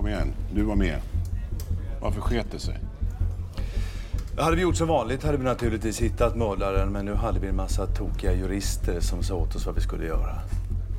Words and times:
Kom 0.00 0.08
igen, 0.08 0.34
du 0.54 0.62
var 0.62 0.76
med. 0.76 1.00
Varför 2.00 2.20
sket 2.20 2.46
det 2.50 2.58
sig? 2.58 2.78
Hade 4.38 4.56
vi 4.56 4.62
gjort 4.62 4.76
som 4.76 4.88
vanligt 4.88 5.24
hade 5.24 5.38
vi 5.38 5.44
naturligtvis 5.44 6.00
hittat 6.00 6.36
mördaren 6.36 6.92
men 6.92 7.04
nu 7.04 7.14
hade 7.14 7.40
vi 7.40 7.48
en 7.48 7.56
massa 7.56 7.86
tokiga 7.86 8.32
jurister 8.32 9.00
som 9.00 9.22
sa 9.22 9.34
åt 9.34 9.56
oss 9.56 9.66
vad 9.66 9.74
vi 9.74 9.80
skulle 9.80 10.06
göra. 10.06 10.38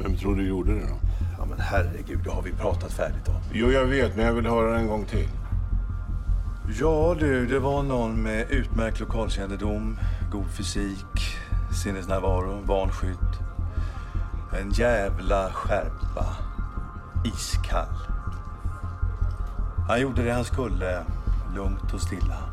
Vem 0.03 0.17
tror 0.17 0.35
du 0.35 0.47
gjorde 0.47 0.73
det 0.73 0.79
då? 0.79 0.95
Ja 1.37 1.45
men 1.45 1.59
herregud, 1.59 2.19
det 2.23 2.29
har 2.29 2.41
vi 2.41 2.51
pratat 2.51 2.93
färdigt 2.93 3.27
om. 3.27 3.35
Jo, 3.53 3.71
jag 3.71 3.85
vet, 3.85 4.15
men 4.15 4.25
jag 4.25 4.33
vill 4.33 4.45
höra 4.45 4.71
det 4.71 4.79
en 4.79 4.87
gång 4.87 5.05
till. 5.05 5.27
Ja 6.79 7.15
du, 7.19 7.47
det 7.47 7.59
var 7.59 7.83
någon 7.83 8.23
med 8.23 8.51
utmärkt 8.51 8.99
lokalkännedom, 8.99 9.97
god 10.31 10.51
fysik, 10.57 11.37
sinnesnärvaro, 11.83 12.63
barnskydd. 12.65 13.31
En 14.61 14.71
jävla 14.71 15.51
skärpa. 15.51 16.25
Iskall. 17.25 18.10
Han 19.91 20.01
gjorde 20.01 20.23
det 20.23 20.31
han 20.31 20.45
skulle, 20.45 21.05
lugnt 21.55 21.93
och 21.93 22.01
stilla. 22.01 22.49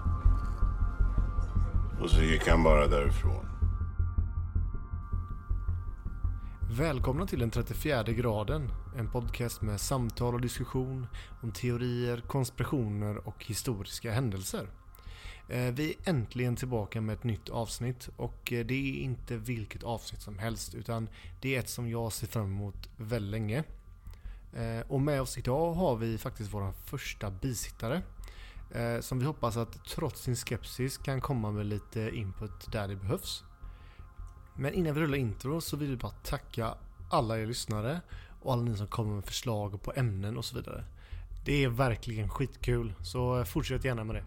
Och 2.01 2.11
så 2.11 2.23
gick 2.23 2.48
han 2.48 2.62
bara 2.62 2.87
därifrån. 2.87 3.47
Välkomna 6.70 7.27
till 7.27 7.38
den 7.38 7.51
34 7.51 8.02
graden. 8.02 8.70
En 8.97 9.11
podcast 9.11 9.62
med 9.62 9.80
samtal 9.80 10.34
och 10.34 10.41
diskussion 10.41 11.06
om 11.42 11.52
teorier, 11.52 12.20
konspirationer 12.27 13.28
och 13.28 13.45
historiska 13.45 14.12
händelser. 14.12 14.66
Eh, 15.48 15.73
Vi 15.73 15.89
är 15.89 16.11
äntligen 16.11 16.56
tillbaka 16.56 17.00
med 17.00 17.14
ett 17.14 17.25
nytt 17.25 17.48
avsnitt 17.48 18.09
och 18.16 18.52
eh, 18.52 18.66
det 18.66 18.75
är 18.75 19.02
inte 19.02 19.36
vilket 19.36 19.83
avsnitt 19.83 20.23
som 20.23 20.39
helst 20.39 20.75
utan 20.75 21.09
det 21.41 21.55
är 21.55 21.61
ett 21.61 21.69
som 21.69 21.89
jag 21.89 22.12
ser 22.12 22.27
fram 22.27 22.47
emot 22.47 22.89
väldigt 22.97 23.30
länge. 23.30 23.64
Eh, 24.52 24.80
och 24.88 25.00
med 25.00 25.22
oss 25.22 25.38
idag 25.38 25.72
har 25.72 25.96
vi 25.96 26.18
faktiskt 26.18 26.54
vår 26.54 26.72
första 26.84 27.30
bisittare. 27.30 28.02
Eh, 28.70 29.00
som 29.00 29.18
vi 29.18 29.24
hoppas 29.24 29.56
att 29.56 29.84
trots 29.84 30.22
sin 30.22 30.36
skepsis 30.36 30.98
kan 30.98 31.20
komma 31.20 31.50
med 31.50 31.66
lite 31.66 32.10
input 32.14 32.72
där 32.72 32.88
det 32.88 32.96
behövs. 32.96 33.44
Men 34.56 34.74
innan 34.74 34.94
vi 34.94 35.00
rullar 35.00 35.18
intro 35.18 35.60
så 35.60 35.77
vill 35.77 35.90
vi 35.90 35.96
bara 35.96 36.12
tacka 36.12 36.74
alla 37.10 37.38
er 37.38 37.46
lyssnare 37.46 38.00
och 38.42 38.52
alla 38.52 38.62
ni 38.62 38.77
som 38.77 38.86
kommer 38.86 39.14
med 39.14 39.24
förslag 39.24 39.82
på 39.82 39.92
ämnen 39.96 40.38
och 40.38 40.44
så 40.44 40.56
vidare. 40.56 40.84
Det 41.44 41.64
är 41.64 41.68
verkligen 41.68 42.28
skitkul, 42.28 42.94
så 43.02 43.38
eh, 43.38 43.44
fortsätt 43.44 43.84
gärna 43.84 44.05
med 44.05 44.16
det. 44.16 44.24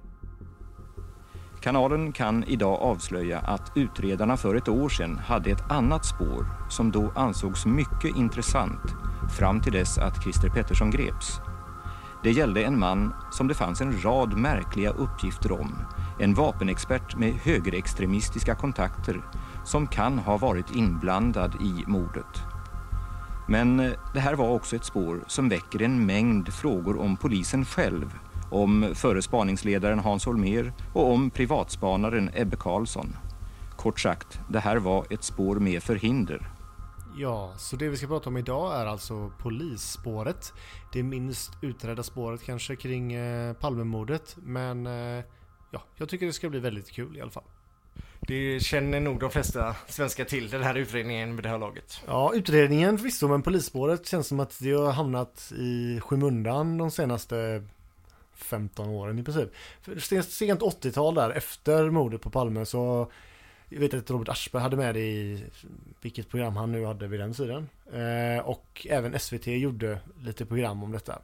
Kanalen 1.61 2.11
kan 2.11 2.43
idag 2.43 2.81
avslöja 2.81 3.39
att 3.39 3.71
utredarna 3.75 4.37
för 4.37 4.55
ett 4.55 4.67
år 4.67 4.89
sedan 4.89 5.17
hade 5.17 5.51
ett 5.51 5.71
annat 5.71 6.05
spår 6.05 6.45
som 6.69 6.91
då 6.91 7.11
ansågs 7.15 7.65
mycket 7.65 8.15
intressant 8.15 8.95
fram 9.37 9.61
till 9.61 9.73
dess 9.73 9.97
att 9.97 10.23
Christer 10.23 10.49
Pettersson 10.49 10.91
greps. 10.91 11.39
Det 12.23 12.31
gällde 12.31 12.63
en 12.63 12.79
man 12.79 13.13
som 13.31 13.47
det 13.47 13.53
fanns 13.53 13.81
en 13.81 14.01
rad 14.01 14.37
märkliga 14.37 14.89
uppgifter 14.89 15.51
om. 15.51 15.75
En 16.19 16.33
vapenexpert 16.33 17.15
med 17.15 17.33
högerextremistiska 17.33 18.55
kontakter 18.55 19.21
som 19.65 19.87
kan 19.87 20.19
ha 20.19 20.37
varit 20.37 20.75
inblandad 20.75 21.55
i 21.61 21.83
mordet. 21.87 22.43
Men 23.47 23.79
eh, 23.79 23.91
det 24.13 24.19
här 24.19 24.33
var 24.33 24.49
också 24.49 24.75
ett 24.75 24.85
spår 24.85 25.23
som 25.27 25.49
väcker 25.49 25.81
en 25.81 26.05
mängd 26.05 26.53
frågor 26.53 26.99
om 26.99 27.17
polisen 27.17 27.65
själv, 27.65 28.19
om 28.51 28.91
förre 28.95 29.21
spaningsledaren 29.21 29.99
Hans 29.99 30.25
Holmér 30.25 30.73
och 30.93 31.11
om 31.11 31.29
privatspanaren 31.29 32.29
Ebbe 32.33 32.55
Karlsson. 32.55 33.15
Kort 33.77 33.99
sagt, 33.99 34.39
det 34.49 34.59
här 34.59 34.77
var 34.77 35.05
ett 35.09 35.23
spår 35.23 35.55
med 35.55 35.83
förhinder. 35.83 36.49
Ja, 37.17 37.53
så 37.57 37.75
det 37.75 37.89
vi 37.89 37.97
ska 37.97 38.07
prata 38.07 38.29
om 38.29 38.37
idag 38.37 38.81
är 38.81 38.85
alltså 38.85 39.31
polisspåret. 39.39 40.53
Det 40.93 41.03
minst 41.03 41.51
utredda 41.61 42.03
spåret 42.03 42.43
kanske 42.43 42.75
kring 42.75 43.13
eh, 43.13 43.53
Palmemordet, 43.53 44.37
men 44.43 44.87
eh, 44.87 45.23
ja, 45.71 45.83
jag 45.95 46.09
tycker 46.09 46.25
det 46.25 46.33
ska 46.33 46.49
bli 46.49 46.59
väldigt 46.59 46.91
kul 46.91 47.17
i 47.17 47.21
alla 47.21 47.31
fall. 47.31 47.43
Det 48.27 48.59
känner 48.59 48.99
nog 48.99 49.19
de 49.19 49.29
flesta 49.29 49.75
svenskar 49.87 50.25
till, 50.25 50.49
den 50.49 50.63
här 50.63 50.75
utredningen 50.75 51.35
med 51.35 51.43
det 51.43 51.49
här 51.49 51.57
laget. 51.57 52.01
Ja, 52.07 52.31
utredningen 52.35 52.97
förvisso, 52.97 53.27
men 53.27 53.41
polisspåret 53.41 54.07
känns 54.07 54.27
som 54.27 54.39
att 54.39 54.59
det 54.59 54.71
har 54.71 54.91
hamnat 54.91 55.51
i 55.55 55.99
skymundan 55.99 56.77
de 56.77 56.91
senaste 56.91 57.63
15 58.43 58.89
åren 58.89 59.19
i 59.19 59.23
princip. 59.23 59.49
För 59.81 59.99
sent, 59.99 60.29
sent 60.29 60.61
80-tal 60.61 61.15
där, 61.15 61.29
efter 61.29 61.89
mordet 61.89 62.21
på 62.21 62.29
Palme 62.29 62.65
så 62.65 63.11
jag 63.73 63.79
vet 63.79 63.93
att 63.93 64.11
Robert 64.11 64.29
Aschberg 64.29 64.61
hade 64.61 64.77
med 64.77 64.95
det 64.95 64.99
i 64.99 65.45
vilket 66.01 66.29
program 66.29 66.55
han 66.55 66.71
nu 66.71 66.85
hade 66.85 67.07
vid 67.07 67.19
den 67.19 67.33
tiden. 67.33 67.69
Eh, 67.93 68.45
och 68.45 68.87
även 68.89 69.19
SVT 69.19 69.47
gjorde 69.47 69.99
lite 70.21 70.45
program 70.45 70.83
om 70.83 70.91
detta. 70.91 71.19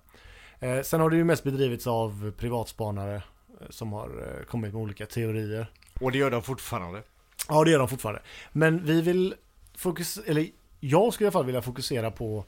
Eh, 0.59 0.81
sen 0.81 0.99
har 0.99 1.09
det 1.09 1.15
ju 1.15 1.23
mest 1.23 1.43
bedrivits 1.43 1.87
av 1.87 2.31
privatspanare 2.37 3.15
eh, 3.15 3.21
som 3.69 3.93
har 3.93 4.07
eh, 4.07 4.45
kommit 4.45 4.73
med 4.73 4.81
olika 4.81 5.05
teorier. 5.05 5.71
Och 6.01 6.11
det 6.11 6.17
gör 6.17 6.31
de 6.31 6.41
fortfarande. 6.41 7.03
Ja, 7.49 7.63
det 7.63 7.71
gör 7.71 7.79
de 7.79 7.87
fortfarande. 7.87 8.21
Men 8.51 8.85
vi 8.85 9.01
vill 9.01 9.35
fokusera, 9.77 10.25
eller 10.25 10.47
jag 10.79 11.13
skulle 11.13 11.25
i 11.25 11.27
alla 11.27 11.31
fall 11.31 11.45
vilja 11.45 11.61
fokusera 11.61 12.11
på 12.11 12.45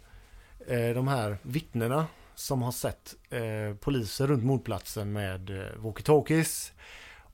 eh, 0.67 0.89
de 0.89 1.07
här 1.07 1.37
vittnena 1.41 2.07
som 2.39 2.61
har 2.61 2.71
sett 2.71 3.15
eh, 3.29 3.75
poliser 3.79 4.27
runt 4.27 4.43
mordplatsen 4.43 5.13
med 5.13 5.49
eh, 5.49 5.75
walkie-talkies. 5.77 6.71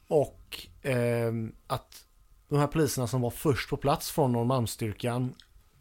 Och 0.07 0.67
eh, 0.81 1.33
att 1.67 2.05
de 2.47 2.59
här 2.59 2.67
poliserna 2.67 3.07
som 3.07 3.21
var 3.21 3.29
först 3.29 3.69
på 3.69 3.77
plats 3.77 4.11
från 4.11 4.31
Norrmalmsstyrkan, 4.31 5.35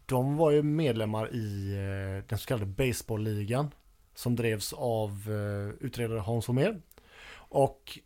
de 0.05 0.37
var 0.37 0.51
ju 0.51 0.63
medlemmar 0.63 1.35
i 1.35 1.73
eh, 1.73 2.29
den 2.29 2.39
så 2.39 2.47
kallade 2.47 2.65
baseballligan 2.65 3.71
som 4.15 4.35
drevs 4.35 4.73
av 4.73 5.09
eh, 5.27 5.85
utredare 5.85 6.19
Hans 6.19 6.47
Holmér. 6.47 6.81
Och 7.35 7.99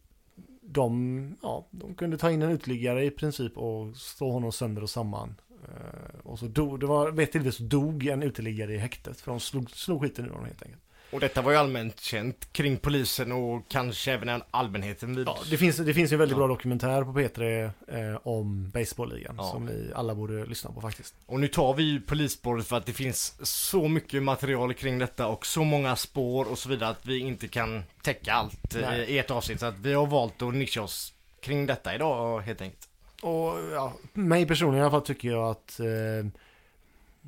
de, 0.61 1.35
ja, 1.41 1.67
de 1.71 1.95
kunde 1.95 2.17
ta 2.17 2.31
in 2.31 2.41
en 2.41 2.51
uteliggare 2.51 3.05
i 3.05 3.11
princip 3.11 3.57
och 3.57 3.95
slå 3.95 4.31
honom 4.31 4.51
sönder 4.51 4.83
och 4.83 4.89
samman. 4.89 5.35
Eh, 5.63 6.19
och 6.23 6.39
så 6.39 6.45
dog, 6.45 6.79
det 6.79 6.85
var, 6.85 7.11
vet 7.11 7.31
till 7.31 7.53
så 7.53 7.63
dog 7.63 8.05
en 8.05 8.23
uteliggare 8.23 8.73
i 8.73 8.77
häktet 8.77 9.21
för 9.21 9.31
de 9.31 9.39
slog, 9.39 9.71
slog 9.71 10.01
skiten 10.01 10.25
ur 10.25 10.29
honom 10.29 10.45
helt 10.45 10.63
enkelt. 10.63 10.83
Och 11.11 11.19
detta 11.19 11.41
var 11.41 11.51
ju 11.51 11.57
allmänt 11.57 11.99
känt 11.99 12.53
kring 12.53 12.77
polisen 12.77 13.31
och 13.31 13.67
kanske 13.67 14.11
även 14.13 14.41
allmänheten 14.51 15.15
vid... 15.15 15.27
Ja, 15.27 15.37
det 15.49 15.57
finns, 15.57 15.77
det 15.77 15.93
finns 15.93 16.11
ju 16.11 16.13
en 16.13 16.19
väldigt 16.19 16.37
bra 16.37 16.47
dokumentär 16.47 17.03
på 17.03 17.11
P3 17.19 17.63
eh, 17.87 18.19
om 18.23 18.69
baseballligan 18.69 19.35
Ja. 19.37 19.51
som 19.51 19.65
ni 19.65 19.91
alla 19.95 20.15
borde 20.15 20.45
lyssna 20.45 20.71
på 20.71 20.81
faktiskt. 20.81 21.15
Och 21.25 21.39
nu 21.39 21.47
tar 21.47 21.73
vi 21.73 21.83
ju 21.83 22.01
polisspåret 22.01 22.67
för 22.67 22.77
att 22.77 22.85
det 22.85 22.93
finns 22.93 23.35
så 23.41 23.87
mycket 23.87 24.23
material 24.23 24.73
kring 24.73 24.99
detta 24.99 25.27
och 25.27 25.45
så 25.45 25.63
många 25.63 25.95
spår 25.95 26.51
och 26.51 26.57
så 26.59 26.69
vidare 26.69 26.89
att 26.89 27.05
vi 27.05 27.19
inte 27.19 27.47
kan 27.47 27.83
täcka 28.01 28.33
allt 28.33 28.75
eh, 28.75 28.81
Nej. 28.81 28.99
i 29.01 29.19
ett 29.19 29.31
avsnitt. 29.31 29.59
Så 29.59 29.65
att 29.65 29.79
vi 29.79 29.93
har 29.93 30.07
valt 30.07 30.41
att 30.41 30.53
nischa 30.53 30.81
oss 30.81 31.13
kring 31.41 31.65
detta 31.65 31.95
idag 31.95 32.41
helt 32.41 32.61
enkelt. 32.61 32.85
Och 33.21 33.55
ja, 33.73 33.93
mig 34.13 34.45
personligen 34.47 34.79
i 34.79 34.81
alla 34.81 34.91
fall 34.91 35.01
tycker 35.05 35.29
jag 35.29 35.49
att 35.49 35.79
eh, 35.79 35.85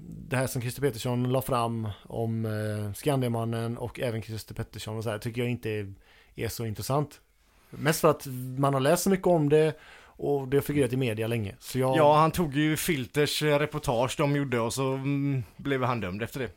det 0.07 0.35
här 0.37 0.47
som 0.47 0.61
Christer 0.61 0.81
Pettersson 0.81 1.31
la 1.31 1.41
fram 1.41 1.87
om 2.03 2.45
eh, 2.45 2.93
Skandiamannen 2.93 3.77
och 3.77 3.99
även 3.99 4.21
Christer 4.21 4.55
Pettersson 4.55 4.97
och 4.97 5.03
så 5.03 5.09
här 5.09 5.17
tycker 5.17 5.41
jag 5.41 5.51
inte 5.51 5.69
är, 5.69 5.93
är 6.35 6.47
så 6.47 6.65
intressant. 6.65 7.21
Mest 7.69 8.01
för 8.01 8.09
att 8.09 8.25
man 8.57 8.73
har 8.73 8.81
läst 8.81 9.03
så 9.03 9.09
mycket 9.09 9.27
om 9.27 9.49
det 9.49 9.79
och 10.03 10.47
det 10.47 10.57
har 10.57 10.61
figurerat 10.61 10.93
i 10.93 10.97
media 10.97 11.27
länge. 11.27 11.55
Så 11.59 11.79
jag, 11.79 11.97
Ja, 11.97 12.17
han 12.17 12.31
tog 12.31 12.55
ju 12.55 12.77
Filters 12.77 13.43
eh, 13.43 13.59
reportage 13.59 14.15
de 14.17 14.35
gjorde 14.35 14.59
och 14.59 14.73
så 14.73 14.93
mm, 14.93 15.43
blev 15.57 15.83
han 15.83 16.01
dömd 16.01 16.23
efter 16.23 16.39
det. 16.39 16.49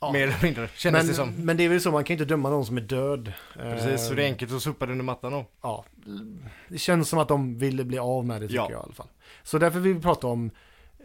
Ja. 0.00 0.12
Mer 0.12 0.22
eller 0.22 0.42
mindre, 0.42 0.68
kändes 0.76 1.02
men, 1.02 1.08
det 1.08 1.14
som. 1.14 1.46
men 1.46 1.56
det 1.56 1.64
är 1.64 1.68
väl 1.68 1.80
så, 1.80 1.90
man 1.90 2.04
kan 2.04 2.14
inte 2.14 2.24
döma 2.24 2.50
någon 2.50 2.66
som 2.66 2.76
är 2.76 2.80
död. 2.80 3.32
Precis, 3.54 4.06
så 4.06 4.12
Eh, 4.12 4.16
det 4.16 4.22
är 4.22 4.26
enkelt 4.26 4.52
att 4.52 4.62
sopa 4.62 4.86
det 4.86 4.92
under 4.92 5.04
mattan 5.04 5.32
då. 5.32 5.44
Ja, 5.62 5.84
det 6.68 6.78
känns 6.78 7.08
som 7.08 7.18
att 7.18 7.28
de 7.28 7.58
ville 7.58 7.84
bli 7.84 7.98
av 7.98 8.26
med 8.26 8.40
det 8.40 8.46
tycker 8.48 8.56
Ja. 8.60 8.68
jag 8.70 8.80
i 8.80 8.82
alla 8.84 8.92
fall. 8.94 9.08
Så 9.42 9.58
därför 9.58 9.80
vill 9.80 9.94
vi 9.94 10.00
prata 10.00 10.26
om, 10.26 10.50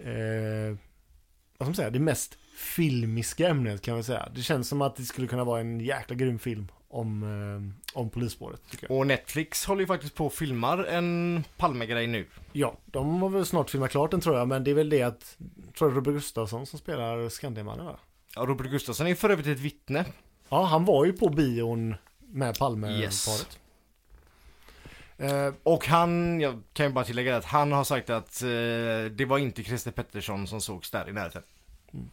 eh, 0.03 0.77
vad 1.59 1.65
ska 1.65 1.69
man 1.69 1.75
säga, 1.75 1.89
det 1.89 1.99
mest 1.99 2.37
filmiska 2.55 3.47
ämnet 3.47 3.81
kan 3.81 3.93
man 3.93 4.03
säga. 4.03 4.29
Det 4.35 4.41
känns 4.41 4.67
som 4.67 4.81
att 4.81 4.95
det 4.95 5.03
skulle 5.03 5.27
kunna 5.27 5.43
vara 5.43 5.59
en 5.59 5.79
jäkla 5.79 6.15
grym 6.15 6.39
film 6.39 6.67
om, 6.89 7.23
eh, 7.23 7.97
om 7.99 8.09
polisspåret. 8.09 8.61
Och 8.89 9.07
Netflix 9.07 9.65
håller 9.65 9.81
ju 9.81 9.87
faktiskt 9.87 10.15
på 10.15 10.25
och 10.25 10.33
filmar 10.33 10.83
en 10.83 11.43
Palmegrej 11.57 12.07
nu. 12.07 12.27
Ja, 12.51 12.77
de 12.85 13.21
har 13.21 13.29
väl 13.29 13.45
snart 13.45 13.69
filmat 13.69 13.91
klart 13.91 14.11
den 14.11 14.21
tror 14.21 14.37
jag, 14.37 14.47
men 14.47 14.63
det 14.63 14.71
är 14.71 14.75
väl 14.75 14.89
det 14.89 15.01
att, 15.01 15.37
tror 15.77 15.89
jag 15.89 15.97
Robert 15.97 16.13
Gustafsson 16.13 16.65
som 16.65 16.79
spelar 16.79 17.29
Skandiamannen 17.29 17.85
va? 17.85 17.99
Ja, 18.35 18.41
Robert 18.41 18.67
Gustafsson 18.67 19.07
är 19.07 19.15
för 19.15 19.29
övrigt 19.29 19.47
ett 19.47 19.59
vittne. 19.59 20.05
Ja, 20.49 20.63
han 20.63 20.85
var 20.85 21.05
ju 21.05 21.13
på 21.13 21.29
bion 21.29 21.95
med 22.19 22.57
Palme-paret. 22.59 23.01
Yes. 23.01 23.47
Eh, 25.19 25.53
Och 25.63 25.85
han, 25.87 26.41
jag 26.41 26.61
kan 26.73 26.85
ju 26.85 26.91
bara 26.91 27.05
tillägga 27.05 27.37
att 27.37 27.45
han 27.45 27.71
har 27.71 27.83
sagt 27.83 28.09
att 28.09 28.41
eh, 28.41 29.11
det 29.11 29.25
var 29.27 29.37
inte 29.37 29.63
Christer 29.63 29.91
Pettersson 29.91 30.47
som 30.47 30.61
sågs 30.61 30.91
där 30.91 31.09
i 31.09 31.13
närheten. 31.13 31.43
Mm. 31.93 32.09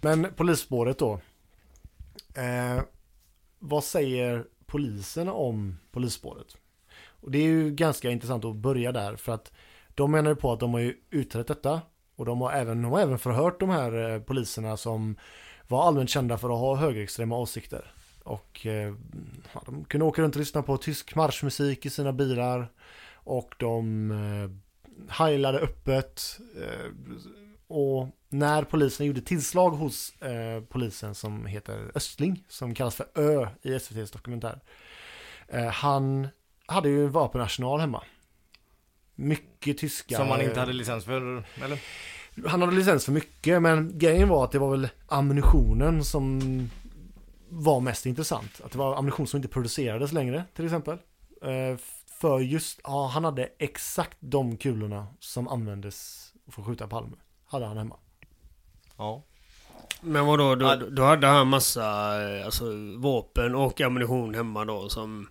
Men 0.00 0.34
polisspåret 0.36 0.98
då. 0.98 1.20
Eh, 2.34 2.82
vad 3.58 3.84
säger 3.84 4.44
polisen 4.66 5.28
om 5.28 5.78
polisspåret? 5.90 6.56
Och 7.20 7.30
det 7.30 7.38
är 7.38 7.42
ju 7.42 7.70
ganska 7.70 8.10
intressant 8.10 8.44
att 8.44 8.56
börja 8.56 8.92
där 8.92 9.16
för 9.16 9.32
att 9.32 9.52
de 9.94 10.10
menar 10.10 10.30
ju 10.30 10.36
på 10.36 10.52
att 10.52 10.60
de 10.60 10.72
har 10.74 10.80
ju 10.80 10.96
utrett 11.10 11.46
detta 11.46 11.80
och 12.16 12.24
de 12.24 12.40
har 12.40 12.52
även, 12.52 12.82
de 12.82 12.92
har 12.92 13.00
även 13.00 13.18
förhört 13.18 13.60
de 13.60 13.70
här 13.70 14.10
eh, 14.10 14.20
poliserna 14.20 14.76
som 14.76 15.16
var 15.68 15.86
allmänt 15.86 16.10
kända 16.10 16.38
för 16.38 16.50
att 16.50 16.58
ha 16.58 16.76
högerextrema 16.76 17.38
åsikter. 17.38 17.92
Och 18.24 18.66
eh, 18.66 18.94
ja, 19.52 19.62
de 19.66 19.84
kunde 19.84 20.04
åka 20.04 20.22
runt 20.22 20.34
och 20.34 20.40
lyssna 20.40 20.62
på 20.62 20.76
tysk 20.76 21.14
marschmusik 21.14 21.86
i 21.86 21.90
sina 21.90 22.12
bilar. 22.12 22.72
Och 23.14 23.54
de 23.58 24.10
eh, 24.10 24.50
heilade 25.08 25.58
öppet. 25.58 26.40
Eh, 26.62 26.90
och 27.66 28.08
när 28.28 28.62
polisen 28.62 29.06
gjorde 29.06 29.20
tillslag 29.20 29.70
hos 29.70 30.22
eh, 30.22 30.62
polisen 30.62 31.14
som 31.14 31.46
heter 31.46 31.90
Östling, 31.94 32.44
som 32.48 32.74
kallas 32.74 32.94
för 32.94 33.06
Ö 33.14 33.48
i 33.62 33.74
SVTs 33.74 34.10
dokumentär. 34.10 34.60
Eh, 35.48 35.66
han 35.66 36.28
hade 36.66 36.88
ju 36.88 37.04
en 37.04 37.12
vapenarsenal 37.12 37.80
hemma. 37.80 38.02
Mycket 39.14 39.78
tyska. 39.78 40.16
Som 40.16 40.28
man 40.28 40.40
inte 40.40 40.60
hade 40.60 40.72
licens 40.72 41.04
för, 41.04 41.44
eller? 41.64 41.78
Han 42.46 42.60
hade 42.60 42.72
licens 42.72 43.04
för 43.04 43.12
mycket, 43.12 43.62
men 43.62 43.98
grejen 43.98 44.28
var 44.28 44.44
att 44.44 44.52
det 44.52 44.58
var 44.58 44.70
väl 44.70 44.88
ammunitionen 45.06 46.04
som 46.04 46.40
var 47.54 47.80
mest 47.80 48.06
intressant. 48.06 48.60
Att 48.64 48.72
det 48.72 48.78
var 48.78 48.96
ammunition 48.96 49.26
som 49.26 49.36
inte 49.38 49.48
producerades 49.48 50.12
längre, 50.12 50.44
till 50.54 50.64
exempel. 50.64 50.98
Eh, 51.42 51.78
För 52.20 52.40
just, 52.40 52.80
ja, 52.84 53.06
han 53.06 53.24
hade 53.24 53.48
exakt 53.58 54.16
de 54.20 54.56
kulorna 54.56 55.06
som 55.20 55.48
användes 55.48 56.28
för 56.48 56.62
att 56.62 56.66
skjuta 56.66 56.86
Palme. 56.88 57.16
Hade 57.46 57.66
han 57.66 57.76
hemma. 57.76 57.96
Ja. 58.96 59.22
Men 60.00 60.26
vadå, 60.26 60.54
då, 60.54 60.76
då 60.90 61.02
hade 61.02 61.26
han 61.26 61.48
massa 61.48 61.82
eh, 62.22 62.46
alltså, 62.46 62.64
vapen 62.96 63.54
och 63.54 63.80
ammunition 63.80 64.34
hemma 64.34 64.64
då 64.64 64.88
som... 64.88 65.28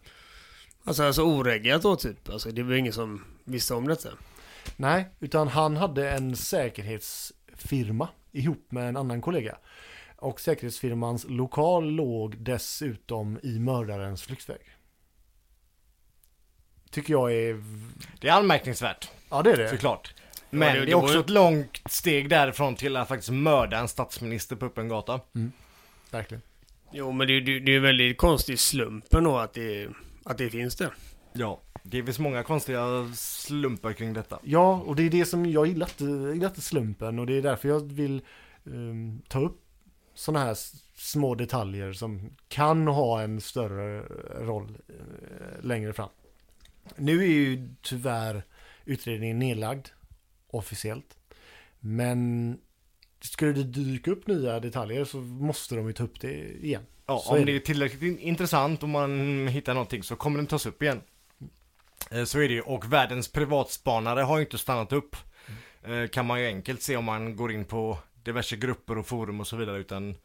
Alltså, 0.83 1.03
alltså 1.03 1.21
oreggat 1.21 1.81
då 1.81 1.95
typ. 1.95 2.29
Alltså 2.29 2.51
det 2.51 2.63
var 2.63 2.73
ingen 2.73 2.93
som 2.93 3.23
visste 3.43 3.73
om 3.73 3.87
detta. 3.87 4.09
Nej, 4.75 5.09
utan 5.19 5.47
han 5.47 5.77
hade 5.77 6.11
en 6.11 6.35
säkerhetsfirma 6.35 8.07
ihop 8.31 8.71
med 8.71 8.89
en 8.89 8.97
annan 8.97 9.21
kollega. 9.21 9.57
Och 10.23 10.39
säkerhetsfirmans 10.39 11.25
lokal 11.29 11.89
låg 11.89 12.37
dessutom 12.37 13.39
i 13.43 13.59
mördarens 13.59 14.23
flyktväg. 14.23 14.61
Tycker 16.91 17.13
jag 17.13 17.33
är... 17.33 17.63
Det 18.21 18.27
är 18.27 18.31
anmärkningsvärt, 18.33 19.11
Ja, 19.29 19.41
det 19.41 19.51
är 19.51 19.57
det. 19.57 19.69
såklart. 19.69 20.13
Men 20.49 20.73
det- 20.73 20.79
det, 20.79 20.85
det 20.85 20.91
är 20.91 20.95
också 20.95 21.13
ju- 21.13 21.19
ett 21.19 21.29
långt 21.29 21.81
steg 21.89 22.29
därifrån 22.29 22.75
till 22.75 22.95
att 22.97 23.07
faktiskt 23.07 23.31
mörda 23.31 23.77
en 23.79 23.87
statsminister 23.87 24.55
på 24.55 24.65
öppen 24.65 24.87
gata. 24.87 25.19
Verkligen. 26.11 26.41
Jo 26.91 27.11
men 27.11 27.27
det, 27.27 27.39
det, 27.39 27.59
det 27.59 27.71
är 27.71 27.73
ju 27.73 27.79
väldigt 27.79 28.17
konstig 28.17 28.59
slumpen 28.59 29.23
då 29.23 29.37
att 29.37 29.53
det, 29.53 29.89
att 30.25 30.37
det 30.37 30.49
finns 30.49 30.75
där. 30.75 30.93
Ja. 31.33 31.61
Det 31.83 32.03
finns 32.03 32.19
många 32.19 32.43
konstiga 32.43 33.11
slumpar 33.15 33.93
kring 33.93 34.13
detta. 34.13 34.39
Ja, 34.43 34.83
och 34.85 34.95
det 34.95 35.03
är 35.03 35.09
det 35.09 35.25
som 35.25 35.45
jag 35.45 35.67
gillar 35.67 35.87
inte, 35.87 36.03
jag 36.03 36.33
gillar 36.35 36.47
inte 36.49 36.61
slumpen 36.61 37.19
och 37.19 37.25
det 37.27 37.33
är 37.37 37.41
därför 37.41 37.69
jag 37.69 37.79
vill 37.93 38.21
ehm, 38.65 39.21
ta 39.27 39.39
upp 39.39 39.59
sådana 40.15 40.45
här 40.45 40.57
små 40.95 41.35
detaljer 41.35 41.93
som 41.93 42.35
kan 42.47 42.87
ha 42.87 43.21
en 43.21 43.41
större 43.41 44.01
roll 44.45 44.77
eh, 44.89 45.63
längre 45.65 45.93
fram. 45.93 46.09
Nu 46.95 47.23
är 47.23 47.27
ju 47.27 47.69
tyvärr 47.81 48.43
utredningen 48.85 49.39
nedlagd 49.39 49.87
officiellt. 50.47 51.17
Men 51.79 52.57
skulle 53.21 53.53
det 53.53 53.63
dyka 53.63 54.11
upp 54.11 54.27
nya 54.27 54.59
detaljer 54.59 55.05
så 55.05 55.17
måste 55.17 55.75
de 55.75 55.87
ju 55.87 55.93
ta 55.93 56.03
upp 56.03 56.19
det 56.21 56.63
igen. 56.65 56.85
Ja, 57.05 57.19
Så 57.25 57.35
är 57.35 57.39
om 57.39 57.45
det. 57.45 57.51
det 57.51 57.55
är 57.57 57.59
tillräckligt 57.59 58.01
in- 58.01 58.19
intressant 58.19 58.83
och 58.83 58.89
man 58.89 59.47
hittar 59.47 59.73
någonting 59.73 60.03
så 60.03 60.15
kommer 60.15 60.37
den 60.37 60.47
tas 60.47 60.65
upp 60.65 60.81
igen. 60.83 61.01
Eh, 62.11 62.23
Så 62.23 62.39
är 62.39 62.47
det 62.47 62.53
ju, 62.53 62.61
och 62.61 62.93
världens 62.93 63.27
privatspanare 63.31 64.19
har 64.21 64.37
ju 64.37 64.43
inte 64.43 64.57
stannat 64.57 64.91
upp. 64.93 65.15
Eh, 65.83 66.07
Kan 66.07 66.25
man 66.25 66.41
ju 66.41 66.47
enkelt 66.47 66.81
se 66.81 66.97
om 66.97 67.05
man 67.05 67.35
går 67.35 67.51
in 67.51 67.65
på 67.65 67.97
diverse 68.23 68.55
grupper 68.55 68.97
och 68.97 69.07
forum 69.07 69.39
och 69.39 69.47
så 69.47 69.55
vidare 69.55 69.77
utan 69.77 70.15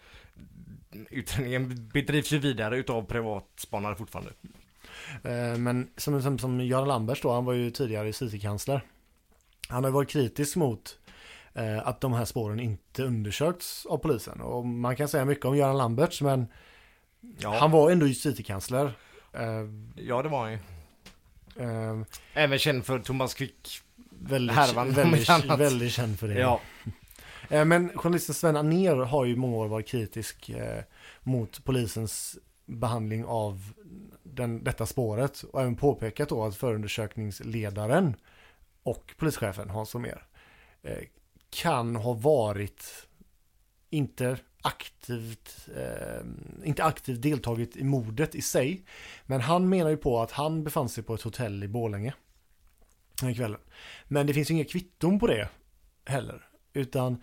utredningen 1.11 1.89
bedrivs 1.95 2.33
ju 2.33 2.39
vidare 2.39 2.77
utav 2.77 3.03
privatspanare 3.03 3.97
fortfarande. 3.97 4.33
Eh, 5.25 5.59
Men 5.59 5.91
som, 5.97 6.23
som, 6.23 6.39
som 6.39 6.61
Göran 6.61 6.89
Lamberts 6.89 7.23
då, 7.23 7.33
han 7.33 7.45
var 7.45 7.53
ju 7.53 7.71
tidigare 7.71 8.07
justitiekansler. 8.07 8.81
Han 9.69 9.85
har 9.85 9.91
varit 9.91 10.11
kritisk 10.11 10.57
mot 10.57 10.99
eh, 11.55 11.89
att 11.89 12.01
de 12.01 12.13
här 12.13 12.25
spåren 12.25 12.61
inte 12.61 13.03
undersökts 13.05 13.87
av 13.87 13.99
polisen. 13.99 14.41
Och 14.41 14.67
man 14.67 14.97
kan 14.97 15.09
säga 15.09 15.25
mycket 15.25 15.45
om 15.45 15.57
Göran 15.57 15.77
Lamberts, 15.79 16.23
men 16.23 16.47
Ja, 17.39 17.59
han 17.59 17.71
var 17.71 17.91
ändå 17.91 18.07
justitiekansler. 18.07 18.93
Eh, 19.33 19.43
ja 19.97 20.23
det 20.23 20.29
var 20.29 20.43
han 20.43 20.53
ju. 20.53 20.59
Även 22.35 22.59
känd 22.59 22.87
för 22.87 22.99
Thomas 22.99 23.35
Quick. 23.35 23.81
väldigt, 24.11 24.57
Härvan, 24.57 24.91
väldigt, 24.91 25.29
väldigt 25.59 25.93
känd 25.93 26.19
för 26.19 26.29
det. 26.29 26.39
Ja, 26.39 26.61
Eh, 27.49 27.65
men 27.65 27.89
journalisten 27.89 28.35
Sven 28.35 28.57
Aner 28.57 28.97
har 28.97 29.25
ju 29.25 29.37
många 29.37 29.57
år 29.57 29.69
varit 29.69 29.89
kritisk 29.89 30.49
eh, 30.49 30.83
mot 31.23 31.65
polisens 31.65 32.39
behandling 32.67 33.25
av 33.25 33.73
den, 34.23 34.65
detta 34.65 34.87
spåret 34.87 35.43
och 35.43 35.61
även 35.61 35.77
påpekat 35.77 36.29
då 36.29 36.45
att 36.45 36.57
förundersökningsledaren 36.57 38.17
och 38.83 39.15
polischefen 39.17 39.71
Hans 39.71 39.93
Holmér 39.93 40.27
eh, 40.83 40.99
kan 41.51 41.97
ha 41.97 42.13
varit 42.13 43.09
inte 43.91 44.39
aktivt, 44.63 45.69
eh, 45.77 46.27
inte 46.65 46.85
aktivt 46.85 47.23
deltagit 47.23 47.77
i 47.77 47.85
mordet 47.85 48.35
i 48.35 48.43
sig. 48.43 48.85
Men 49.27 49.41
han 49.41 49.69
menar 49.69 49.91
ju 49.91 49.97
på 49.97 50.21
att 50.21 50.31
han 50.31 50.65
befann 50.65 50.89
sig 50.89 51.05
på 51.05 51.15
ett 51.15 51.23
hotell 51.23 51.65
i 51.65 51.69
Borlänge 51.69 52.15
den 53.21 53.35
kvällen. 53.35 53.61
Men 54.05 54.27
det 54.27 54.35
finns 54.35 54.51
ju 54.51 54.55
inga 54.55 54.65
kvitton 54.65 55.19
på 55.19 55.27
det 55.27 55.49
heller. 56.05 56.49
Utan 56.73 57.23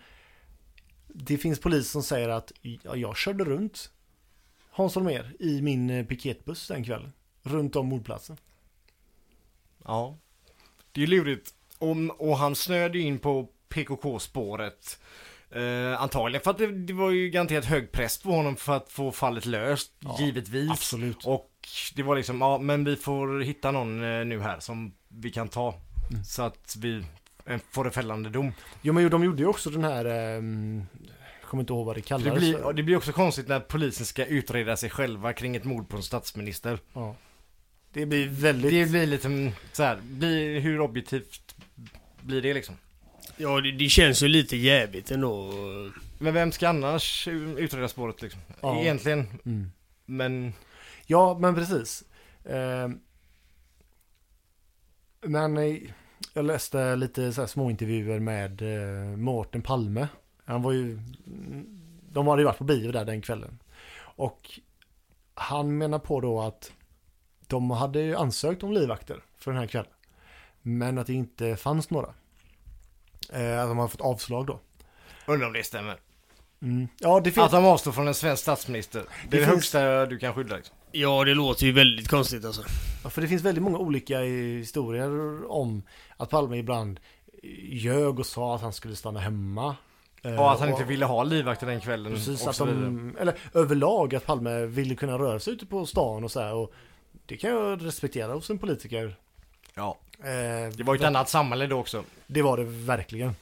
det 1.18 1.38
finns 1.38 1.60
polis 1.60 1.90
som 1.90 2.02
säger 2.02 2.28
att 2.28 2.52
ja, 2.62 2.96
jag 2.96 3.16
körde 3.16 3.44
runt 3.44 3.90
Hans 4.70 4.94
Holmér 4.94 5.36
i 5.38 5.62
min 5.62 5.90
eh, 5.90 6.06
piketbuss 6.06 6.68
den 6.68 6.84
kvällen. 6.84 7.12
Runt 7.42 7.76
om 7.76 7.86
mordplatsen. 7.86 8.36
ja. 9.84 10.16
Det 10.92 11.02
är 11.02 11.06
lurigt. 11.06 11.54
Och, 11.78 11.96
och 12.30 12.36
han 12.38 12.54
snöade 12.54 12.98
in 12.98 13.18
på 13.18 13.48
PKK-spåret. 13.68 14.98
Eh, 15.50 16.02
antagligen 16.02 16.44
för 16.44 16.50
att 16.50 16.58
det, 16.58 16.66
det 16.66 16.92
var 16.92 17.10
ju 17.10 17.30
garanterat 17.30 17.64
hög 17.64 17.92
press 17.92 18.18
på 18.22 18.30
honom 18.30 18.56
för 18.56 18.76
att 18.76 18.92
få 18.92 19.12
fallet 19.12 19.46
löst, 19.46 19.92
Ja, 20.00 20.16
givetvis. 20.20 20.70
Absolut. 20.70 21.24
Och 21.24 21.50
det 21.94 22.02
var 22.02 22.16
liksom, 22.16 22.40
ja 22.40 22.58
men 22.58 22.84
vi 22.84 22.96
får 22.96 23.40
hitta 23.40 23.70
någon 23.70 24.04
eh, 24.04 24.24
nu 24.24 24.40
här 24.40 24.60
som 24.60 24.94
vi 25.08 25.30
kan 25.30 25.48
ta. 25.48 25.74
Mm. 26.10 26.24
Så 26.24 26.42
att 26.42 26.76
vi 26.78 27.04
eh, 27.46 27.60
får 27.70 27.84
en 27.84 27.92
fällande 27.92 28.30
dom. 28.30 28.52
Jo 28.82 28.92
men 28.92 29.10
de 29.10 29.24
gjorde 29.24 29.42
ju 29.42 29.48
också 29.48 29.70
den 29.70 29.84
här, 29.84 30.04
ehm, 30.04 30.86
jag 31.46 31.50
kommer 31.50 31.62
inte 31.62 31.72
ihåg 31.72 31.86
vad 31.86 31.96
det 31.96 32.00
Det 32.00 32.06
kallades. 32.06 32.38
blir, 32.38 32.62
och 32.64 32.74
det 32.74 32.82
blir 32.82 32.96
också 32.96 33.12
konstigt 33.12 33.48
när 33.48 33.60
polisen 33.60 34.06
ska 34.06 34.24
utreda 34.24 34.76
sig 34.76 34.90
själva 34.90 35.32
kring 35.32 35.56
ett 35.56 35.64
mord 35.64 35.88
på 35.88 35.96
en 35.96 36.02
statsminister. 36.02 36.78
ja. 36.92 37.14
Det 37.92 38.06
blir 38.06 38.28
väldigt... 38.28 38.70
Det 38.70 38.90
blir 38.90 39.06
lite 39.06 39.52
så 39.72 39.82
här, 39.82 39.98
blir, 40.02 40.60
hur 40.60 40.80
objektivt 40.80 41.54
blir 42.22 42.42
det 42.42 42.54
liksom? 42.54 42.74
Ja 43.36 43.60
det, 43.60 43.72
det 43.72 43.88
känns 43.88 44.22
ju 44.22 44.28
lite 44.28 44.56
jävligt 44.56 45.10
ändå. 45.10 45.52
Men 46.18 46.34
vem 46.34 46.52
ska 46.52 46.68
annars 46.68 47.28
utreda 47.28 47.88
spåret 47.88 48.22
liksom? 48.22 48.40
Ja. 48.60 48.80
Egentligen, 48.80 49.26
Mm. 49.44 49.70
men 50.06 50.52
Ja, 51.06 51.38
men 51.40 51.54
precis. 51.54 52.04
Ehm, 52.44 53.00
men 55.22 55.56
eh, 55.56 55.76
jag 56.34 56.44
läste 56.44 56.96
lite 56.96 57.32
så 57.32 57.40
här 57.42 57.46
små 57.48 57.70
intervjuer 57.70 58.18
med 58.20 58.62
eh, 58.62 59.16
Mårten 59.16 59.62
Palme. 59.62 60.08
Han 60.46 60.62
var 60.62 60.72
ju, 60.72 60.98
de 62.12 62.26
hade 62.26 62.42
ju 62.42 62.46
varit 62.46 62.58
på 62.58 62.64
bio 62.64 62.92
där 62.92 63.04
den 63.04 63.22
kvällen. 63.22 63.58
Och 63.98 64.60
han 65.34 65.78
menar 65.78 65.98
på 65.98 66.20
då 66.20 66.40
att 66.40 66.72
de 67.46 67.70
hade 67.70 68.00
ju 68.00 68.16
ansökt 68.16 68.62
om 68.62 68.72
livvakter 68.72 69.22
för 69.38 69.50
den 69.50 69.60
här 69.60 69.66
kvällen. 69.66 69.90
Men 70.62 70.98
att 70.98 71.06
det 71.06 71.14
inte 71.14 71.56
fanns 71.56 71.90
några. 71.90 72.08
Eh, 73.32 73.60
att 73.60 73.68
de 73.68 73.78
har 73.78 73.88
fått 73.88 74.00
avslag 74.00 74.46
då. 74.46 74.60
undrar 75.26 75.46
om 75.46 75.52
det 75.52 75.64
stämmer. 75.64 76.00
Mm. 76.62 76.88
Ja, 76.98 77.20
det 77.20 77.30
finns... 77.30 77.44
Att 77.46 77.52
de 77.52 77.64
avstår 77.64 77.92
från 77.92 78.08
en 78.08 78.14
svensk 78.14 78.42
statsminister. 78.42 79.04
Det 79.28 79.36
är 79.36 79.40
det, 79.40 79.46
finns- 79.46 79.48
högsta 79.48 80.06
du 80.06 80.18
kan 80.18 80.34
skydda 80.34 80.56
liksom. 80.56 80.76
Ja 80.92 81.24
det 81.24 81.34
låter 81.34 81.66
ju 81.66 81.72
väldigt 81.72 82.08
konstigt 82.08 82.44
alltså. 82.44 82.62
Ja, 83.04 83.10
för 83.10 83.22
det 83.22 83.28
finns 83.28 83.42
väldigt 83.42 83.64
många 83.64 83.78
olika 83.78 84.20
historier 84.20 85.44
om 85.50 85.82
att 86.16 86.30
Palme 86.30 86.56
ibland 86.56 87.00
ljög 87.70 88.18
och 88.18 88.26
sa 88.26 88.54
att 88.54 88.60
han 88.60 88.72
skulle 88.72 88.96
stanna 88.96 89.20
hemma. 89.20 89.76
Eh, 90.26 90.40
Och 90.40 90.52
att 90.52 90.60
han 90.60 90.68
inte 90.68 90.84
ville 90.84 91.04
ha 91.04 91.22
livvakter 91.22 91.66
den 91.66 91.80
kvällen 91.80 92.12
Precis, 92.12 92.46
att 92.46 92.58
de, 92.58 93.16
eller 93.20 93.34
överlag 93.54 94.14
att 94.14 94.26
Palme 94.26 94.66
ville 94.66 94.94
kunna 94.94 95.18
röra 95.18 95.40
sig 95.40 95.52
ute 95.52 95.66
på 95.66 95.86
stan 95.86 96.24
och 96.24 96.30
så 96.30 96.40
här. 96.40 96.54
Och 96.54 96.72
det 97.26 97.36
kan 97.36 97.50
jag 97.50 97.84
respektera 97.86 98.32
hos 98.32 98.50
en 98.50 98.58
politiker. 98.58 99.16
Ja. 99.74 99.98
Eh, 100.18 100.24
Det 100.76 100.82
var 100.82 100.94
ju 100.94 100.98
ett 101.00 101.06
annat 101.06 101.28
samhälle 101.28 101.66
då 101.66 101.78
också. 101.78 102.04
Det 102.26 102.42
var 102.42 102.56
det 102.56 102.64
verkligen. 102.64 103.34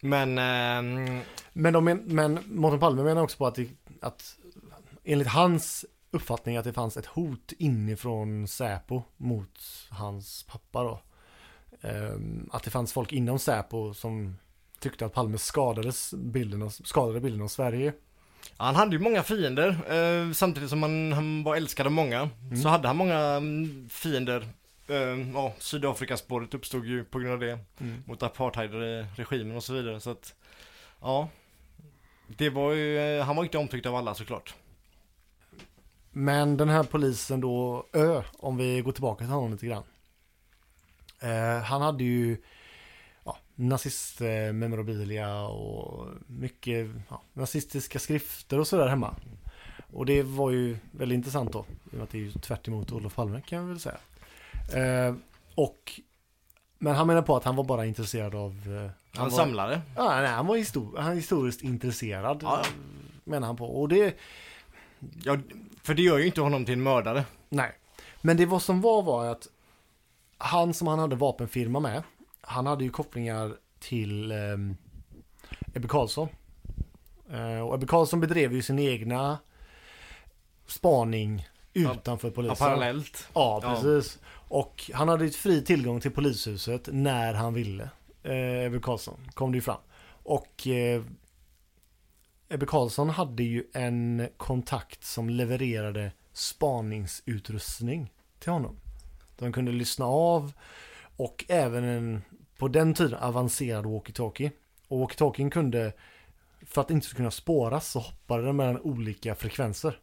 Men, 0.00 0.38
ehm, 0.38 1.20
Men, 1.52 1.72
de 1.72 1.84
men, 1.84 1.98
men 2.06 2.38
Mårten 2.46 2.80
Palme 2.80 3.02
menar 3.02 3.22
också 3.22 3.38
på 3.38 3.46
att, 3.46 3.54
det, 3.54 3.68
att 4.00 4.36
enligt 5.04 5.28
hans 5.28 5.84
uppfattning 6.10 6.56
att 6.56 6.64
det 6.64 6.72
fanns 6.72 6.96
ett 6.96 7.06
hot 7.06 7.52
inifrån 7.58 8.48
Säpo 8.48 9.02
mot 9.16 9.58
hans 9.90 10.42
pappa 10.42 10.82
då. 10.82 11.00
Ehm, 11.82 12.48
att 12.52 12.62
det 12.62 12.70
fanns 12.70 12.92
folk 12.92 13.12
inom 13.12 13.38
Säpo 13.38 13.94
som 13.94 14.36
tyckte 14.80 15.06
att 15.06 15.12
Palme 15.12 15.38
skadades 15.38 16.14
bilden 16.14 16.62
av, 16.62 16.68
skadade 16.68 17.20
bilden 17.20 17.42
av 17.42 17.48
Sverige. 17.48 17.92
Han 18.56 18.74
hade 18.74 18.96
ju 18.96 18.98
många 19.02 19.22
fiender, 19.22 19.68
eh, 19.68 20.32
samtidigt 20.32 20.70
som 20.70 20.82
han, 20.82 21.12
han 21.12 21.42
var 21.42 21.56
älskad 21.56 21.86
av 21.86 21.92
många. 21.92 22.30
Så 22.62 22.68
hade 22.68 22.88
han 22.88 22.96
många 22.96 23.18
mm, 23.18 23.88
fiender. 23.88 24.48
Eh, 24.88 25.32
ja, 25.34 25.52
Sydafrikaspåret 25.58 26.54
uppstod 26.54 26.86
ju 26.86 27.04
på 27.04 27.18
grund 27.18 27.32
av 27.32 27.40
det. 27.40 27.58
Mm. 27.80 28.02
Mot 28.06 28.22
apartheidregimen 28.22 29.56
och 29.56 29.64
så 29.64 29.72
vidare. 29.72 30.00
Så 30.00 30.10
att, 30.10 30.34
ja. 31.00 31.28
Det 32.26 32.50
var 32.50 32.72
ju, 32.72 32.98
eh, 32.98 33.24
han 33.24 33.36
var 33.36 33.44
inte 33.44 33.58
omtyckt 33.58 33.86
av 33.86 33.94
alla 33.94 34.14
såklart. 34.14 34.54
Men 36.10 36.56
den 36.56 36.68
här 36.68 36.82
polisen 36.82 37.40
då, 37.40 37.86
Ö, 37.92 38.22
om 38.38 38.56
vi 38.56 38.80
går 38.80 38.92
tillbaka 38.92 39.24
till 39.24 39.32
honom 39.32 39.52
lite 39.52 39.66
grann. 39.66 39.82
Eh, 41.20 41.62
han 41.62 41.82
hade 41.82 42.04
ju 42.04 42.36
ja, 43.24 43.36
nazistmemorabilia 43.54 45.40
och 45.42 46.08
mycket 46.26 46.90
ja, 47.08 47.22
nazistiska 47.32 47.98
skrifter 47.98 48.58
och 48.58 48.66
sådär 48.66 48.88
hemma. 48.88 49.14
Och 49.92 50.06
det 50.06 50.22
var 50.22 50.50
ju 50.50 50.76
väldigt 50.90 51.16
intressant 51.16 51.52
då. 51.52 51.58
I 51.58 51.88
och 51.90 51.94
med 51.94 52.02
att 52.02 52.10
det 52.10 52.18
är 52.18 52.22
ju 52.22 52.32
tvärt 52.32 52.68
emot 52.68 52.92
Olof 52.92 53.14
Palme 53.14 53.42
kan 53.46 53.58
jag 53.58 53.66
väl 53.66 53.80
säga. 53.80 53.98
Eh, 54.74 55.14
och, 55.54 56.00
men 56.78 56.94
han 56.94 57.06
menar 57.06 57.22
på 57.22 57.36
att 57.36 57.44
han 57.44 57.56
var 57.56 57.64
bara 57.64 57.86
intresserad 57.86 58.34
av... 58.34 58.50
Eh, 58.52 58.90
Han, 59.18 59.30
var, 59.30 59.36
samlade. 59.36 59.80
Ja, 59.96 60.20
nej, 60.20 60.26
han 60.26 60.46
var 60.46 60.56
histor- 60.56 60.98
han 60.98 61.16
historiskt 61.16 61.62
intresserad. 61.62 62.38
Ja, 62.42 62.62
ja. 62.64 62.70
Menar 63.24 63.46
han 63.46 63.56
på. 63.56 63.80
Och 63.80 63.88
det... 63.88 64.16
Ja, 65.24 65.38
för 65.82 65.94
det 65.94 66.02
gör 66.02 66.18
ju 66.18 66.26
inte 66.26 66.40
honom 66.40 66.64
till 66.64 66.74
en 66.74 66.82
mördare. 66.82 67.24
Nej. 67.48 67.72
Men 68.22 68.36
det 68.36 68.46
vad 68.46 68.62
som 68.62 68.80
var 68.80 69.02
var 69.02 69.26
att 69.26 69.48
han 70.40 70.74
som 70.74 70.86
han 70.86 70.98
hade 70.98 71.16
vapenfirma 71.16 71.80
med, 71.80 72.02
han 72.40 72.66
hade 72.66 72.84
ju 72.84 72.90
kopplingar 72.90 73.56
till 73.78 74.30
eh, 74.32 74.36
Ebbe 75.74 75.88
Carlsson. 75.88 76.28
Eh, 77.32 77.60
och 77.60 77.74
Ebbe 77.74 77.86
Carlsson 77.86 78.20
bedrev 78.20 78.52
ju 78.52 78.62
sin 78.62 78.78
egna 78.78 79.38
spaning 80.66 81.46
utanför 81.72 82.28
Ja, 82.28 82.34
polisen. 82.34 82.56
parallellt. 82.56 83.28
Ja, 83.34 83.60
Ja. 83.62 83.74
precis. 83.74 84.18
Och 84.32 84.90
han 84.94 85.08
hade 85.08 85.24
ju 85.24 85.30
fri 85.30 85.64
tillgång 85.64 86.00
till 86.00 86.10
polishuset 86.10 86.88
när 86.92 87.34
han 87.34 87.54
ville. 87.54 87.90
Eh, 88.22 88.64
Ebbe 88.64 88.80
Carlsson 88.82 89.20
kom 89.34 89.52
det 89.52 89.56
ju 89.56 89.62
fram. 89.62 89.80
Och 90.22 90.66
eh, 90.66 91.02
Ebbe 92.48 92.66
Carlsson 92.66 93.10
hade 93.10 93.42
ju 93.42 93.64
en 93.74 94.28
kontakt 94.36 95.04
som 95.04 95.28
levererade 95.30 96.12
spaningsutrustning 96.32 98.12
till 98.38 98.52
honom. 98.52 98.76
De 99.40 99.52
kunde 99.52 99.72
lyssna 99.72 100.04
av 100.06 100.52
och 101.16 101.44
även 101.48 101.84
en, 101.84 102.22
på 102.58 102.68
den 102.68 102.94
tiden, 102.94 103.18
avancerad 103.18 103.84
walkie-talkie. 103.84 104.50
Och 104.88 104.98
walkie-talkien 104.98 105.50
kunde, 105.50 105.92
för 106.66 106.80
att 106.80 106.90
inte 106.90 107.14
kunna 107.14 107.30
spåras, 107.30 107.88
så 107.88 107.98
hoppade 107.98 108.44
den 108.44 108.56
mellan 108.56 108.80
olika 108.80 109.34
frekvenser. 109.34 109.98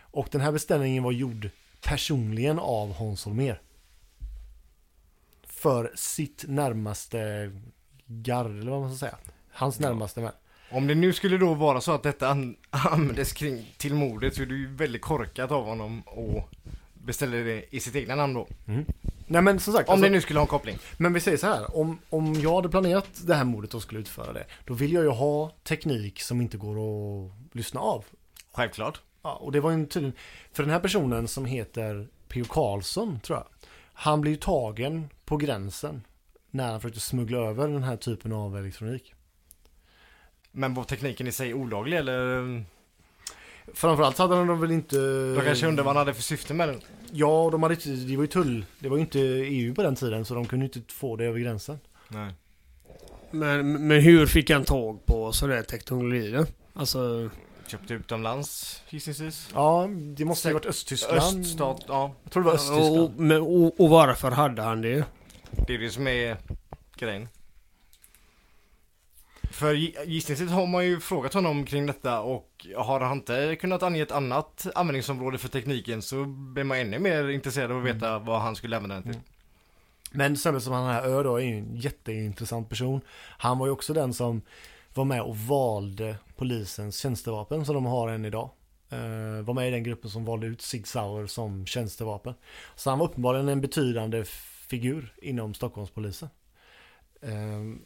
Och 0.00 0.28
den 0.30 0.40
här 0.40 0.52
beställningen 0.52 1.02
var 1.02 1.12
gjord 1.12 1.50
personligen 1.82 2.58
av 2.58 2.92
Hans 2.92 3.24
Holmér. 3.24 3.60
För 5.42 5.92
sitt 5.94 6.44
närmaste 6.48 7.52
gard, 8.06 8.46
eller 8.46 8.70
vad 8.70 8.80
man 8.80 8.96
ska 8.96 9.06
säga. 9.06 9.18
Hans 9.50 9.80
närmaste 9.80 10.20
vän. 10.20 10.32
Om 10.70 10.86
det 10.86 10.94
nu 10.94 11.12
skulle 11.12 11.38
då 11.38 11.54
vara 11.54 11.80
så 11.80 11.92
att 11.92 12.02
detta 12.02 12.28
an- 12.28 12.56
användes 12.70 13.32
kring, 13.32 13.74
till 13.76 13.94
mordet 13.94 14.34
så 14.34 14.42
är 14.42 14.46
det 14.46 14.54
ju 14.54 14.74
väldigt 14.74 15.02
korkat 15.02 15.50
av 15.50 15.64
honom 15.64 16.00
och 16.00 16.48
beställer 17.04 17.44
det 17.44 17.76
i 17.76 17.80
sitt 17.80 17.96
egna 17.96 18.14
namn 18.14 18.34
då. 18.34 18.48
Nej 19.26 19.42
men 19.42 19.60
som 19.60 19.72
sagt, 19.74 19.88
Om 19.88 19.92
alltså, 19.92 20.04
det 20.04 20.10
nu 20.10 20.20
skulle 20.20 20.38
ha 20.38 20.44
en 20.44 20.48
koppling. 20.48 20.78
men 20.98 21.12
vi 21.12 21.20
säger 21.20 21.38
så 21.38 21.46
här. 21.46 21.76
Om, 21.76 21.98
om 22.10 22.34
jag 22.34 22.54
hade 22.54 22.68
planerat 22.68 23.08
det 23.26 23.34
här 23.34 23.44
mordet 23.44 23.74
och 23.74 23.82
skulle 23.82 24.00
utföra 24.00 24.32
det. 24.32 24.46
Då 24.64 24.74
vill 24.74 24.92
jag 24.92 25.04
ju 25.04 25.10
ha 25.10 25.50
teknik 25.64 26.20
som 26.20 26.40
inte 26.40 26.56
går 26.56 26.76
att 26.76 27.32
lyssna 27.52 27.80
av. 27.80 28.04
Självklart. 28.52 29.00
Ja, 29.22 29.32
och 29.32 29.52
det 29.52 29.60
var 29.60 29.70
ju 29.70 29.86
tydligen, 29.86 30.16
för 30.52 30.62
den 30.62 30.72
här 30.72 30.80
personen 30.80 31.28
som 31.28 31.44
heter 31.44 32.08
P.O. 32.28 32.44
Karlsson 32.48 33.20
tror 33.20 33.38
jag. 33.38 33.46
Han 33.92 34.20
blev 34.20 34.32
ju 34.34 34.40
tagen 34.40 35.08
på 35.24 35.36
gränsen 35.36 36.02
när 36.50 36.70
han 36.70 36.80
försökte 36.80 37.00
smuggla 37.00 37.38
över 37.38 37.68
den 37.68 37.82
här 37.82 37.96
typen 37.96 38.32
av 38.32 38.56
elektronik. 38.58 39.14
Men 40.52 40.74
var 40.74 40.84
tekniken 40.84 41.26
i 41.26 41.32
sig 41.32 41.54
olaglig 41.54 41.96
eller? 41.98 42.64
Framförallt 43.74 44.18
hade 44.18 44.34
de 44.34 44.60
väl 44.60 44.70
inte... 44.70 44.96
De 45.34 45.42
kanske 45.44 45.66
undrar 45.66 45.84
vad 45.84 45.96
han 45.96 46.06
hade 46.06 46.14
för 46.14 46.22
syfte 46.22 46.54
med 46.54 46.68
den. 46.68 46.80
Ja, 47.12 47.48
de 47.52 47.62
hade 47.62 47.74
inte, 47.74 47.90
det 47.90 48.16
var 48.16 48.24
ju 48.24 48.26
tull. 48.26 48.64
Det 48.78 48.88
var 48.88 48.96
ju 48.96 49.00
inte 49.00 49.20
EU 49.20 49.74
på 49.74 49.82
den 49.82 49.96
tiden 49.96 50.24
så 50.24 50.34
de 50.34 50.46
kunde 50.46 50.66
ju 50.66 50.72
inte 50.74 50.94
få 50.94 51.16
det 51.16 51.24
över 51.24 51.38
gränsen. 51.38 51.78
Nej. 52.08 52.34
Men, 53.30 53.86
men 53.86 54.00
hur 54.00 54.26
fick 54.26 54.50
han 54.50 54.64
tag 54.64 55.06
på 55.06 55.32
sådär 55.32 55.62
teknologi 55.62 56.30
då? 56.30 56.46
Alltså, 56.74 57.30
Köpte 57.66 57.94
utomlands 57.94 58.82
gissningsvis. 58.88 59.48
Ja, 59.54 59.88
det 60.16 60.24
måste 60.24 60.48
ju 60.48 60.54
ha 60.54 60.58
varit 60.58 60.66
Östtyskland. 60.66 61.40
Öststat, 61.40 61.84
ja. 61.88 62.14
Jag 62.22 62.32
tror 62.32 62.42
det 62.42 62.46
var 62.46 62.54
och, 62.54 62.60
Östtyskland. 62.60 63.18
men, 63.18 63.40
och, 63.40 63.80
och 63.80 63.90
varför 63.90 64.30
hade 64.30 64.62
han 64.62 64.82
det? 64.82 65.04
Det 65.66 65.74
är 65.74 65.78
det 65.78 65.90
som 65.90 66.06
är 66.06 66.36
grejen. 66.96 67.28
För 69.50 69.74
gi- 69.74 70.04
gissningsvis 70.06 70.50
har 70.50 70.66
man 70.66 70.84
ju 70.84 71.00
frågat 71.00 71.34
honom 71.34 71.64
kring 71.64 71.86
detta 71.86 72.20
och 72.20 72.66
har 72.76 73.00
han 73.00 73.16
inte 73.16 73.56
kunnat 73.56 73.82
ange 73.82 74.02
ett 74.02 74.12
annat 74.12 74.66
användningsområde 74.74 75.38
för 75.38 75.48
tekniken 75.48 76.02
så 76.02 76.24
blir 76.24 76.64
man 76.64 76.78
ännu 76.78 76.98
mer 76.98 77.28
intresserad 77.28 77.70
av 77.70 77.78
att 77.78 77.84
veta 77.84 78.18
vad 78.18 78.40
han 78.40 78.56
skulle 78.56 78.76
använda 78.76 78.94
den 78.94 79.12
till. 79.12 79.20
Men 80.12 80.36
sen 80.36 80.60
som 80.60 80.72
han 80.72 80.86
här 80.86 81.02
Ö 81.02 81.22
då 81.22 81.36
är 81.36 81.40
ju 81.40 81.58
en 81.58 81.76
jätteintressant 81.76 82.68
person. 82.68 83.00
Han 83.38 83.58
var 83.58 83.66
ju 83.66 83.72
också 83.72 83.92
den 83.92 84.14
som 84.14 84.42
var 84.94 85.04
med 85.04 85.22
och 85.22 85.36
valde 85.36 86.16
polisens 86.36 86.98
tjänstevapen 86.98 87.64
som 87.64 87.74
de 87.74 87.86
har 87.86 88.08
än 88.08 88.24
idag. 88.24 88.50
Uh, 88.92 89.42
var 89.42 89.54
med 89.54 89.68
i 89.68 89.70
den 89.70 89.82
gruppen 89.82 90.10
som 90.10 90.24
valde 90.24 90.46
ut 90.46 90.62
Sig 90.62 90.82
Sauer 90.82 91.26
som 91.26 91.66
tjänstevapen. 91.66 92.34
Så 92.74 92.90
han 92.90 92.98
var 92.98 93.06
uppenbarligen 93.06 93.48
en 93.48 93.60
betydande 93.60 94.24
figur 94.68 95.14
inom 95.22 95.54
Stockholmspolisen. 95.54 96.28
Uh, 97.24 97.76
och 97.76 97.79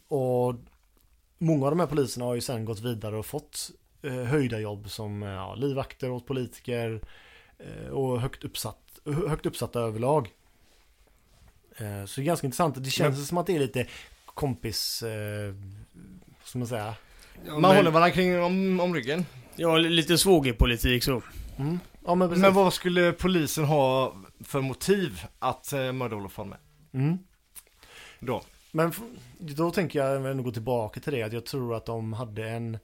många 1.44 1.64
av 1.64 1.72
de 1.72 1.80
här 1.80 1.86
poliserna 1.86 2.24
har 2.24 2.34
ju 2.34 2.40
sen 2.40 2.64
gått 2.64 2.80
vidare 2.80 3.16
och 3.16 3.26
fått 3.26 3.70
uh, 4.04 4.24
höjda 4.24 4.60
jobb 4.60 4.90
som 4.90 5.22
uh, 5.22 5.28
ja, 5.28 5.54
livvakter 5.54 6.10
åt 6.10 6.26
politiker 6.26 7.00
uh, 7.66 7.88
och 7.88 8.20
högt, 8.20 8.44
uppsatt, 8.44 8.98
högt 9.28 9.46
uppsatta 9.46 9.80
överlag. 9.80 10.30
Uh, 11.80 12.04
så 12.04 12.20
det 12.20 12.24
är 12.24 12.26
ganska 12.26 12.46
intressant. 12.46 12.84
Det 12.84 12.90
känns 12.90 13.28
som 13.28 13.38
att 13.38 13.46
det 13.46 13.56
är 13.56 13.60
lite 13.60 13.86
kompis, 14.26 15.02
uh, 15.02 15.54
som 16.44 16.58
man 16.58 16.68
säger. 16.68 16.94
Ja, 17.46 17.52
Man 17.52 17.60
men, 17.60 17.76
håller 17.76 17.90
varandra 17.90 18.10
kring 18.10 18.42
om, 18.42 18.80
om 18.80 18.94
ryggen. 18.94 19.26
ja, 19.56 19.76
lite 19.76 20.18
svågerpolitik 20.18 21.04
så. 21.04 21.22
Mm. 21.58 21.78
Ja 22.04 22.14
men. 22.14 22.40
Men 22.40 22.54
vad 22.54 22.74
skulle 22.74 23.12
polisen 23.12 23.64
ha 23.64 24.14
för 24.40 24.60
motiv 24.60 25.26
att 25.38 25.72
eh, 25.72 25.92
mörda 25.92 26.16
Olof 26.16 26.36
Palme? 26.36 26.56
Mm. 26.94 27.18
Då? 28.20 28.42
Men 28.76 28.92
då 29.38 29.70
tänker 29.70 29.98
jag 29.98 30.30
ändå 30.30 30.42
gå 30.42 30.50
tillbaka 30.52 31.00
till 31.00 31.12
det 31.12 31.22
att 31.22 31.32
jag 31.32 31.46
tror 31.46 31.74
att 31.74 31.86
de 31.86 32.12
hade 32.12 32.48
en 32.48 32.78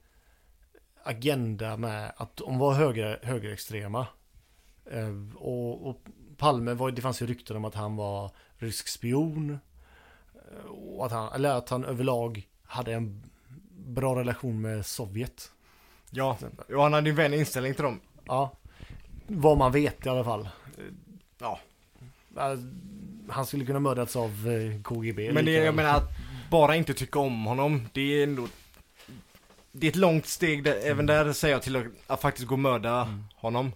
agenda 1.02 1.76
med 1.76 2.12
att 2.16 2.36
de 2.36 2.58
var 2.58 2.74
höger, 2.74 3.20
högerextrema. 3.22 4.06
Eh, 4.84 5.34
och, 5.36 5.88
och 5.88 6.00
Palme 6.36 6.74
var, 6.74 6.90
det 6.90 7.02
fanns 7.02 7.22
ju 7.22 7.26
rykten 7.26 7.56
om 7.56 7.64
att 7.64 7.74
han 7.74 7.96
var 7.96 8.30
rysk 8.58 8.88
spion. 8.88 9.58
Eh, 10.34 10.70
Och 10.70 11.06
att 11.06 11.12
han, 11.12 11.32
eller 11.32 11.54
att 11.54 11.68
han 11.68 11.84
överlag 11.84 12.48
hade 12.62 12.92
en 12.92 13.22
bra 13.86 14.20
relation 14.20 14.60
med 14.60 14.86
Sovjet. 14.86 15.52
Ja, 16.10 16.38
och 16.74 16.82
han 16.82 16.92
hade 16.92 17.06
ju 17.06 17.10
en 17.10 17.16
vän 17.16 17.34
inställning 17.34 17.74
till 17.74 17.84
dem. 17.84 18.00
Ja. 18.26 18.50
Vad 19.26 19.58
man 19.58 19.72
vet 19.72 20.06
i 20.06 20.08
alla 20.08 20.24
fall. 20.24 20.48
Ja. 21.38 21.58
Eh, 23.30 23.34
Han 23.34 23.46
skulle 23.46 23.64
kunna 23.64 23.80
mördats 23.80 24.16
av 24.16 24.30
eh, 24.48 24.82
KGB. 24.82 25.32
Men 25.32 25.44
det, 25.44 25.52
jag 25.52 25.74
menar 25.74 25.94
att 25.96 26.10
bara 26.50 26.76
inte 26.76 26.94
tycka 26.94 27.18
om 27.18 27.44
honom, 27.44 27.88
det 27.92 28.00
är 28.00 28.22
ändå 28.22 28.48
Det 29.72 29.86
är 29.86 29.90
ett 29.90 29.96
långt 29.96 30.26
steg, 30.26 30.64
där, 30.64 30.80
även 30.84 31.06
där 31.06 31.32
säger 31.32 31.54
jag 31.54 31.62
till 31.62 31.76
att, 31.76 31.84
att 32.06 32.20
faktiskt 32.20 32.46
gå 32.48 32.54
och 32.54 32.58
mörda 32.58 33.18
honom. 33.36 33.66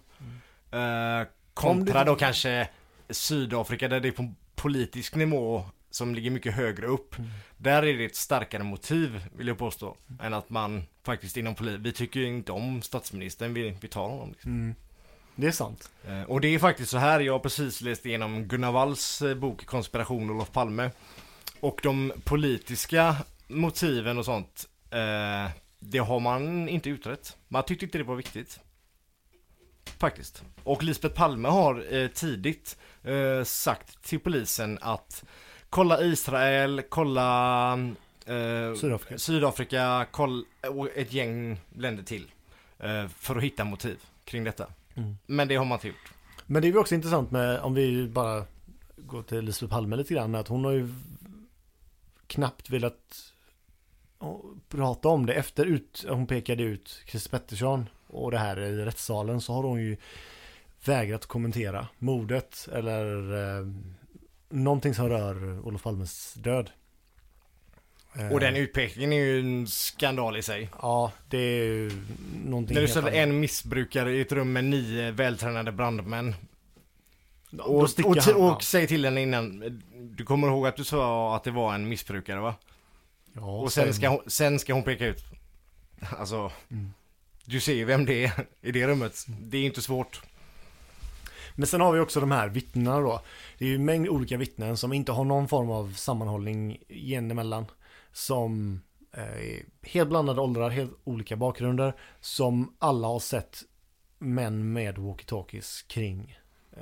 Eh, 0.71 0.79
Om 0.79 1.25
du 1.25 1.27
Kontra 1.53 2.03
då 2.03 2.15
kanske 2.15 2.69
Sydafrika 3.09 3.87
där 3.87 3.99
det 3.99 4.07
är 4.07 4.11
på 4.11 4.33
politisk 4.55 5.15
nivå 5.15 5.65
som 5.89 6.15
ligger 6.15 6.31
mycket 6.31 6.53
högre 6.53 6.87
upp. 6.87 7.15
Där 7.57 7.83
är 7.83 7.97
det 7.97 8.05
ett 8.05 8.15
starkare 8.15 8.63
motiv 8.63 9.25
vill 9.37 9.47
jag 9.47 9.57
påstå 9.57 9.95
Än 10.21 10.33
att 10.33 10.49
man 10.49 10.83
faktiskt 11.03 11.37
inom 11.37 11.55
polis, 11.55 11.79
vi 11.79 11.91
tycker 11.91 12.19
ju 12.19 12.27
inte 12.27 12.51
om 12.51 12.81
statsministern, 12.81 13.53
vi, 13.53 13.77
vi 13.81 13.87
tar 13.87 14.07
honom 14.09 14.29
liksom. 14.31 14.75
Det 15.35 15.47
är 15.47 15.51
sant. 15.51 15.91
Eh, 16.07 16.23
Och 16.23 16.41
det 16.41 16.47
är 16.47 16.59
faktiskt 16.59 16.91
så 16.91 16.97
här, 16.97 17.19
jag 17.19 17.33
har 17.33 17.39
precis 17.39 17.81
läst 17.81 18.05
igenom 18.05 18.43
Gunnar 18.47 18.71
Walls 18.71 19.21
eh, 19.21 19.35
bok 19.35 19.65
Konspiration 19.65 20.29
Olof 20.29 20.51
Palme. 20.51 20.91
Och 21.59 21.79
de 21.83 22.13
politiska 22.23 23.15
motiven 23.47 24.17
och 24.17 24.25
sånt, 24.25 24.67
eh, 24.91 25.51
det 25.79 25.97
har 25.97 26.19
man 26.19 26.69
inte 26.69 26.89
utrett. 26.89 27.37
Man 27.47 27.63
tyckte 27.63 27.85
inte 27.85 27.97
det 27.97 28.03
var 28.03 28.15
viktigt. 28.15 28.59
Faktiskt. 29.97 30.43
Och 30.63 30.83
Lisbeth 30.83 31.15
Palme 31.15 31.47
har 31.49 31.93
eh, 31.95 32.07
tidigt 32.07 32.77
eh, 33.03 33.43
sagt 33.43 34.03
till 34.03 34.19
polisen 34.19 34.79
att 34.81 35.23
kolla 35.69 36.01
Israel, 36.01 36.81
kolla 36.89 37.77
Sydafrika. 38.81 39.17
Sydafrika 39.17 40.07
koll, 40.11 40.45
och 40.69 40.89
ett 40.95 41.13
gäng 41.13 41.59
länder 41.75 42.03
till. 42.03 42.31
för 43.17 43.35
att 43.35 43.43
hitta 43.43 43.63
motiv 43.63 43.97
kring 44.23 44.43
detta. 44.43 44.67
Mm. 44.95 45.17
Men 45.25 45.47
det 45.47 45.55
har 45.55 45.65
man 45.65 45.75
inte 45.75 45.87
gjort. 45.87 46.13
Men 46.45 46.61
det 46.61 46.67
är 46.67 46.71
ju 46.71 46.77
också 46.77 46.95
intressant 46.95 47.31
med, 47.31 47.59
om 47.59 47.73
vi 47.73 48.07
bara 48.07 48.45
går 48.97 49.23
till 49.23 49.45
Lisbeth 49.45 49.73
Palme 49.73 49.95
lite 49.95 50.13
grann, 50.13 50.35
att 50.35 50.47
hon 50.47 50.65
har 50.65 50.71
ju 50.71 50.89
knappt 52.27 52.69
velat 52.69 53.31
prata 54.69 55.09
om 55.09 55.25
det. 55.25 55.33
Efter 55.33 55.65
ut, 55.65 56.05
hon 56.09 56.27
pekade 56.27 56.63
ut 56.63 57.03
Christer 57.07 57.29
Pettersson 57.29 57.89
och 58.07 58.31
det 58.31 58.37
här 58.37 58.59
i 58.59 58.85
rättssalen 58.85 59.41
så 59.41 59.53
har 59.53 59.63
hon 59.63 59.81
ju 59.81 59.97
vägrat 60.85 61.25
kommentera 61.25 61.87
mordet 61.99 62.67
eller 62.71 63.33
eh, 63.33 63.67
någonting 64.49 64.93
som 64.93 65.09
rör 65.09 65.59
Olof 65.67 65.83
Palmes 65.83 66.33
död. 66.33 66.69
Eh, 68.19 68.31
Och 68.31 68.39
den 68.39 68.55
utpekningen 68.55 69.13
är 69.13 69.17
ju 69.17 69.39
en 69.39 69.67
skandal 69.67 70.37
i 70.37 70.41
sig. 70.41 70.69
Ja, 70.81 71.11
det 71.29 71.37
är 71.37 71.63
ju 71.65 71.91
någonting 72.45 72.75
När 72.75 72.87
du 72.87 72.99
annat. 72.99 73.13
en 73.13 73.39
missbrukare 73.39 74.13
i 74.13 74.21
ett 74.21 74.31
rum 74.31 74.53
med 74.53 74.63
nio 74.65 75.11
vältränade 75.11 75.71
brandmän 75.71 76.35
och, 77.59 77.89
sticker 77.89 78.09
och, 78.09 78.17
han- 78.17 78.35
och, 78.35 78.41
ja. 78.49 78.59
säg 78.61 78.87
till 78.87 79.05
henne 79.05 79.21
innan, 79.21 79.81
du 80.17 80.25
kommer 80.25 80.47
ihåg 80.47 80.67
att 80.67 80.75
du 80.75 80.83
sa 80.83 81.35
att 81.35 81.43
det 81.43 81.51
var 81.51 81.73
en 81.75 81.89
missbrukare 81.89 82.39
va? 82.39 82.55
Ja, 83.33 83.41
Och 83.61 83.73
sen 83.73 83.93
ska 83.93 84.09
hon, 84.09 84.19
sen 84.27 84.59
ska 84.59 84.73
hon 84.73 84.83
peka 84.83 85.05
ut, 85.05 85.23
alltså, 86.19 86.51
Mm. 86.71 86.93
du 87.45 87.59
ser 87.59 87.73
ju 87.73 87.85
vem 87.85 88.05
det 88.05 88.25
är 88.25 88.31
i 88.61 88.71
det 88.71 88.87
rummet. 88.87 89.25
Det 89.27 89.57
är 89.57 89.65
inte 89.65 89.81
svårt. 89.81 90.21
Men 91.55 91.67
sen 91.67 91.81
har 91.81 91.91
vi 91.91 91.99
också 91.99 92.19
de 92.19 92.31
här 92.31 92.47
vittnena 92.49 92.99
då. 92.99 93.21
Det 93.57 93.65
är 93.65 93.69
ju 93.69 93.75
en 93.75 93.85
mängd 93.85 94.07
olika 94.09 94.37
vittnen 94.37 94.77
som 94.77 94.93
inte 94.93 95.11
har 95.11 95.23
någon 95.23 95.47
form 95.47 95.71
av 95.71 95.93
sammanhållning 95.93 96.77
emellan. 97.13 97.65
Som 98.15 98.81
eh, 99.13 99.23
är 99.23 99.65
helt 99.81 100.09
blandade 100.09 100.41
åldrar, 100.41 100.69
helt 100.69 100.91
olika 101.03 101.35
bakgrunder. 101.35 101.93
Som 102.19 102.75
alla 102.79 103.07
har 103.07 103.19
sett 103.19 103.57
män 104.19 104.73
med 104.73 104.97
walkie-talkies 104.97 105.87
kring 105.87 106.37
eh, 106.77 106.81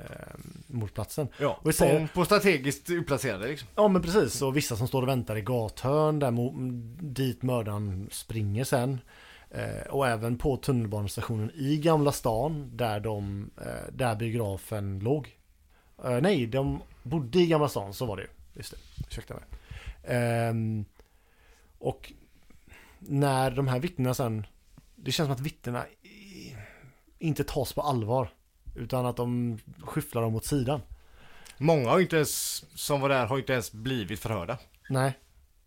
mordplatsen. 0.66 1.28
Ja, 1.40 1.58
Och 1.62 1.74
säger- 1.74 2.06
på, 2.06 2.12
på 2.14 2.24
strategiskt 2.24 2.90
utplacerade 2.90 3.48
liksom. 3.48 3.68
Ja 3.74 3.88
men 3.88 4.02
precis, 4.02 4.42
och 4.42 4.56
vissa 4.56 4.76
som 4.76 4.88
står 4.88 5.02
och 5.02 5.08
väntar 5.08 5.36
i 5.36 5.40
gathörn 5.42 6.18
där 6.18 6.32
dit 7.12 7.42
mördaren 7.42 8.08
springer 8.12 8.64
sen. 8.64 9.00
Eh, 9.50 9.86
och 9.90 10.06
även 10.08 10.38
på 10.38 10.56
tunnelbanestationen 10.56 11.50
i 11.54 11.76
Gamla 11.76 12.12
stan 12.12 12.70
där 12.76 13.00
de, 13.00 13.50
eh, 13.60 13.92
där 13.92 14.16
biografen 14.16 14.98
låg. 14.98 15.38
Eh, 16.04 16.20
nej, 16.20 16.46
de 16.46 16.82
bodde 17.02 17.38
i 17.38 17.46
Gamla 17.46 17.68
stan, 17.68 17.94
så 17.94 18.06
var 18.06 18.16
det 18.16 18.22
ju. 18.22 18.28
Just 18.54 18.70
det, 18.70 18.76
ursäkta 19.08 19.34
mig. 19.34 19.44
Och 21.84 22.12
när 22.98 23.50
de 23.50 23.68
här 23.68 23.80
vittnena 23.80 24.14
sen, 24.14 24.46
det 24.96 25.12
känns 25.12 25.26
som 25.26 25.34
att 25.34 25.40
vittnena 25.40 25.84
inte 27.18 27.44
tas 27.44 27.72
på 27.72 27.82
allvar. 27.82 28.28
Utan 28.74 29.06
att 29.06 29.16
de 29.16 29.58
skyfflar 29.82 30.22
dem 30.22 30.34
åt 30.34 30.44
sidan. 30.44 30.80
Många 31.58 31.90
har 31.90 32.00
inte 32.00 32.16
ens, 32.16 32.64
som 32.80 33.00
var 33.00 33.08
där, 33.08 33.26
har 33.26 33.38
inte 33.38 33.52
ens 33.52 33.72
blivit 33.72 34.20
förhörda. 34.20 34.58
Nej. 34.90 35.18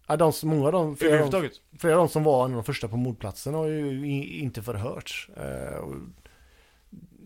Ja, 0.07 0.17
de, 0.17 0.33
många 0.43 0.65
av 0.65 0.71
dem, 0.71 0.97
flera 0.97 1.13
av 1.13 1.19
dem, 1.19 1.27
Överhuvudtaget. 1.27 1.79
flera 1.79 1.95
av 1.95 1.99
dem 1.99 2.09
som 2.09 2.23
var 2.23 2.45
en 2.45 2.51
av 2.51 2.55
de 2.55 2.63
första 2.63 2.87
på 2.87 2.97
mordplatsen 2.97 3.53
har 3.53 3.67
ju 3.67 4.15
inte 4.39 4.63
förhörts. 4.63 5.29
Eh, 5.37 5.85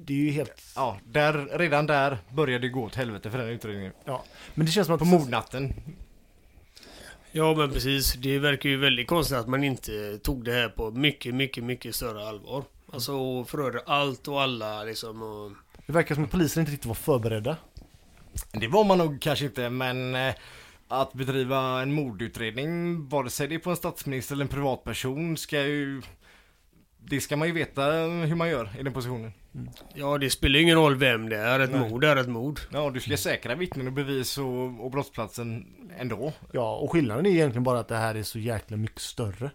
det 0.05 0.13
är 0.13 0.17
ju 0.17 0.31
helt... 0.31 0.62
Ja, 0.75 0.98
där, 1.05 1.57
redan 1.57 1.86
där 1.86 2.17
började 2.29 2.67
det 2.67 2.69
gå 2.69 2.83
åt 2.83 2.95
helvete 2.95 3.31
för 3.31 3.38
den 3.38 3.48
utredningen. 3.50 3.93
Men 4.53 4.65
det 4.65 4.71
känns 4.71 4.88
som 4.88 4.95
att... 4.95 5.00
På 5.00 5.05
mordnatten. 5.05 5.74
Ja 7.31 7.55
men 7.55 7.71
precis. 7.71 8.13
Det 8.13 8.39
verkar 8.39 8.69
ju 8.69 8.77
väldigt 8.77 9.07
konstigt 9.07 9.38
att 9.38 9.47
man 9.47 9.63
inte 9.63 10.17
tog 10.17 10.45
det 10.45 10.51
här 10.51 10.69
på 10.69 10.91
mycket, 10.91 11.35
mycket, 11.35 11.63
mycket 11.63 11.95
större 11.95 12.27
allvar. 12.27 12.63
Alltså 12.93 13.13
och 13.13 13.49
förhörde 13.49 13.79
allt 13.86 14.27
och 14.27 14.41
alla 14.41 14.84
liksom 14.84 15.21
och... 15.21 15.51
Det 15.86 15.93
verkar 15.93 16.15
som 16.15 16.23
att 16.23 16.32
polisen 16.32 16.62
inte 16.62 16.71
riktigt 16.71 16.88
var 16.88 16.95
förberedda. 16.95 17.58
Det 18.51 18.67
var 18.67 18.84
man 18.84 18.97
nog 18.97 19.21
kanske 19.21 19.45
inte, 19.45 19.69
men 19.69 20.15
eh, 20.15 20.34
att 20.88 21.13
bedriva 21.13 21.82
en 21.82 21.93
mordutredning, 21.93 23.06
vare 23.10 23.29
sig 23.29 23.47
det 23.47 23.56
är 23.56 23.60
på 23.60 23.69
en 23.69 23.75
statsminister 23.75 24.36
eller 24.36 24.45
en 24.45 24.49
privatperson, 24.49 25.38
ska 25.38 25.62
ju... 25.62 26.01
Det 27.03 27.21
ska 27.21 27.37
man 27.37 27.47
ju 27.47 27.53
veta 27.53 27.81
hur 28.25 28.35
man 28.35 28.49
gör 28.49 28.69
i 28.79 28.83
den 28.83 28.93
positionen. 28.93 29.33
Ja 29.93 30.17
det 30.17 30.29
spelar 30.29 30.55
ju 30.59 30.63
ingen 30.63 30.75
roll 30.75 30.95
vem 30.95 31.29
det 31.29 31.37
är. 31.37 31.59
Ett 31.59 31.71
Nej. 31.71 31.89
mord 31.89 32.03
är 32.03 32.15
ett 32.15 32.29
mord. 32.29 32.59
Ja, 32.71 32.89
du 32.89 32.99
ska 32.99 33.17
säkra 33.17 33.55
vittnen 33.55 33.87
och 33.87 33.93
bevis 33.93 34.37
och, 34.37 34.85
och 34.85 34.91
brottsplatsen 34.91 35.65
ändå. 35.97 36.33
Ja, 36.51 36.75
och 36.77 36.91
skillnaden 36.91 37.25
är 37.25 37.29
egentligen 37.29 37.63
bara 37.63 37.79
att 37.79 37.87
det 37.87 37.97
här 37.97 38.15
är 38.15 38.23
så 38.23 38.39
jäkla 38.39 38.77
mycket 38.77 39.01
större. 39.01 39.51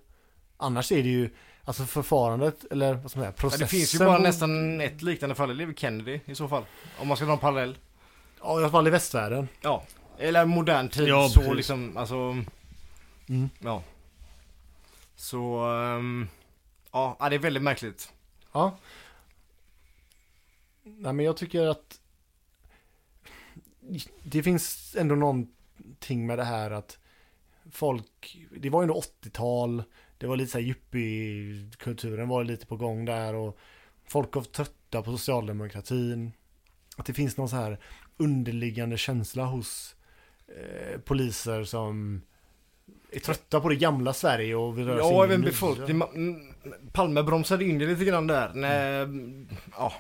Annars 0.57 0.93
är 0.93 1.03
det 1.03 1.09
ju, 1.09 1.31
alltså 1.65 1.85
förfarandet, 1.85 2.65
eller 2.71 2.95
vad 2.95 3.11
ska 3.11 3.19
man 3.21 3.25
säga, 3.25 3.33
Ja, 3.37 3.41
processen. 3.41 3.61
det 3.65 3.71
finns 3.71 3.95
ju 3.95 3.99
bara 3.99 4.19
nästan 4.19 4.81
ett 4.81 5.03
liknande 5.03 5.35
fall, 5.35 5.57
det 5.57 5.65
är 5.65 5.67
väl 5.67 5.75
Kennedy 5.77 6.21
i 6.25 6.35
så 6.35 6.49
fall. 6.49 6.63
Om 6.99 7.09
man 7.09 7.17
ska 7.17 7.27
dra 7.27 7.33
en 7.33 7.39
parallell. 7.39 7.77
Ja, 8.41 8.61
i 8.61 8.63
alla 8.63 8.71
fall 8.71 8.87
i 8.87 8.91
västvärlden. 8.91 9.49
Ja. 9.61 9.85
Eller 10.19 10.45
modern 10.45 10.89
tid 10.89 11.09
Ja, 11.09 11.29
så 11.29 11.41
precis. 11.41 11.57
liksom, 11.57 11.97
alltså... 11.97 12.17
Mm. 13.29 13.51
Ja. 13.59 13.83
Så... 15.17 15.59
ehm, 15.59 16.29
ja, 17.19 17.29
det 17.29 17.37
är 17.37 17.39
väldigt 17.39 17.63
märkligt. 17.63 18.13
Ja. 18.53 18.79
Nej 20.83 21.13
men 21.13 21.25
jag 21.25 21.37
tycker 21.37 21.67
att 21.67 22.01
det 24.23 24.43
finns 24.43 24.97
ändå 24.99 25.15
någonting 25.15 26.27
med 26.27 26.39
det 26.39 26.45
här 26.45 26.71
att 26.71 26.99
folk, 27.71 28.39
det 28.57 28.71
var 28.71 28.81
ju 28.81 28.83
ändå 28.83 29.01
80-tal, 29.23 29.83
det 30.19 30.27
var 30.27 30.37
lite 30.37 30.53
så 30.53 30.59
här 30.59 30.65
yuppie-kulturen 30.65 32.29
var 32.29 32.45
lite 32.45 32.67
på 32.67 32.77
gång 32.77 33.05
där 33.05 33.35
och 33.35 33.59
folk 34.05 34.35
var 34.35 34.43
trötta 34.43 35.03
på 35.03 35.11
socialdemokratin. 35.11 36.33
Att 36.97 37.07
det 37.07 37.15
finns 37.15 37.37
någon 37.37 37.49
så 37.49 37.57
här 37.57 37.81
underliggande 38.17 38.97
känsla 38.97 39.45
hos 39.45 39.97
eh, 40.49 41.01
poliser 41.01 41.65
som 41.65 42.23
är 43.13 43.21
trötta 43.21 43.61
på 43.61 43.69
det 43.69 43.77
gamla 43.77 44.13
Sverige 44.13 44.55
och 44.55 44.79
vill 44.79 44.87
röra 44.87 45.03
sig 45.05 45.13
Ja, 45.13 45.25
även 45.25 45.41
befolkningen. 45.43 46.03
Mm, 46.15 46.53
Palme 46.93 47.23
bromsade 47.23 47.65
in 47.65 47.79
det 47.79 47.87
lite 47.87 48.05
grann 48.05 48.27
där 48.27 48.51
när, 48.55 49.09
ja, 49.77 49.93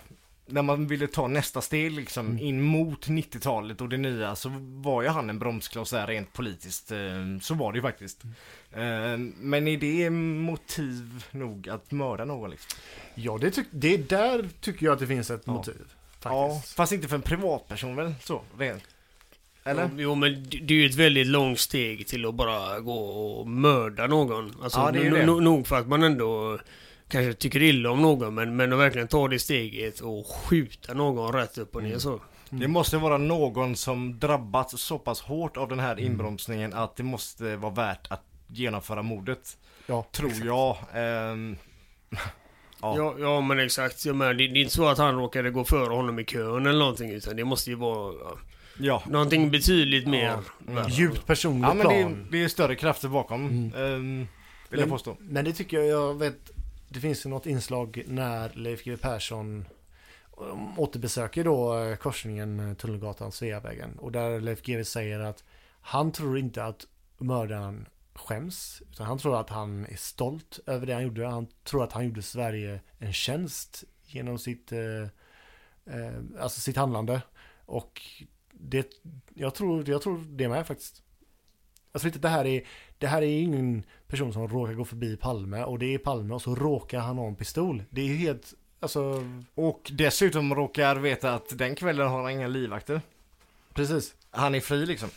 när 0.46 0.62
man 0.62 0.86
ville 0.86 1.06
ta 1.06 1.26
nästa 1.28 1.60
steg 1.60 1.92
liksom 1.92 2.26
Mm. 2.26 2.38
in 2.38 2.62
mot 2.62 3.06
90-talet 3.08 3.80
och 3.80 3.88
det 3.88 3.96
nya 3.96 4.36
så 4.36 4.48
var 4.60 5.02
ju 5.02 5.08
han 5.08 5.30
en 5.30 5.38
bromskloss 5.38 5.90
där 5.90 6.06
rent 6.06 6.32
politiskt. 6.32 6.92
eh, 6.92 6.98
Så 7.42 7.54
var 7.54 7.72
det 7.72 7.76
ju 7.78 7.82
faktiskt. 7.82 8.24
Eh, 8.72 8.80
Men 9.36 9.68
är 9.68 9.76
det 9.76 10.10
motiv 10.10 11.24
nog 11.30 11.68
att 11.68 11.90
mörda 11.92 12.24
någon 12.24 12.50
liksom? 12.50 12.80
Ja, 13.14 13.38
det, 13.40 13.50
tyck, 13.50 13.66
det 13.70 13.96
där 14.08 14.48
tycker 14.60 14.86
jag 14.86 14.92
att 14.92 14.98
det 14.98 15.06
finns 15.06 15.30
ett 15.30 15.42
Ja. 15.44 15.52
motiv. 15.52 15.92
Ja, 16.22 16.48
Faktiskt. 16.48 16.74
fast 16.76 16.92
inte 16.92 17.08
för 17.08 17.16
en 17.16 17.22
privatperson 17.22 17.96
väl 17.96 18.14
så? 18.22 18.42
Rent. 18.58 18.82
Eller? 19.66 19.84
Jo, 19.92 19.96
Jo 19.98 20.14
men 20.14 20.46
det 20.50 20.74
är 20.74 20.78
ju 20.78 20.86
ett 20.86 20.94
väldigt 20.94 21.26
långt 21.26 21.60
steg 21.60 22.06
till 22.06 22.26
att 22.26 22.34
bara 22.34 22.80
gå 22.80 22.98
och 22.98 23.46
mörda 23.46 24.06
någon. 24.06 24.52
Alltså 24.62 24.80
Ja, 24.80 24.90
det 24.90 24.98
är 24.98 25.04
ju 25.04 25.10
det. 25.10 25.22
no- 25.22 25.40
nog 25.40 25.66
för 25.66 25.76
att 25.76 25.88
man 25.88 26.02
ändå 26.02 26.58
kanske 27.08 27.32
tycker 27.34 27.62
illa 27.62 27.90
om 27.90 28.02
någon 28.02 28.34
men, 28.34 28.56
men 28.56 28.72
att 28.72 28.78
verkligen 28.78 29.08
ta 29.08 29.28
det 29.28 29.38
steget 29.38 30.00
och 30.00 30.26
skjuta 30.26 30.94
någon 30.94 31.32
rätt 31.32 31.58
upp 31.58 31.76
och 31.76 31.82
ner 31.82 31.98
så. 31.98 32.20
Det 32.50 32.68
måste 32.68 32.96
vara 32.98 33.18
någon 33.18 33.76
som 33.76 34.18
drabbats 34.18 34.80
så 34.82 34.98
pass 34.98 35.20
hårt 35.20 35.56
av 35.56 35.68
den 35.68 35.80
här 35.80 36.00
inbromsningen 36.00 36.74
att 36.74 36.96
det 36.96 37.02
måste 37.02 37.56
vara 37.56 37.72
värt 37.72 38.06
att 38.10 38.24
genomföra 38.46 39.02
mordet. 39.02 39.56
Ja, 39.86 40.06
Tror 40.12 40.32
jag. 40.44 40.76
Ehm, 40.94 41.56
Ja. 42.82 42.94
Ja, 42.96 43.14
ja 43.18 43.40
men 43.40 43.58
exakt. 43.60 44.04
Jag 44.04 44.16
menar, 44.16 44.34
det, 44.34 44.48
det 44.48 44.58
är 44.58 44.62
inte 44.62 44.74
så 44.74 44.88
att 44.88 44.98
han 44.98 45.14
råkade 45.16 45.50
gå 45.50 45.64
före 45.64 45.94
honom 45.94 46.18
i 46.18 46.24
kön 46.24 46.66
eller 46.66 46.78
någonting 46.78 47.10
utan 47.10 47.36
det 47.36 47.44
måste 47.44 47.70
ju 47.70 47.76
vara 47.76 48.14
ja, 48.20 48.38
ja. 48.78 49.02
någonting 49.06 49.50
betydligt 49.50 50.08
mer. 50.08 50.38
Mm. 50.68 50.88
Djupt 50.88 51.26
personligt 51.26 51.68
Ja 51.68 51.74
men 51.74 51.86
det 51.86 51.94
är, 51.94 52.02
plan. 52.02 52.28
det 52.30 52.44
är 52.44 52.48
större 52.48 52.74
krafter 52.74 53.08
bakom. 53.08 53.46
Mm. 53.46 53.72
ehm, 53.74 54.18
vill 54.70 54.80
jag 54.80 54.86
Men- 54.88 54.90
påstå. 54.90 55.16
Men 55.20 55.44
det 55.44 55.52
tycker 55.52 55.76
jag, 55.76 55.86
jag 55.86 56.18
vet, 56.18 56.50
det 56.88 57.00
finns 57.00 57.26
ju 57.26 57.30
något 57.30 57.46
inslag 57.46 58.02
när 58.06 58.50
Leif 58.54 58.84
GW 58.84 58.96
Persson 58.96 59.64
um, 60.36 60.78
återbesöker 60.78 61.44
då 61.44 61.78
eh, 61.78 61.96
korsningen 61.96 62.60
eh, 62.60 62.74
Tunnelgatan, 62.74 63.32
Sveavägen. 63.32 63.98
Och 63.98 64.12
där 64.12 64.40
Leif 64.40 64.62
GW 64.62 64.84
säger 64.84 65.20
att 65.20 65.44
han 65.80 66.12
tror 66.12 66.38
inte 66.38 66.64
att 66.64 66.86
mördaren 67.18 67.88
skäms. 68.14 68.82
Utan 68.90 69.06
han 69.06 69.18
tror 69.18 69.40
att 69.40 69.50
han 69.50 69.86
är 69.86 69.96
stolt 69.96 70.58
över 70.66 70.86
det 70.86 70.94
han 70.94 71.02
gjorde. 71.02 71.26
Han 71.26 71.46
tror 71.64 71.84
att 71.84 71.92
han 71.92 72.04
gjorde 72.04 72.22
Sverige 72.22 72.80
en 72.98 73.12
tjänst 73.12 73.84
genom 74.06 74.38
sitt, 74.38 74.72
eh, 74.72 75.02
eh, 75.94 76.14
alltså 76.40 76.60
sitt 76.60 76.76
handlande. 76.76 77.22
Och 77.66 78.02
det, 78.68 79.02
jag 79.34 79.54
tror, 79.54 79.88
jag 79.90 80.02
tror 80.02 80.24
det 80.28 80.48
med 80.48 80.66
faktiskt. 80.66 81.02
Jag 81.92 82.00
tror 82.00 82.08
inte 82.08 82.18
det 82.18 82.28
här 82.28 82.44
är, 82.44 82.66
det 82.98 83.06
här 83.06 83.22
är 83.22 83.40
ingen 83.40 83.84
person 84.06 84.32
som 84.32 84.48
råkar 84.48 84.74
gå 84.74 84.84
förbi 84.84 85.16
Palme 85.16 85.64
och 85.64 85.78
det 85.78 85.94
är 85.94 85.98
Palme 85.98 86.34
och 86.34 86.42
så 86.42 86.54
råkar 86.54 87.00
han 87.00 87.18
ha 87.18 87.26
en 87.26 87.36
pistol. 87.36 87.82
Det 87.90 88.00
är 88.00 88.06
ju 88.06 88.16
helt, 88.16 88.54
alltså, 88.80 89.24
Och 89.54 89.90
dessutom 89.94 90.54
råkar 90.54 90.96
veta 90.96 91.34
att 91.34 91.58
den 91.58 91.74
kvällen 91.74 92.08
har 92.08 92.22
han 92.22 92.32
inga 92.32 92.46
livvakter. 92.46 93.00
precis. 93.74 94.14
Han 94.30 94.54
är 94.54 94.60
fri 94.60 94.86
liksom. 94.86 95.08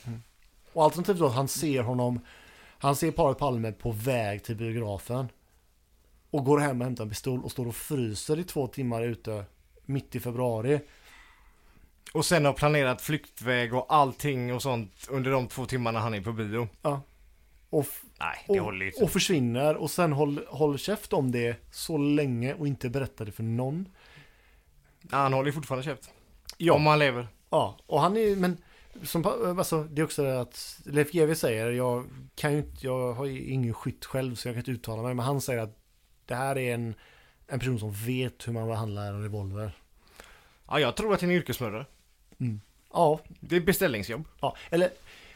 Och 0.74 0.84
alternativt 0.84 1.20
då 1.20 1.26
att 1.26 1.34
han 1.34 1.48
ser 1.48 1.84
honom, 1.84 2.20
han 2.80 2.96
ser 2.96 3.12
paret 3.12 3.38
Palme 3.38 3.72
på 3.72 3.92
väg 3.92 4.44
till 4.44 4.56
biografen. 4.56 5.28
och 6.30 6.46
går 6.46 6.60
hem 6.60 6.82
och 6.82 6.86
hämtar 6.86 7.04
en 7.04 7.10
pistol 7.10 7.44
och 7.44 7.52
står 7.52 7.68
och 7.68 7.76
fryser 7.76 8.40
i 8.40 8.44
två 8.44 8.68
timmar 8.68 9.02
ute 9.02 9.46
mitt 9.86 10.16
i 10.16 10.20
februari. 10.20 10.80
Och 12.14 12.26
sen 12.26 12.46
har 12.46 12.54
planerat 12.54 13.02
flyktväg 13.02 13.74
och 13.74 13.86
allting 13.94 14.54
och 14.54 14.62
sånt 14.62 15.08
under 15.10 15.32
de 15.32 15.48
två 15.48 15.66
timmarna 15.66 16.00
han 16.00 16.14
är 16.14 16.22
på 16.22 16.32
bio. 16.34 16.68
Och, 17.70 17.82
f- 17.82 18.02
Nej, 18.20 18.46
det 18.48 18.60
och, 18.60 18.66
håller 18.66 18.86
inte. 18.86 19.04
och 19.04 19.12
försvinner 19.12 19.76
och 19.76 19.92
sen 19.92 20.12
håll, 20.14 20.40
håll 20.48 20.78
käft 20.80 21.14
om 21.14 21.32
det 21.32 21.56
så 21.72 21.98
länge 21.98 22.54
och 22.54 22.68
inte 22.68 22.90
berättar 22.90 23.26
det 23.26 23.32
för 23.32 23.44
någon. 23.44 23.88
Ja, 25.02 25.18
han 25.18 25.34
håller 25.34 25.52
fortfarande 25.52 25.84
käft. 25.86 26.10
Ja. 26.58 26.74
Om 26.74 26.86
han 26.86 27.00
lever. 27.00 27.28
Ja, 27.50 27.78
och 27.86 28.02
han 28.02 28.18
är 28.18 28.22
ju, 28.22 28.36
men 28.36 28.58
som, 29.04 29.26
alltså, 29.60 29.84
det 29.84 30.02
är 30.02 30.06
också 30.06 30.24
det 30.24 30.42
att 30.42 30.80
Leif 30.86 31.12
GW 31.12 31.36
säger, 31.36 31.72
jag 31.72 32.06
kan 32.36 32.52
ju 32.54 32.58
inte, 32.58 32.86
jag 32.86 33.14
har 33.14 33.26
ju 33.26 33.44
ingen 33.50 33.74
skytt 33.74 34.06
själv 34.06 34.36
så 34.36 34.48
jag 34.48 34.56
kan 34.56 34.60
inte 34.62 34.72
uttala 34.72 35.02
mig, 35.02 35.14
men 35.14 35.26
han 35.26 35.42
säger 35.42 35.60
att 35.60 35.78
det 36.26 36.36
här 36.36 36.58
är 36.58 36.74
en, 36.74 36.96
en 37.48 37.60
person 37.60 37.80
som 37.80 37.92
vet 37.92 38.48
hur 38.48 38.54
man 38.54 38.68
behandlar 38.68 39.06
en 39.08 39.22
revolver. 39.24 39.72
Ja, 40.68 40.80
jag 40.80 40.96
tror 40.96 41.14
att 41.14 41.22
han 41.22 41.32
är 41.32 41.36
yrkesmördare. 41.36 41.86
Ja, 42.94 43.20
Det 43.40 43.56
är 43.56 43.62
beställningsjobb. 43.62 44.24
ja, 44.42 44.56
eller 44.70 44.90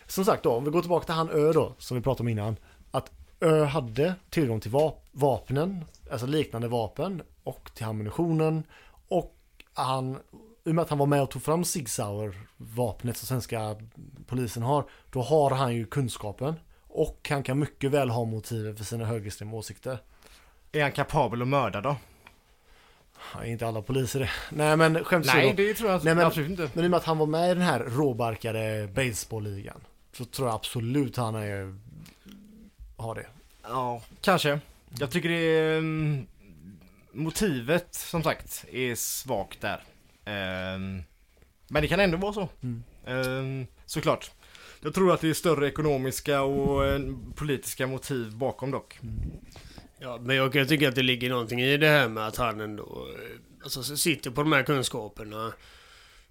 som 0.07 0.25
sagt 0.25 0.43
då, 0.43 0.51
om 0.53 0.63
vi 0.65 0.71
går 0.71 0.81
tillbaka 0.81 1.05
till 1.05 1.13
han 1.15 1.29
Ö 1.29 1.51
då, 1.53 1.73
som 1.77 1.97
vi 1.97 2.03
pratade 2.03 2.21
om 2.23 2.27
innan. 2.27 2.55
Att 2.91 3.11
Ö 3.39 3.63
hade 3.65 4.15
tillgång 4.29 4.59
till 4.59 4.71
vap- 4.71 4.97
vapnen, 5.11 5.85
alltså 6.11 6.27
liknande 6.27 6.67
vapen, 6.67 7.21
och 7.43 7.71
till 7.75 7.85
ammunitionen. 7.85 8.63
Och 9.07 9.35
han, 9.73 10.17
i 10.65 10.69
och 10.69 10.75
med 10.75 10.81
att 10.83 10.89
han 10.89 10.97
var 10.99 11.05
med 11.05 11.21
och 11.21 11.29
tog 11.31 11.43
fram 11.43 11.63
Sig 11.65 11.85
Sauer, 11.85 12.35
vapnet 12.57 13.17
som 13.17 13.27
svenska 13.27 13.75
polisen 14.27 14.63
har, 14.63 14.85
då 15.11 15.21
har 15.21 15.49
han 15.51 15.75
ju 15.75 15.85
kunskapen. 15.85 16.55
Och 16.87 17.27
han 17.29 17.43
kan 17.43 17.59
mycket 17.59 17.91
väl 17.91 18.09
ha 18.09 18.25
motivet 18.25 18.77
för 18.77 18.85
sina 18.85 19.05
högerextrema 19.05 19.57
åsikter. 19.57 19.97
Är 20.71 20.81
han 20.81 20.91
kapabel 20.91 21.41
att 21.41 21.47
mörda 21.47 21.81
då? 21.81 21.95
Ja, 23.33 23.45
inte 23.45 23.67
alla 23.67 23.81
poliser 23.81 24.19
det. 24.19 24.29
Nej 24.49 24.77
men 24.77 25.03
skämt 25.03 25.25
Nej, 25.25 25.53
det 25.57 25.73
tror 25.73 25.91
jag 25.91 26.03
Nej, 26.05 26.15
men- 26.15 26.25
absolut 26.25 26.49
inte. 26.49 26.69
Men 26.73 26.83
i 26.83 26.87
och 26.87 26.91
med 26.91 26.97
att 26.97 27.03
han 27.05 27.17
var 27.17 27.25
med 27.25 27.51
i 27.51 27.53
den 27.53 27.63
här 27.63 27.79
råbarkade 27.79 28.89
baseballligan 28.95 29.81
så 30.17 30.25
tror 30.25 30.47
jag 30.47 30.55
absolut 30.55 31.17
han 31.17 31.35
är, 31.35 31.75
har 32.97 33.15
det. 33.15 33.27
Ja, 33.63 34.01
kanske. 34.21 34.59
Jag 34.99 35.11
tycker 35.11 35.29
det 35.29 35.35
är... 35.35 35.77
mm, 35.77 36.27
motivet, 37.11 37.95
som 37.95 38.23
sagt, 38.23 38.65
är 38.71 38.95
svagt 38.95 39.61
där. 39.61 39.83
Ehm, 40.25 41.03
men 41.67 41.81
det 41.81 41.87
kan 41.87 41.99
ändå 41.99 42.17
vara 42.17 42.33
så. 42.33 42.49
Mm. 42.63 42.83
Ehm, 43.05 43.67
såklart. 43.85 44.31
Jag 44.81 44.93
tror 44.93 45.13
att 45.13 45.21
det 45.21 45.29
är 45.29 45.33
större 45.33 45.67
ekonomiska 45.67 46.41
och 46.41 46.85
eh, 46.85 46.99
politiska 47.35 47.87
motiv 47.87 48.35
bakom 48.37 48.71
dock. 48.71 48.99
Ja, 50.03 50.17
men 50.21 50.35
jag 50.35 50.53
kan 50.53 50.67
tycka 50.67 50.89
att 50.89 50.95
det 50.95 51.01
ligger 51.03 51.29
någonting 51.29 51.61
i 51.61 51.77
det 51.77 51.87
här 51.87 52.07
med 52.07 52.27
att 52.27 52.37
han 52.37 52.61
ändå 52.61 53.07
eh, 53.15 53.63
alltså, 53.63 53.83
sitter 53.83 54.31
på 54.31 54.41
de 54.43 54.51
här 54.51 54.63
kunskaperna. 54.63 55.53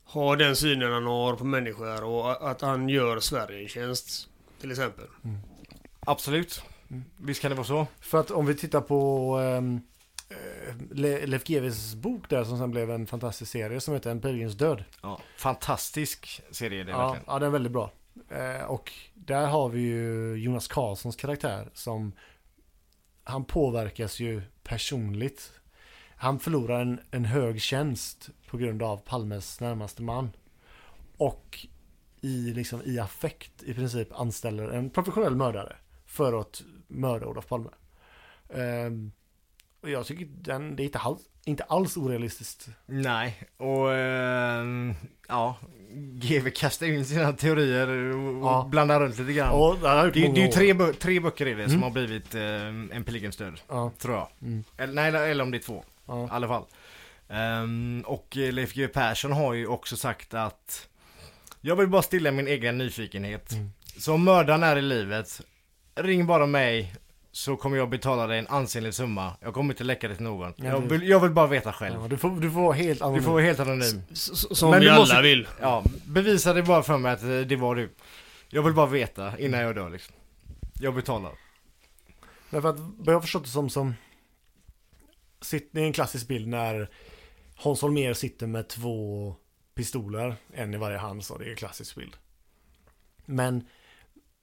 Har 0.05 0.37
den 0.37 0.57
synen 0.57 0.93
han 0.93 1.07
har 1.07 1.37
på 1.37 1.45
människor 1.45 2.05
och 2.05 2.51
att 2.51 2.61
han 2.61 2.89
gör 2.89 3.21
Sverige 3.21 3.63
en 3.63 3.69
tjänst. 3.69 4.29
Till 4.61 4.71
exempel. 4.71 5.05
Absolut. 6.01 6.63
Visst 7.17 7.43
kan 7.43 7.51
det 7.51 7.55
vara 7.55 7.67
så. 7.67 7.87
För 8.01 8.21
att 8.21 8.31
om 8.31 8.47
vi 8.47 8.55
tittar 8.55 8.81
på 8.81 9.39
Le- 10.91 11.27
Leif 11.27 11.45
GWs 11.45 11.95
bok 11.95 12.29
där 12.31 12.45
som 12.45 12.59
sen 12.59 12.71
blev 12.71 12.91
en 12.91 13.07
fantastisk 13.07 13.53
serie 13.53 13.81
som 13.81 13.95
heter 13.95 14.11
En 14.11 14.21
pilgrims 14.21 14.55
död. 14.55 14.85
Ja. 15.03 15.21
Fantastisk 15.37 16.43
serie 16.51 16.81
är 16.81 16.85
det 16.85 16.91
Ja, 16.91 16.99
verkligen. 17.07 17.25
ja, 17.27 17.39
den 17.39 17.49
är 17.49 17.53
väldigt 17.53 17.73
bra. 17.73 17.93
Eh, 18.31 18.65
och 18.65 18.93
där 19.15 19.47
har 19.47 19.69
vi 19.69 19.81
ju 19.81 20.35
Jonas 20.37 20.69
Karlssons 20.69 21.17
karaktär 21.17 21.71
som 21.75 22.13
han 23.25 23.45
påverkas 23.45 24.21
ju 24.21 24.43
personligt. 24.63 25.53
Han 26.17 26.39
förlorar 26.39 26.81
en, 26.81 27.01
en 27.11 27.25
hög 27.25 27.61
tjänst 27.61 28.31
på 28.47 28.57
grund 28.57 28.83
av 28.83 28.97
Palmes 28.97 29.61
närmaste 29.61 30.03
man. 30.03 30.31
Och 31.17 31.67
i, 32.21 32.53
liksom, 32.55 32.83
i 32.85 32.99
affekt 32.99 33.63
i 33.63 33.75
princip 33.75 34.13
anställer 34.13 34.69
en 34.69 34.91
professionell 34.91 35.37
mördare 35.37 35.77
för 36.07 36.41
att 36.41 36.63
mörda 36.89 37.27
Olof 37.27 37.49
Palme. 37.49 37.71
Um, 38.49 39.13
och 39.81 39.91
jag 39.91 40.07
tycker 40.07 40.25
den, 40.25 40.77
det 40.77 40.83
är 40.83 40.85
inte 40.85 40.99
alls, 40.99 41.23
inte 41.45 41.65
alls 41.65 41.97
orealistiskt. 41.97 42.69
Nej, 42.87 43.49
och 43.57 43.89
um, 43.89 44.95
ja, 45.29 45.57
GW 45.95 46.51
kastar 46.51 46.87
in 46.87 47.05
sina 47.05 47.33
teorier 47.33 47.89
och, 47.89 48.47
Ja. 48.47 48.69
blandar 48.71 49.01
runt 49.01 49.19
lite 49.19 49.33
grann. 49.33 49.51
Och 49.53 49.77
det, 49.79 50.05
gjort 50.21 50.35
det, 50.35 50.41
är 50.41 50.47
ju 50.65 50.75
tre, 50.75 50.93
tre 50.93 51.21
böcker 51.21 51.47
är 51.47 51.57
det 51.57 51.65
som 51.65 51.73
Mm. 51.73 51.83
har 51.83 51.91
blivit 51.91 52.35
ehm, 52.35 52.91
en 52.95 53.05
pilgrims 53.05 53.37
död, 53.37 53.61
Ja, 53.69 53.93
tror 53.99 54.15
jag. 54.15 54.29
mm, 54.43 54.65
Eller, 54.79 54.93
nej, 54.93 55.31
eller, 55.31 55.45
om 55.45 55.51
det 55.51 55.57
är 55.57 55.63
två, 55.63 55.85
ja. 56.07 56.25
i 56.27 56.29
alla 56.31 56.49
fall. 56.49 56.65
Ehm, 57.29 58.03
och 58.07 58.37
eh, 58.37 58.53
Leif 58.53 58.75
GW 58.75 58.89
Persson 58.89 59.33
har 59.33 59.55
ju 59.55 59.67
också 59.67 59.97
sagt 59.97 60.35
att 60.35 60.89
jag 61.61 61.77
vill 61.77 61.89
bara 61.89 62.03
stilla 62.03 62.31
min 62.31 62.49
egen 62.49 62.79
nyfikenhet. 62.79 63.53
Mm. 63.53 63.71
Så 63.99 64.15
om 64.15 64.25
mördaren 64.25 64.63
är 64.63 64.77
i 64.77 64.83
livet, 64.83 65.41
ring 65.95 66.27
bara 66.27 66.47
mig 66.47 66.95
så 67.33 67.57
kommer 67.57 67.77
jag 67.77 67.88
betala 67.90 68.27
dig 68.27 68.38
en 68.38 68.47
ansenlig 68.47 68.95
summa. 68.95 69.37
Jag 69.40 69.55
kommer 69.55 69.75
inte 69.75 69.85
läcka 69.85 70.09
det 70.09 70.14
till 70.14 70.25
någon. 70.25 70.53
Ja, 70.57 70.64
Jag 70.64 70.81
vill, 70.81 71.09
jag 71.09 71.21
vill 71.21 71.31
bara 71.31 71.47
veta 71.47 71.73
själv. 71.73 72.01
Ja, 72.03 72.09
du, 72.09 72.16
får, 72.16 72.31
du 72.40 72.51
får 72.51 72.61
vara 72.61 72.73
helt 72.73 72.99
Du 72.99 73.05
anonym. 73.05 73.23
får 73.25 73.33
vara 73.33 73.42
helt 73.42 73.61
anonym. 73.61 74.03
S- 74.12 74.59
Som 74.59 74.71
Men 74.71 74.81
vi 74.81 74.87
du 74.87 74.90
alla 74.92 75.01
måste- 75.01 75.23
vill. 75.23 75.49
Ja, 75.61 75.85
bevisa 76.07 76.53
det 76.53 76.62
bara 76.62 76.83
för 76.83 76.99
mig 76.99 77.12
att 77.12 77.23
eh, 77.23 77.29
det 77.40 77.57
var 77.57 77.75
du. 77.75 77.90
Jag 78.49 78.62
vill 78.62 78.75
bara 78.75 78.87
veta 78.87 79.38
innan 79.38 79.61
jag 79.61 79.75
dör 79.75 79.90
liksom. 79.90 80.14
Jag 80.81 80.95
betalar. 80.95 81.33
Därför 82.51 82.68
att 82.68 82.79
vad 82.79 83.07
jag 83.09 83.14
har 83.14 83.21
förstått 83.21 83.45
det 83.45 83.51
som 83.51 83.71
som 83.71 83.95
sitt, 85.40 85.68
Det 85.73 85.81
är 85.81 85.85
en 85.85 85.92
klassisk 85.92 86.29
bild 86.29 86.49
när 86.49 86.90
Hans 87.57 87.83
Holmér 87.83 88.14
sitter 88.14 88.47
med 88.47 88.68
två 88.68 89.35
pistoler, 89.75 90.37
en 90.53 90.75
i 90.75 90.77
varje 90.77 90.99
hand 90.99 91.25
så 91.25 91.38
det 91.38 91.45
är 91.45 91.51
en 91.51 91.57
klassisk 91.57 91.97
bild. 91.97 92.16
Men 93.25 93.64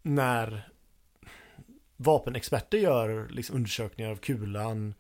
när 0.02 0.70
vapenexperter 2.02 2.78
gör 2.78 3.28
liksom 3.30 3.56
undersökningar 3.56 4.12
av 4.12 4.16
kulan 4.16 4.94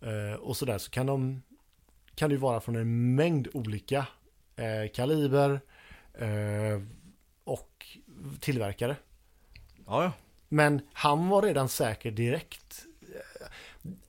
eh, 0.00 0.40
och 0.40 0.56
sådär 0.56 0.78
så 0.78 0.90
kan 0.90 1.06
de 1.06 1.42
kan 2.14 2.28
det 2.28 2.34
ju 2.34 2.40
vara 2.40 2.60
från 2.60 2.76
en 2.76 3.14
mängd 3.14 3.48
olika 3.52 4.06
eh, 4.56 4.92
kaliber 4.94 5.60
eh, 6.14 6.82
och 7.44 7.86
tillverkare. 8.40 8.96
Ja, 9.86 10.04
ja. 10.04 10.12
Men 10.48 10.80
han 10.92 11.28
var 11.28 11.42
redan 11.42 11.68
säker 11.68 12.10
direkt. 12.10 12.84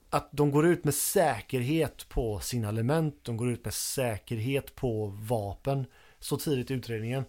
Att 0.10 0.30
de 0.32 0.52
går 0.52 0.67
ut 0.67 0.84
med 0.84 0.93
säkerhet 0.93 2.10
på 2.10 2.39
sina 2.39 2.69
element, 2.69 3.19
de 3.24 3.38
går 3.38 3.52
ut 3.52 3.65
med 3.65 3.74
säkerhet 3.74 4.76
på 4.76 5.06
vapen 5.06 5.86
så 6.19 6.38
tidigt 6.38 6.71
i 6.71 6.74
utredningen. 6.74 7.26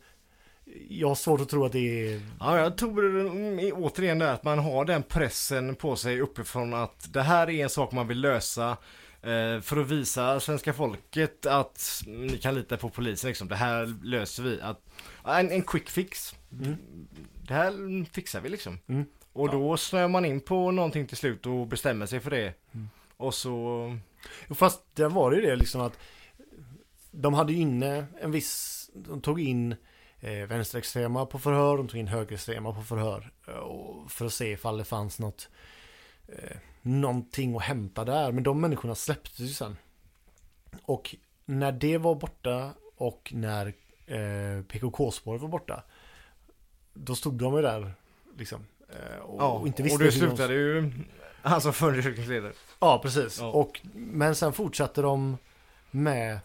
Jag 0.89 1.09
har 1.09 1.15
svårt 1.15 1.41
att 1.41 1.49
tro 1.49 1.65
att 1.65 1.73
det 1.73 2.09
är... 2.09 2.21
Ja, 2.41 2.59
jag 2.59 2.77
tror 2.77 3.27
mm, 3.27 3.73
återigen 3.75 4.19
det 4.19 4.33
att 4.33 4.45
man 4.45 4.59
har 4.59 4.85
den 4.85 5.03
pressen 5.03 5.75
på 5.75 5.97
sig 5.97 6.21
uppifrån 6.21 6.75
att 6.75 7.13
det 7.13 7.23
här 7.23 7.51
är 7.51 7.63
en 7.63 7.71
sak 7.71 7.93
man 7.93 8.09
vill 8.09 8.21
lösa 8.21 8.71
eh, 9.23 9.61
för 9.61 9.77
att 9.77 9.91
visa 9.91 10.41
svenska 10.41 10.73
folket 10.73 11.47
att 11.47 12.03
ni 12.07 12.39
kan 12.39 12.55
lita 12.55 12.77
på 12.77 12.91
polisen 12.91 13.29
liksom. 13.29 13.49
Det 13.49 13.57
här 13.57 14.05
löser 14.05 14.43
vi. 14.43 14.61
Att, 14.61 14.81
en, 15.25 15.51
en 15.51 15.63
quick 15.63 15.91
fix. 15.91 16.35
Mm. 16.53 16.77
Det 17.49 17.55
här 17.55 18.05
fixar 18.13 18.41
vi 18.41 18.49
liksom. 18.49 18.79
Mm. 18.87 19.05
Och 19.33 19.51
då 19.51 19.77
snöar 19.77 20.09
man 20.09 20.25
in 20.25 20.41
på 20.41 20.71
någonting 20.71 21.07
till 21.07 21.17
slut 21.17 21.47
och 21.47 21.67
bestämmer 21.67 22.07
sig 22.07 22.21
för 22.21 22.31
det. 22.31 22.55
Mm. 22.75 22.89
Och 23.17 23.35
så... 23.35 23.99
Fast 24.51 24.81
det 24.95 25.09
var 25.09 25.33
ju 25.33 25.41
det 25.41 25.57
liksom 25.57 25.81
att 25.81 25.99
de 27.11 27.35
hade 27.35 27.53
inne 27.53 28.07
en 28.21 28.31
viss... 28.31 28.91
De 28.95 29.21
tog 29.21 29.41
in 29.41 29.75
eh, 30.21 30.47
vänsterextrema 30.47 31.27
på 31.27 31.39
förhör, 31.39 31.77
de 31.77 31.89
tog 31.89 32.01
in 32.01 32.09
högerextrema 32.09 32.73
på 32.73 32.83
förhör. 32.83 33.31
eh, 33.49 33.55
Och 33.55 34.11
för 34.13 34.27
att 34.27 34.33
se 34.33 34.51
ifall 34.53 34.79
det 34.79 34.85
fanns 34.85 35.19
något... 35.19 35.49
Eh, 36.29 36.57
någonting 36.83 37.57
att 37.57 37.63
hämta 37.63 38.05
där. 38.05 38.33
Men 38.33 38.43
de 38.45 38.61
människorna 38.61 38.95
släpptes 38.95 39.41
ju 39.41 39.49
sen. 39.49 39.77
Och 40.83 41.17
när 41.45 41.73
det 41.73 41.99
var 41.99 42.15
borta 42.15 42.71
och 42.97 43.33
när 43.35 43.67
eh, 44.07 44.63
PKK-spåret 44.69 45.43
var 45.43 45.49
borta. 45.49 45.83
Då 46.95 47.15
stod 47.15 47.35
de 47.35 47.57
ju 47.57 47.63
där 47.63 47.93
liksom. 48.39 48.67
Eh, 48.89 49.19
och, 49.19 49.43
Ja, 49.43 49.49
och 49.53 49.67
inte 49.67 49.83
och 49.83 49.87
visste 49.87 50.05
hur 50.05 50.11
de- 50.11 50.17
slutade 50.19 50.55
ju 50.55 50.93
han 51.43 51.61
som 51.61 51.73
förundersökningsledare. 51.73 52.53
Ja, 52.81 52.99
precis. 53.03 53.39
Ja. 53.41 53.47
Och, 53.51 53.81
men 53.95 54.35
sen 54.35 54.53
fortsatte 54.53 55.03
de 55.03 55.39
med 55.91 56.39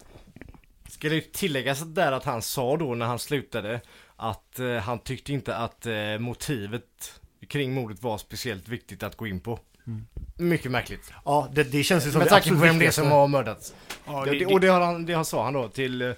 Ska 1.01 1.09
det 1.09 1.33
tilläggas 1.33 1.79
där 1.79 2.11
att 2.11 2.23
han 2.23 2.41
sa 2.41 2.77
då 2.77 2.95
när 2.95 3.05
han 3.05 3.19
slutade 3.19 3.81
att 4.15 4.59
eh, 4.59 4.75
han 4.75 4.99
tyckte 4.99 5.33
inte 5.33 5.55
att 5.55 5.85
eh, 5.85 6.17
motivet 6.19 7.21
kring 7.47 7.73
mordet 7.73 8.03
var 8.03 8.17
speciellt 8.17 8.67
viktigt 8.67 9.03
att 9.03 9.15
gå 9.15 9.27
in 9.27 9.39
på. 9.39 9.59
Mm. 9.87 10.07
Mycket 10.37 10.71
märkligt. 10.71 11.11
Ja, 11.25 11.49
det, 11.53 11.63
det 11.63 11.83
känns 11.83 12.07
ju 12.07 12.11
som 12.11 12.19
Med 12.19 12.25
det 12.25 12.29
tanke 12.29 12.49
på 12.49 12.55
absolut 12.55 12.71
vem 12.71 12.79
det 12.79 12.85
är 12.85 12.91
som 12.91 13.11
har 13.11 13.27
mördats. 13.27 13.75
Ja, 14.05 14.25
det, 14.25 14.39
det, 14.39 14.45
och 14.45 14.59
det, 14.59 14.67
har 14.67 14.81
han, 14.81 15.05
det 15.05 15.13
han 15.13 15.25
sa 15.25 15.43
han 15.43 15.53
då 15.53 15.69
till, 15.69 16.01
eh, 16.01 16.11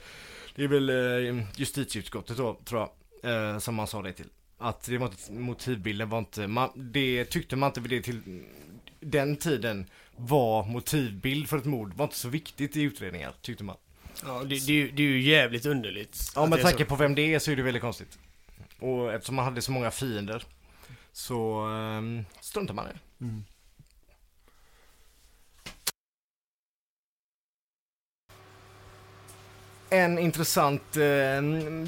det 0.55 0.63
är 0.63 0.67
väl 0.67 0.89
eh, 0.89 1.45
justitieutskottet 1.55 2.37
då, 2.37 2.59
tror 2.65 2.89
jag, 3.21 3.51
eh, 3.53 3.59
som 3.59 3.79
han 3.79 3.87
sa 3.87 4.01
det 4.01 4.13
till. 4.13 4.29
Att 4.57 4.83
det 4.83 4.97
var 4.97 5.07
inte, 5.07 5.31
motivbilden 5.31 6.09
var 6.09 6.19
inte, 6.19 6.47
man, 6.47 6.69
det 6.75 7.25
tyckte 7.25 7.55
man 7.55 7.69
inte 7.69 7.81
vid 7.81 7.89
det 7.89 8.01
till, 8.01 8.43
den 8.99 9.35
tiden 9.35 9.85
var 10.15 10.65
motivbild 10.65 11.49
för 11.49 11.57
ett 11.57 11.65
mord 11.65 11.93
var 11.93 12.05
inte 12.05 12.17
så 12.17 12.29
viktigt 12.29 12.77
i 12.77 12.81
utredningar, 12.81 13.33
tyckte 13.41 13.63
man. 13.63 13.75
Ja, 14.25 14.39
det, 14.43 14.65
det, 14.65 14.71
är 14.71 14.75
ju- 14.75 14.91
det 14.91 15.03
är 15.03 15.07
ju 15.07 15.21
jävligt 15.21 15.65
underligt. 15.65 16.31
Ja, 16.35 16.45
med 16.45 16.61
tanke 16.61 16.85
på 16.85 16.95
vem 16.95 17.15
det 17.15 17.33
är 17.33 17.39
så 17.39 17.51
är 17.51 17.55
det 17.55 17.63
väldigt 17.63 17.81
konstigt. 17.81 18.19
Och 18.79 19.13
eftersom 19.13 19.35
man 19.35 19.45
hade 19.45 19.61
så 19.61 19.71
många 19.71 19.91
fiender 19.91 20.43
så 21.11 21.65
um, 21.65 22.25
struntar 22.41 22.73
man 22.73 22.85
i 22.85 22.89
det. 22.89 22.99
En 29.89 30.19
intressant 30.19 30.97
eh, 30.97 31.41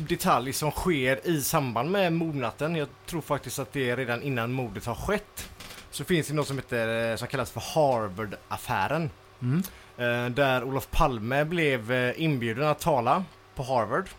detalj 0.07 0.53
som 0.53 0.71
sker 0.71 1.27
i 1.27 1.41
samband 1.41 1.91
med 1.91 2.13
mordnatten, 2.13 2.75
jag 2.75 2.87
tror 3.05 3.21
faktiskt 3.21 3.59
att 3.59 3.73
det 3.73 3.89
är 3.89 3.97
redan 3.97 4.21
innan 4.23 4.51
mordet 4.51 4.85
har 4.85 4.95
skett, 4.95 5.49
så 5.91 6.03
finns 6.03 6.27
det 6.27 6.33
något 6.33 6.47
som, 6.47 6.57
heter, 6.57 7.11
eh, 7.11 7.15
som 7.17 7.27
kallas 7.27 7.51
för 7.51 7.59
Harvard-affären. 7.59 9.09
Mm. 9.41 9.63
Eh, 9.97 10.25
där 10.25 10.63
Olof 10.63 10.91
Palme 10.91 11.45
blev 11.45 11.91
eh, 11.91 12.21
inbjuden 12.21 12.67
att 12.67 12.79
tala 12.79 13.23
på 13.55 13.63
Harvard. 13.63 14.09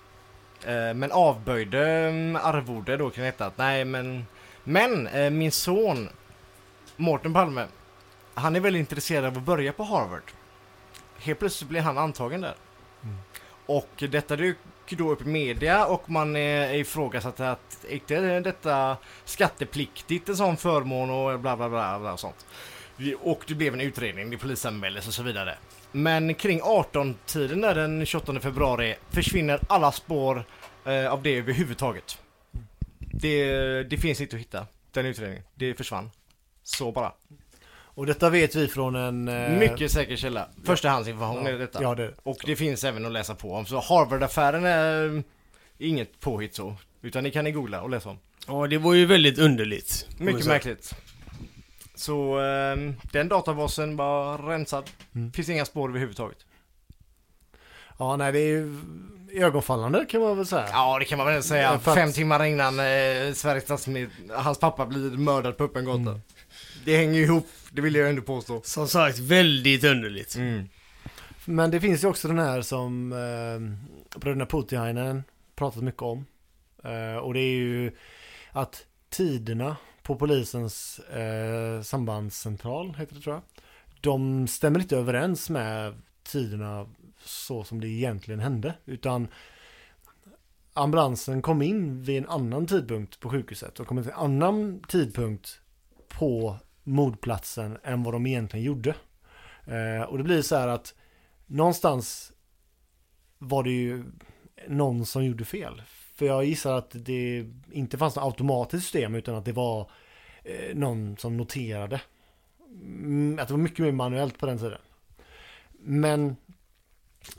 Eh, 0.64 0.94
men 0.94 1.12
avböjde 1.12 1.88
mm, 1.88 2.36
arvode 2.42 2.96
då 2.96 3.10
kan 3.10 3.24
det 3.24 3.28
heta 3.28 3.46
att 3.46 3.58
nej 3.58 3.84
men 3.84 4.26
Men 4.64 5.08
min 5.38 5.52
son 5.52 6.08
Mårten 6.96 7.32
Palme 7.32 7.66
Han 8.34 8.56
är 8.56 8.60
väldigt 8.60 8.80
intresserad 8.80 9.24
av 9.24 9.36
att 9.36 9.42
börja 9.42 9.72
på 9.72 9.82
Harvard. 9.82 10.22
Helt 11.18 11.38
plötsligt 11.38 11.68
blir 11.68 11.80
han 11.80 11.98
antagen 11.98 12.40
där. 12.40 12.54
Och 13.66 13.88
detta 14.10 14.36
dök 14.36 14.56
då 14.88 15.10
upp 15.10 15.22
i 15.22 15.24
media 15.24 15.86
och 15.86 16.10
man 16.10 16.36
eh, 16.36 16.76
ifrågasatte 16.76 17.50
att 17.50 17.84
inte 17.88 18.40
detta 18.40 18.96
skattepliktigt 19.24 20.28
en 20.28 20.36
sån 20.36 20.56
förmån 20.56 21.10
och 21.10 21.40
bla 21.40 21.56
bla 21.56 21.68
bla, 21.68 21.98
bla 21.98 22.12
och 22.12 22.20
sånt. 22.20 22.46
Och 23.20 23.44
det 23.48 23.54
blev 23.54 23.74
en 23.74 23.80
utredning, 23.80 24.30
det 24.30 24.38
polisanmäldes 24.38 25.08
och 25.08 25.14
så 25.14 25.22
vidare. 25.22 25.54
Men 25.92 26.34
kring 26.34 26.60
18-tiden 26.60 27.60
där 27.60 27.74
den 27.74 28.06
28 28.06 28.40
februari 28.40 28.94
försvinner 29.10 29.60
alla 29.68 29.92
spår 29.92 30.44
eh, 30.84 31.12
av 31.12 31.22
det 31.22 31.38
överhuvudtaget. 31.38 32.18
Det, 32.98 33.82
det 33.82 33.98
finns 33.98 34.20
inte 34.20 34.36
att 34.36 34.40
hitta, 34.40 34.66
den 34.92 35.06
utredningen. 35.06 35.42
Det 35.54 35.74
försvann. 35.74 36.10
Så 36.62 36.92
bara. 36.92 37.12
Och 37.96 38.06
detta 38.06 38.30
vet 38.30 38.54
vi 38.54 38.68
från 38.68 38.96
en... 38.96 39.28
eh, 39.28 39.50
Mycket 39.50 39.92
säker 39.92 40.16
källa. 40.16 40.48
Förstahandsinformation 40.64 41.44
ja, 41.46 41.50
är 41.50 41.58
detta. 41.58 41.82
Ja, 41.82 41.94
det 41.94 42.12
Och 42.22 42.38
det 42.46 42.56
finns 42.56 42.84
även 42.84 43.06
att 43.06 43.12
läsa 43.12 43.34
på 43.34 43.52
om. 43.54 43.66
Så 43.66 43.80
Harvard-affären 43.80 44.64
är 44.64 45.16
eh, 45.16 45.22
inget 45.78 46.20
påhitt 46.20 46.54
så. 46.54 46.76
Utan 47.02 47.24
ni 47.24 47.30
kan 47.30 47.44
ni 47.44 47.52
googla 47.52 47.82
och 47.82 47.90
läsa 47.90 48.08
om. 48.08 48.18
Ja, 48.46 48.66
det 48.66 48.78
var 48.78 48.94
ju 48.94 49.06
väldigt 49.06 49.38
underligt. 49.38 50.06
Mycket 50.18 50.46
märkligt. 50.46 50.94
Så 51.96 52.38
eh, 52.40 52.76
den 53.12 53.28
databasen 53.28 53.96
var 53.96 54.38
rensad. 54.38 54.90
Mm. 55.14 55.32
Finns 55.32 55.48
inga 55.48 55.64
spår 55.64 55.88
överhuvudtaget. 55.88 56.38
Ja, 57.98 58.16
nej 58.16 58.32
det 58.32 58.38
är 58.38 58.48
ju 58.48 58.76
ögonfallande 59.32 60.06
kan 60.10 60.20
man 60.20 60.36
väl 60.36 60.46
säga. 60.46 60.68
Ja 60.72 60.98
det 60.98 61.04
kan 61.04 61.18
man 61.18 61.26
väl 61.26 61.42
säga. 61.42 61.62
Ja, 61.62 61.78
för 61.78 61.90
att- 61.90 61.96
Fem 61.96 62.12
timmar 62.12 62.44
innan 62.44 62.78
eh, 62.80 63.32
Sveriges 63.32 63.64
statsminister, 63.64 64.34
hans 64.34 64.58
pappa 64.60 64.86
blir 64.86 65.10
mördad 65.10 65.56
på 65.56 65.64
öppen 65.64 65.84
gata. 65.84 66.00
Mm. 66.00 66.20
Det 66.84 66.96
hänger 66.96 67.14
ju 67.14 67.22
ihop, 67.24 67.46
det 67.70 67.80
vill 67.80 67.94
jag 67.94 68.08
ändå 68.08 68.22
påstå. 68.22 68.60
Som 68.64 68.88
sagt, 68.88 69.18
väldigt 69.18 69.84
underligt. 69.84 70.36
Mm. 70.36 70.68
Men 71.44 71.70
det 71.70 71.80
finns 71.80 72.04
ju 72.04 72.08
också 72.08 72.28
den 72.28 72.38
här 72.38 72.62
som 72.62 73.12
eh, 73.12 74.18
bröderna 74.20 74.46
Putihainen 74.46 75.22
pratat 75.56 75.82
mycket 75.82 76.02
om. 76.02 76.26
Eh, 76.84 77.16
och 77.16 77.34
det 77.34 77.40
är 77.40 77.54
ju 77.56 77.92
att 78.52 78.84
tiderna 79.10 79.76
på 80.06 80.16
polisens 80.16 80.98
eh, 80.98 81.82
sambandscentral, 81.82 82.94
heter 82.98 83.14
det 83.14 83.20
tror 83.20 83.34
jag. 83.34 83.42
De 84.00 84.48
stämmer 84.48 84.80
inte 84.80 84.96
överens 84.96 85.50
med 85.50 85.94
tiderna 86.22 86.86
så 87.24 87.64
som 87.64 87.80
det 87.80 87.88
egentligen 87.88 88.40
hände. 88.40 88.74
Utan 88.84 89.28
ambulansen 90.72 91.42
kom 91.42 91.62
in 91.62 92.02
vid 92.02 92.18
en 92.18 92.28
annan 92.28 92.66
tidpunkt 92.66 93.20
på 93.20 93.30
sjukhuset 93.30 93.80
och 93.80 93.86
kom 93.86 94.02
till 94.02 94.12
en 94.12 94.18
annan 94.18 94.82
tidpunkt 94.88 95.60
på 96.08 96.56
mordplatsen 96.82 97.78
än 97.84 98.02
vad 98.02 98.14
de 98.14 98.26
egentligen 98.26 98.66
gjorde. 98.66 98.94
Eh, 99.64 100.02
och 100.02 100.18
det 100.18 100.24
blir 100.24 100.42
så 100.42 100.56
här 100.56 100.68
att 100.68 100.94
någonstans 101.46 102.32
var 103.38 103.62
det 103.62 103.70
ju 103.70 104.04
någon 104.68 105.06
som 105.06 105.24
gjorde 105.24 105.44
fel. 105.44 105.82
För 106.16 106.26
jag 106.26 106.44
gissar 106.44 106.78
att 106.78 106.90
det 106.92 107.46
inte 107.72 107.98
fanns 107.98 108.16
något 108.16 108.24
automatiskt 108.24 108.82
system 108.82 109.14
utan 109.14 109.34
att 109.34 109.44
det 109.44 109.52
var 109.52 109.90
eh, 110.44 110.74
någon 110.74 111.16
som 111.16 111.36
noterade. 111.36 112.00
Mm, 112.82 113.38
Att 113.42 113.48
det 113.48 113.54
var 113.54 113.60
mycket 113.60 113.78
mer 113.78 113.92
manuellt 113.92 114.38
på 114.38 114.46
den 114.46 114.58
tiden. 114.58 114.78
Men 115.78 116.36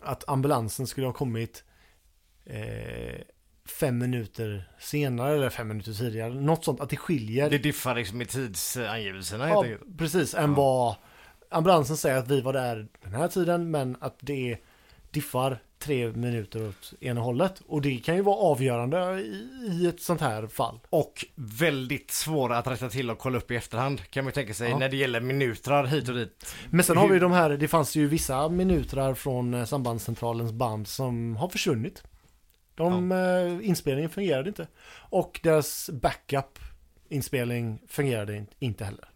att 0.02 0.30
ambulansen 0.30 0.88
skulle 0.88 1.08
ha 1.08 1.14
kommit 1.14 1.64
eh, 2.46 3.22
fem 3.80 3.98
minuter 3.98 4.72
senare 4.80 5.36
eller 5.36 5.50
fem 5.50 5.68
minuter 5.68 5.94
tidigare. 5.94 6.34
Något 6.34 6.66
sånt, 6.66 6.82
att 6.82 6.90
det 6.90 6.98
skiljer. 6.98 7.50
Det 7.50 7.58
diffar 7.58 7.96
liksom 7.96 8.22
i 8.22 8.26
tidsangivelserna 8.26 9.50
Ja, 9.50 9.66
precis. 9.98 10.34
Än 10.34 10.54
vad 10.54 10.96
ambulansen 11.50 11.98
säger 11.98 12.18
att 12.18 12.28
vi 12.28 12.42
var 12.42 12.54
där 12.54 12.88
den 13.04 13.14
här 13.14 13.28
tiden, 13.28 13.72
men 13.72 13.98
att 14.00 14.16
det 14.20 14.58
diffar 15.12 15.60
tre 15.80 16.08
minuter 16.12 16.68
åt 16.70 16.94
ena 17.00 17.22
hållet. 17.22 17.62
Och 17.68 17.82
det 17.82 17.98
kan 17.98 18.16
ju 18.16 18.22
vara 18.22 18.36
avgörande 18.36 19.22
i, 19.72 19.88
ett 19.88 20.02
sånt 20.02 20.22
här 20.22 20.48
fall. 20.48 20.80
Och 20.90 21.26
väldigt 21.36 22.12
svåra 22.12 22.58
att 22.58 22.68
rätta 22.68 22.90
till 22.90 23.10
och 23.10 23.18
kolla 23.20 23.38
upp 23.38 23.52
i 23.52 23.56
efterhand 23.56 24.02
kan 24.10 24.24
man 24.24 24.34
tänka 24.34 24.54
sig 24.54 24.70
Ja. 24.70 24.78
när 24.78 24.90
det 24.90 24.98
gäller 24.98 25.22
minuter 25.22 25.84
hit 25.84 26.10
och 26.10 26.16
dit. 26.16 26.56
Men 26.70 26.84
sen 26.84 26.98
har 26.98 27.08
vi 27.08 27.20
de 27.20 27.32
här, 27.32 27.50
det 27.50 27.68
fanns 27.68 27.96
ju 27.96 28.08
vissa 28.08 28.50
minuter 28.50 29.14
från 29.14 29.54
eh, 29.54 29.66
sambandscentralens 29.66 30.52
band 30.52 30.88
som 30.88 31.36
har 31.36 31.50
försvunnit. 31.50 32.04
De, 32.76 33.12
eh, 33.12 33.68
inspelningen 33.70 34.10
fungerade 34.10 34.50
inte. 34.50 34.68
Och 35.10 35.40
deras 35.44 35.90
backup 35.90 36.60
inspelning 37.10 37.82
fungerade 37.88 38.36
in- 38.38 38.48
inte 38.60 38.86
heller. 38.86 39.10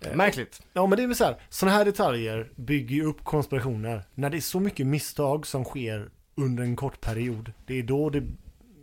Eh, 0.00 0.16
Märkligt. 0.16 0.62
Ja 0.72 0.86
men 0.86 0.96
det 0.96 1.02
är 1.02 1.06
väl 1.06 1.16
så 1.16 1.24
här, 1.24 1.36
sådana 1.48 1.76
här 1.76 1.84
detaljer 1.84 2.50
bygger 2.56 2.96
ju 2.96 3.04
upp 3.04 3.24
konspirationer. 3.24 4.02
När 4.14 4.30
det 4.30 4.36
är 4.36 4.40
så 4.40 4.60
mycket 4.60 4.86
misstag 4.86 5.46
som 5.46 5.64
sker 5.64 6.10
under 6.34 6.62
en 6.64 6.76
kort 6.76 7.00
period. 7.00 7.52
Det 7.66 7.78
är 7.78 7.82
då 7.82 8.10
det 8.10 8.22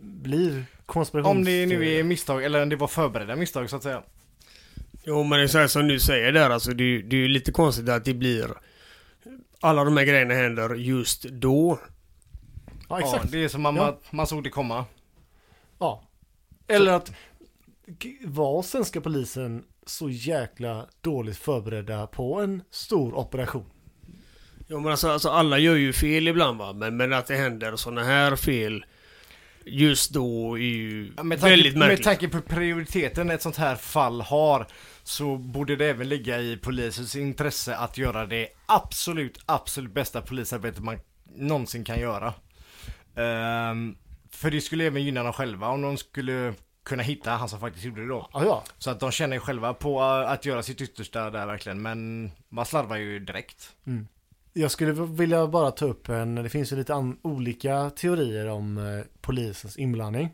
blir 0.00 0.64
konspirations... 0.86 1.36
Om 1.36 1.44
det 1.44 1.66
nu 1.66 1.92
är 1.98 2.02
misstag, 2.02 2.44
eller 2.44 2.62
om 2.62 2.68
det 2.68 2.76
var 2.76 2.88
förberedda 2.88 3.36
misstag 3.36 3.70
så 3.70 3.76
att 3.76 3.82
säga. 3.82 4.02
Jo 5.04 5.24
men 5.24 5.38
det 5.38 5.44
är 5.44 5.48
så 5.48 5.58
här 5.58 5.66
som 5.66 5.88
du 5.88 6.00
säger 6.00 6.32
där 6.32 6.50
alltså. 6.50 6.70
Det, 6.70 7.02
det 7.02 7.16
är 7.16 7.20
ju 7.20 7.28
lite 7.28 7.52
konstigt 7.52 7.88
att 7.88 8.04
det 8.04 8.14
blir... 8.14 8.50
Alla 9.60 9.84
de 9.84 9.96
här 9.96 10.04
grejerna 10.04 10.34
händer 10.34 10.74
just 10.74 11.22
då. 11.22 11.78
Ja 12.88 13.00
Ja, 13.00 13.00
exakt. 13.00 13.32
det 13.32 13.44
är 13.44 13.48
som 13.48 13.62
man, 13.62 13.76
Ja. 13.76 13.98
man 14.10 14.26
såg 14.26 14.44
det 14.44 14.50
komma. 14.50 14.84
Ja. 15.78 16.02
Eller 16.66 16.92
att 16.92 17.12
var 18.24 18.62
svenska 18.62 19.00
polisen 19.00 19.64
så 19.86 20.10
jäkla 20.10 20.86
dåligt 21.00 21.38
förberedda 21.38 22.06
på 22.06 22.40
en 22.40 22.62
stor 22.70 23.14
operation? 23.14 23.64
Jo 24.68 24.80
men 24.80 24.90
alltså, 24.90 25.08
alltså 25.08 25.28
alla 25.28 25.58
gör 25.58 25.74
ju 25.76 25.92
fel 25.92 26.28
ibland 26.28 26.58
va. 26.58 26.72
Men, 26.72 26.96
men 26.96 27.12
att 27.12 27.26
det 27.26 27.36
händer 27.36 27.76
sådana 27.76 28.04
här 28.04 28.36
fel 28.36 28.84
just 29.64 30.10
då 30.12 30.58
är 30.58 30.62
ju 30.62 31.12
Ja, 31.16 31.22
Med 31.22 31.40
tanke, 31.40 31.50
väldigt 31.50 31.76
med 31.76 31.88
märkligt. 31.88 32.04
tanke 32.04 32.28
på 32.28 32.40
prioriteten 32.40 33.30
ett 33.30 33.42
sånt 33.42 33.56
här 33.56 33.76
fall 33.76 34.20
har 34.20 34.66
så 35.02 35.36
borde 35.36 35.76
det 35.76 35.86
även 35.86 36.08
ligga 36.08 36.40
i 36.40 36.56
polisens 36.56 37.16
intresse 37.16 37.76
att 37.76 37.98
göra 37.98 38.26
det 38.26 38.48
absolut, 38.66 39.38
absolut 39.46 39.94
bästa 39.94 40.22
polisarbetet 40.22 40.82
man 40.84 40.98
någonsin 41.36 41.84
kan 41.84 42.00
göra. 42.00 42.34
Ehm, 43.16 43.96
för 44.30 44.50
det 44.50 44.60
skulle 44.60 44.84
även 44.84 45.04
gynna 45.04 45.22
dem 45.22 45.32
själva 45.32 45.68
om 45.68 45.82
de 45.82 45.96
skulle 45.96 46.54
kunna 46.86 47.02
hitta 47.02 47.30
han 47.30 47.48
som 47.48 47.60
faktiskt 47.60 47.84
gjorde 47.84 48.00
det 48.00 48.08
då. 48.08 48.28
Ja, 48.32 48.44
ja. 48.44 48.64
Så 48.78 48.90
att 48.90 49.00
de 49.00 49.10
känner 49.10 49.38
själva 49.38 49.74
på 49.74 50.00
uh, 50.00 50.30
att 50.30 50.44
göra 50.44 50.62
sitt 50.62 50.80
yttersta 50.80 51.30
där 51.30 51.46
verkligen, 51.46 51.82
men 51.82 52.30
man 52.48 52.66
slarvar 52.66 52.96
ju 52.96 53.18
direkt. 53.18 53.74
Jag 54.52 54.70
skulle 54.70 54.92
vilja 54.92 55.46
bara 55.46 55.70
ta 55.70 55.84
upp 55.84 56.08
en, 56.08 56.34
det 56.34 56.48
finns 56.48 56.72
ju 56.72 56.76
lite 56.76 57.14
olika 57.22 57.90
teorier 57.90 58.48
om 58.48 58.78
eh, 58.78 59.04
polisens 59.20 59.76
inblandning. 59.76 60.30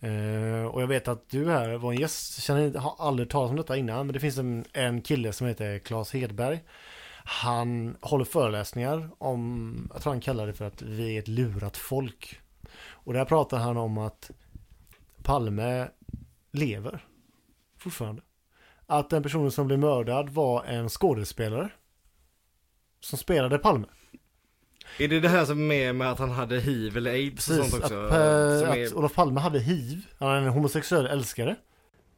Eh, 0.00 0.64
och 0.64 0.82
jag 0.82 0.86
vet 0.86 1.08
att 1.08 1.28
du 1.28 1.50
här 1.50 1.74
var 1.74 1.92
en 1.92 2.00
gäst, 2.00 2.42
känner, 2.42 2.78
har 2.78 2.94
aldrig 2.98 3.30
talat 3.30 3.50
om 3.50 3.56
detta 3.56 3.76
innan, 3.76 4.06
men 4.06 4.12
det 4.12 4.20
finns 4.20 4.38
en, 4.38 4.64
en 4.72 5.02
kille 5.02 5.32
som 5.32 5.46
heter 5.46 5.78
Claes 5.78 6.12
Hedberg. 6.12 6.60
Han 7.24 7.96
håller 8.00 8.24
föreläsningar 8.24 9.10
om, 9.18 9.90
jag 9.92 10.02
tror 10.02 10.12
han 10.12 10.20
kallar 10.20 10.46
det 10.46 10.52
för 10.52 10.64
att 10.64 10.82
vi 10.82 11.16
är 11.16 11.18
ett 11.18 11.28
lurat 11.28 11.76
folk. 11.76 12.40
Och 12.88 13.12
där 13.12 13.24
pratar 13.24 13.58
han 13.58 13.76
om 13.76 13.98
att 13.98 14.30
Palme 15.30 15.88
lever 16.52 17.04
fortfarande. 17.78 18.22
Att 18.86 19.10
den 19.10 19.22
personen 19.22 19.50
som 19.50 19.66
blev 19.66 19.78
mördad 19.78 20.28
var 20.28 20.64
en 20.64 20.88
skådespelare 20.88 21.70
som 23.00 23.18
spelade 23.18 23.58
Palme. 23.58 23.86
Är 24.98 25.08
det 25.08 25.20
det 25.20 25.28
här 25.28 25.44
som 25.44 25.58
är 25.60 25.64
med, 25.64 25.94
med 25.94 26.10
att 26.10 26.18
han 26.18 26.30
hade 26.30 26.60
hiv 26.60 26.96
eller 26.96 27.10
aids 27.10 27.50
och 27.50 27.56
Precis, 27.56 27.70
sånt 27.70 27.84
att, 27.84 27.92
också? 27.92 28.04
eh, 28.04 28.60
som 28.60 28.70
att 28.70 28.76
är... 28.76 28.94
Olof 28.96 29.14
Palme 29.14 29.40
hade 29.40 29.58
hiv. 29.58 30.06
Han 30.18 30.30
är 30.30 30.36
en 30.36 30.48
homosexuell 30.48 31.06
älskare. 31.06 31.56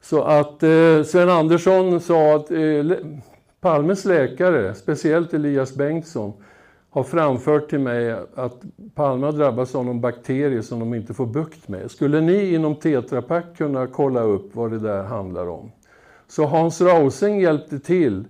Så 0.01 0.23
att 0.25 0.63
eh, 0.63 1.03
Sven 1.03 1.29
Andersson 1.29 2.01
sa 2.01 2.37
att 2.37 2.51
eh, 2.51 2.85
Palmes 3.61 4.05
läkare, 4.05 4.75
speciellt 4.75 5.35
Elias 5.35 5.75
Bengtsson, 5.75 6.45
har 6.93 7.03
framfört 7.03 7.71
till 7.71 7.79
mig 7.79 8.13
att 8.35 8.63
Palme 8.95 9.27
har 9.27 9.33
drabbats 9.33 9.75
av 9.75 9.85
någon 9.85 10.01
bakterie 10.01 10.63
som 10.63 10.79
de 10.79 10.95
inte 10.95 11.15
får 11.15 11.27
bukt 11.27 11.69
med. 11.69 11.91
Skulle 11.91 12.21
ni 12.21 12.55
inom 12.55 12.75
Tetra 12.75 13.23
Pak 13.23 13.45
kunna 13.57 13.87
kolla 13.87 14.23
upp 14.23 14.55
vad 14.55 14.71
det 14.71 14.79
där 14.79 15.03
handlar 15.03 15.47
om? 15.47 15.73
Så 16.29 16.45
Hans 16.45 16.81
Rausing 16.81 17.41
hjälpte 17.41 17.79
till. 17.79 18.25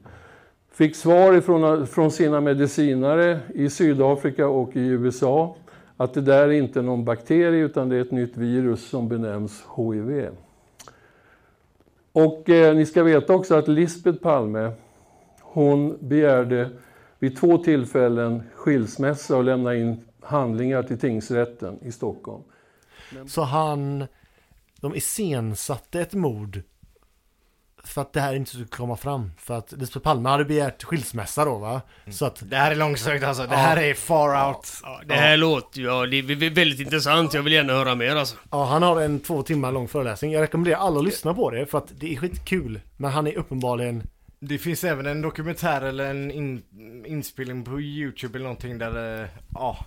Fick 0.73 0.97
svar 0.97 1.33
ifrån, 1.33 1.87
från 1.87 2.11
sina 2.11 2.41
medicinare 2.41 3.41
i 3.55 3.71
Sydafrika 3.71 4.49
och 4.49 4.77
i 4.77 4.87
USA 4.87 5.57
att 5.97 6.15
det 6.15 6.21
där 6.21 6.49
är 6.49 6.53
inte 6.53 6.83
någon 6.83 7.05
bakterie 7.05 7.65
utan 7.65 7.89
det 7.89 7.97
är 7.97 8.01
ett 8.01 8.11
nytt 8.11 8.37
virus 8.37 8.89
som 8.89 9.09
benämns 9.09 9.65
HIV. 9.77 10.29
Och 12.13 12.51
eh, 12.51 12.75
ni 12.75 12.87
ska 12.87 13.03
veta 13.03 13.35
också 13.35 13.55
att 13.55 13.69
Lisbeth 13.69 14.19
Palme, 14.19 14.71
hon 15.41 15.99
begärde 16.01 16.71
vid 17.23 17.37
två 17.37 17.59
tillfällen 17.59 18.43
skilsmässa 18.55 19.37
och 19.37 19.45
lämna 19.45 19.75
in 19.75 20.05
handlingar 20.21 20.83
till 20.83 20.99
tingsrätten 20.99 21.79
i 21.83 21.93
Stockholm. 21.93 22.43
Så 23.27 23.43
han, 23.43 24.07
de 24.81 24.95
iscensatte 24.95 26.01
ett 26.01 26.15
mord 26.15 26.63
för 27.85 28.03
att 28.03 28.13
det 28.13 28.21
här 28.21 28.35
inte 28.35 28.51
skulle 28.51 28.67
komma 28.67 28.97
fram. 28.97 29.31
För 29.39 29.59
att 29.59 29.73
Lisbeth 29.73 30.05
Palme 30.05 30.29
hade 30.29 30.45
begärt 30.45 30.83
skilsmässa 30.85 31.45
då 31.45 31.59
va? 31.59 31.81
Så 32.11 32.27
att, 32.27 32.51
Det 32.51 32.57
här 32.57 32.71
är 32.71 32.77
långsökt 32.77 33.25
alltså. 33.25 33.47
Det 33.47 33.57
här 33.57 33.77
är 33.77 33.95
far 33.95 34.49
out. 34.49 34.69
Ja, 34.83 35.01
det 35.07 35.15
här 35.15 35.37
låter 35.37 35.81
ju, 35.81 35.87
ja, 35.87 36.07
det 36.07 36.17
är 36.17 36.55
väldigt 36.55 36.81
intressant. 36.81 37.35
Jag 37.35 37.43
vill 37.43 37.53
gärna 37.53 37.73
höra 37.73 37.95
mer 37.95 38.17
alltså. 38.17 38.37
ja 38.51 38.65
han 38.65 38.83
har 38.83 39.01
en 39.01 39.21
två 39.21 39.43
timmar 39.43 39.73
lång 39.73 39.89
föreläsning. 39.89 40.33
Jag 40.33 40.43
rekommenderar 40.43 40.79
alla 40.79 40.99
att 40.99 41.05
lyssna 41.05 41.35
på 41.35 41.51
det 41.51 41.67
för 41.67 41.79
att 41.79 41.93
det 42.01 42.13
är 42.13 42.17
skitkul. 42.17 42.81
Men 42.97 43.11
han 43.11 43.27
är 43.27 43.39
uppenbarligen 43.39 44.03
Det 44.45 44.59
finns 44.59 44.85
även 44.85 45.07
en 45.07 45.23
dokumentär 45.23 45.83
eller 45.83 46.11
en 46.11 46.31
in, 46.31 46.63
inspelning 47.07 47.65
på 47.65 47.81
YouTube 47.81 48.39
eller 48.39 48.45
någonting 48.45 48.79
där, 48.79 49.23
eh, 49.23 49.29
ja. 49.55 49.85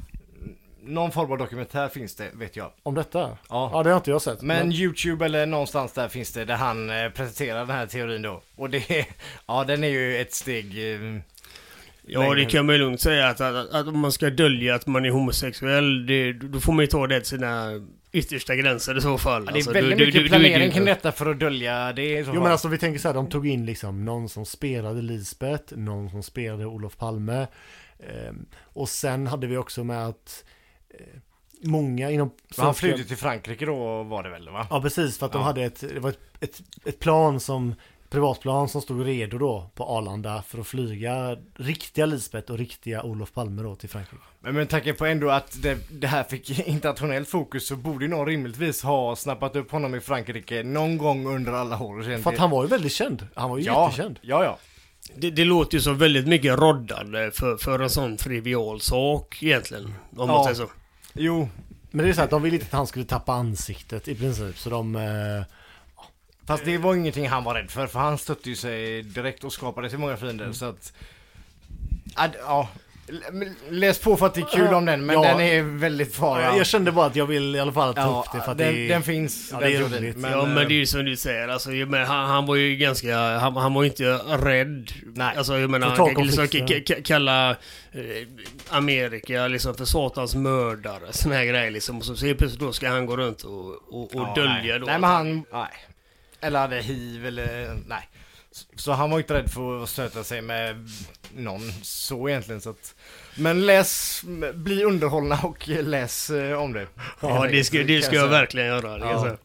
någon 0.83 1.11
form 1.11 1.31
av 1.31 1.37
dokumentär 1.37 1.87
finns 1.87 2.15
det, 2.15 2.29
vet 2.33 2.55
jag. 2.55 2.71
om 2.83 2.95
detta. 2.95 3.37
Ja. 3.49 3.69
Ja, 3.73 3.83
det 3.83 3.89
har 3.89 3.97
inte 3.97 4.11
jag 4.11 4.21
sett. 4.21 4.41
Men 4.41 4.71
YouTube 4.71 5.25
eller 5.25 5.45
någonstans 5.45 5.93
där 5.93 6.07
finns 6.07 6.33
det 6.33 6.45
där 6.45 6.55
han 6.55 6.89
eh, 6.89 7.09
presenterar 7.09 7.59
den 7.59 7.69
här 7.69 7.85
teorin 7.85 8.21
då. 8.21 8.41
Och 8.55 8.69
det 8.69 8.91
är, 8.99 9.05
ja 9.47 9.63
den 9.63 9.83
är 9.83 9.87
ju 9.87 10.17
ett 10.17 10.33
steg 10.33 10.93
eh, 10.93 11.21
Ja, 12.07 12.19
längre. 12.19 12.35
det 12.35 12.45
kan 12.45 12.65
man 12.65 12.75
ju 12.75 12.81
lugnt 12.81 13.01
säga 13.01 13.27
att, 13.27 13.41
att, 13.41 13.69
att 13.73 13.87
om 13.87 13.99
man 13.99 14.11
ska 14.11 14.29
dölja 14.29 14.75
att 14.75 14.87
man 14.87 15.05
är 15.05 15.09
homosexuell, 15.09 16.05
det, 16.05 16.33
då 16.33 16.59
får 16.59 16.73
man 16.73 16.83
ju 16.83 16.87
ta 16.87 17.07
det 17.07 17.19
till 17.19 17.29
sina 17.29 17.69
yttersta 18.15 18.55
gränser 18.55 18.97
i 18.97 19.01
så 19.01 19.17
fall. 19.17 19.43
Ja, 19.45 19.51
det 19.51 19.55
är 19.55 19.55
Alltså, 19.59 19.71
väldigt 19.71 19.97
du- 19.97 20.05
mycket 20.05 20.21
du- 20.23 20.27
planering 20.29 20.71
kring 20.71 20.85
detta 20.85 21.11
för 21.11 21.25
att 21.31 21.39
dölja 21.39 21.93
det 21.93 22.19
Jo 22.19 22.25
fall. 22.25 22.33
men 22.35 22.51
alltså 22.51 22.67
vi 22.67 22.77
tänker 22.77 22.99
så 22.99 23.07
här, 23.07 23.15
de 23.15 23.29
tog 23.29 23.47
in 23.47 23.65
liksom 23.65 24.05
någon 24.05 24.29
som 24.29 24.45
spelade 24.45 25.01
Lisbeth, 25.01 25.77
någon 25.77 26.09
som 26.09 26.23
spelade 26.23 26.65
Olof 26.65 26.97
Palme. 26.97 27.47
ehm, 27.99 28.45
och 28.63 28.89
sen 28.89 29.27
hade 29.27 29.47
vi 29.47 29.57
också 29.57 29.83
med 29.83 30.07
att 30.07 30.43
eh, 30.89 30.99
många 31.61 32.11
inom... 32.11 32.31
Men 32.57 32.65
han 32.65 32.75
flydde 32.75 33.03
till 33.03 33.17
Frankrike 33.17 33.65
då 33.65 34.03
var 34.03 34.23
det 34.23 34.29
väl 34.29 34.49
va? 34.49 34.67
Ja 34.69 34.81
precis, 34.81 35.17
för 35.17 35.25
att 35.25 35.31
de 35.31 35.37
Ja. 35.41 35.45
hade 35.45 35.63
ett, 35.63 35.79
det 35.93 35.99
var 35.99 36.09
ett, 36.09 36.19
ett, 36.39 36.61
ett 36.85 36.99
plan 36.99 37.39
som, 37.39 37.75
privatplan 38.15 38.69
som 38.69 38.81
stod 38.81 39.05
redo 39.05 39.37
då 39.37 39.69
på 39.75 39.83
Arlanda 39.83 40.43
för 40.47 40.59
att 40.59 40.67
flyga 40.67 41.37
riktiga 41.55 42.05
Lisbeth 42.05 42.51
och 42.51 42.57
riktiga 42.57 43.03
Olof 43.03 43.33
Palme 43.33 43.61
då 43.63 43.75
till 43.75 43.89
Frankrike. 43.89 44.23
Men 44.39 44.55
med 44.55 44.69
tanke 44.69 44.93
på 44.93 45.05
ändå 45.05 45.29
att 45.29 45.61
det, 45.61 45.77
det 45.91 46.07
här 46.07 46.23
fick 46.23 46.59
internationellt 46.67 47.29
fokus 47.29 47.67
så 47.67 47.75
borde 47.75 48.05
ju 48.05 48.11
någon 48.11 48.25
rimligtvis 48.27 48.83
ha 48.83 49.15
snappat 49.15 49.55
upp 49.55 49.71
honom 49.71 49.95
i 49.95 49.99
Frankrike 50.01 50.63
någon 50.63 50.97
gång 50.97 51.27
under 51.27 51.51
alla 51.53 51.79
år. 51.79 52.03
sedan. 52.03 52.23
För 52.23 52.31
att 52.31 52.37
han 52.37 52.49
var 52.49 52.63
ju 52.63 52.69
väldigt 52.69 52.91
känd, 52.91 53.27
han 53.35 53.49
var 53.49 53.57
ju 53.57 53.63
ja, 53.63 53.85
jättekänd. 53.89 54.19
Ja, 54.21 54.43
ja. 54.43 54.57
Det, 55.15 55.31
det 55.31 55.45
låter 55.45 55.77
ju 55.77 55.81
som 55.81 55.97
väldigt 55.97 56.27
mycket 56.27 56.59
roddande 56.59 57.31
för, 57.31 57.57
för 57.57 57.79
en 57.79 57.89
sån 57.89 58.17
trivial 58.17 58.81
sak 58.81 59.43
egentligen. 59.43 59.85
Om 60.17 60.27
man 60.27 60.29
Ja. 60.29 60.43
säger 60.43 60.55
så. 60.55 60.67
Jo, 61.13 61.49
Men 61.91 62.05
det 62.05 62.11
är 62.11 62.13
så 62.13 62.21
att 62.21 62.29
de 62.29 62.41
ville 62.41 62.55
inte 62.55 62.65
att 62.67 62.73
han 62.73 62.87
skulle 62.87 63.05
tappa 63.05 63.33
ansiktet 63.33 64.07
i 64.07 64.15
princip, 64.15 64.57
så 64.57 64.69
de... 64.69 64.95
Eh, 64.95 65.01
fast 66.47 66.65
det 66.65 66.77
var 66.77 66.95
ingenting 66.95 67.27
han 67.27 67.43
var 67.43 67.53
rädd 67.53 67.71
för 67.71 67.87
för 67.87 67.99
han 67.99 68.17
stötte 68.17 68.49
ju 68.49 68.55
sig 68.55 69.01
direkt 69.03 69.43
och 69.43 69.53
skapade 69.53 69.89
sig 69.89 69.99
många 69.99 70.17
fiender 70.17 70.51
så 70.51 70.65
att... 70.65 70.93
Ad, 72.15 72.31
ja. 72.39 72.69
Läs 73.69 73.99
på 73.99 74.17
för 74.17 74.25
att 74.25 74.33
det 74.33 74.41
är 74.41 74.45
kul 74.45 74.73
om 74.73 74.85
den 74.85 75.05
men 75.05 75.15
Ja. 75.15 75.21
den 75.21 75.39
är 75.41 75.61
väldigt 75.61 76.15
farlig. 76.15 76.59
Jag 76.59 76.65
kände 76.65 76.91
bara 76.91 77.05
att 77.05 77.15
jag 77.15 77.25
vill 77.25 77.55
i 77.55 77.59
alla 77.59 77.71
fall 77.71 77.93
ta 77.93 78.01
ja, 78.01 78.23
upp 78.25 78.33
det 78.33 78.45
för 78.45 78.51
att 78.51 78.57
den, 78.57 78.73
det 78.73 78.87
den 78.87 79.03
finns. 79.03 79.49
Ja, 79.51 79.59
den 79.59 79.71
det 79.71 79.77
är 79.77 79.81
roligt. 79.81 80.17
ja 80.21 80.45
men 80.45 80.57
eh, 80.57 80.67
det 80.67 80.73
är 80.73 80.77
ju 80.77 80.85
som 80.85 81.05
du 81.05 81.15
säger, 81.17 81.47
alltså, 81.47 81.69
menar, 81.69 82.05
han, 82.05 82.29
han 82.29 82.45
var 82.45 82.55
ju 82.55 82.75
ganska, 82.75 83.17
han, 83.17 83.55
han 83.55 83.73
var 83.73 83.83
ju 83.83 83.89
inte 83.89 84.13
rädd. 84.27 84.91
Nej. 85.03 85.37
Alltså 85.37 85.57
jag 85.57 85.69
menar, 85.69 85.87
han 85.87 86.15
kan 86.15 86.27
liksom 86.27 86.47
kalla 87.03 87.49
eh, 87.51 87.57
Amerika 88.69 89.47
liksom 89.47 89.75
för 89.75 89.85
satans 89.85 90.35
mördare, 90.35 91.13
sån 91.13 91.31
här 91.31 91.45
grejer 91.45 91.71
liksom. 91.71 91.97
Och 91.97 92.05
så, 92.05 92.15
så 92.15 92.25
plötsligt 92.25 92.59
då 92.59 92.73
ska 92.73 92.89
han 92.89 93.05
gå 93.05 93.17
runt 93.17 93.41
och, 93.43 93.69
och, 93.69 94.03
och 94.03 94.09
ja, 94.13 94.33
dölja 94.35 94.53
nej. 94.61 94.79
då. 94.79 94.85
Nej 94.85 94.99
men 94.99 95.09
han, 95.09 95.45
nej. 95.53 95.69
Eller 96.45 96.59
hade 96.59 96.81
hiv 96.81 97.25
eller, 97.25 97.77
nej. 97.87 98.09
Så- 98.75 98.91
han 98.91 99.09
var 99.09 99.17
inte 99.17 99.33
rädd 99.33 99.51
för 99.51 99.83
att 99.83 99.89
stöta 99.89 100.23
sig 100.23 100.41
med 100.41 100.89
någon 101.35 101.71
så 101.81 102.29
egentligen 102.29 102.61
så 102.61 102.69
att 102.69 102.95
Men 103.37 103.65
läs, 103.65 104.21
bli 104.53 104.83
underhållna 104.83 105.39
och 105.43 105.67
läs 105.67 106.29
eh, 106.29 106.61
om 106.61 106.73
det. 106.73 106.87
Ja, 107.21 107.47
det 107.51 107.63
ska, 107.63 107.83
det 107.83 108.01
ska 108.01 108.15
jag 108.15 108.27
verkligen 108.27 108.67
göra. 108.67 108.97
Det 108.97 109.05
Ja. 109.05 109.37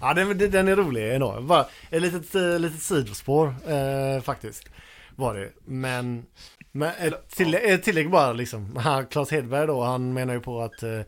Ja, 0.00 0.14
den, 0.14 0.38
den 0.38 0.68
är 0.68 0.76
rolig 0.76 1.14
ändå. 1.14 1.40
Bara 1.40 1.66
ett 1.90 2.02
litet, 2.02 2.34
eh, 2.34 2.58
litet 2.58 2.82
sidospår 2.82 3.54
eh, 3.68 4.22
faktiskt. 4.22 4.68
Var 5.16 5.34
det. 5.34 5.50
Men, 5.64 6.26
men 6.72 6.92
ett, 6.98 7.28
tillägg, 7.28 7.70
ett 7.70 7.82
tillägg 7.82 8.10
bara 8.10 8.32
liksom. 8.32 8.78
Claes 9.10 9.30
Hedberg 9.30 9.66
då, 9.66 9.82
han 9.82 10.12
menar 10.12 10.34
ju 10.34 10.40
på 10.40 10.62
att, 10.62 10.82
eh, 10.82 11.00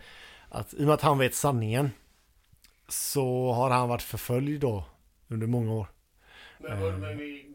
att 0.49 0.75
i 0.75 0.77
och 0.77 0.87
med 0.87 0.95
att 0.95 1.03
han 1.03 1.19
vet 1.19 1.35
sanningen 1.35 1.91
så 2.89 3.53
har 3.53 3.71
han 3.71 3.89
varit 3.89 4.03
förföljd 4.03 4.61
då 4.61 4.85
under 5.29 5.47
många 5.47 5.73
år. 5.73 5.87
Men, 6.59 6.81
vad- 6.81 6.99
men 6.99 7.19
vi, 7.19 7.47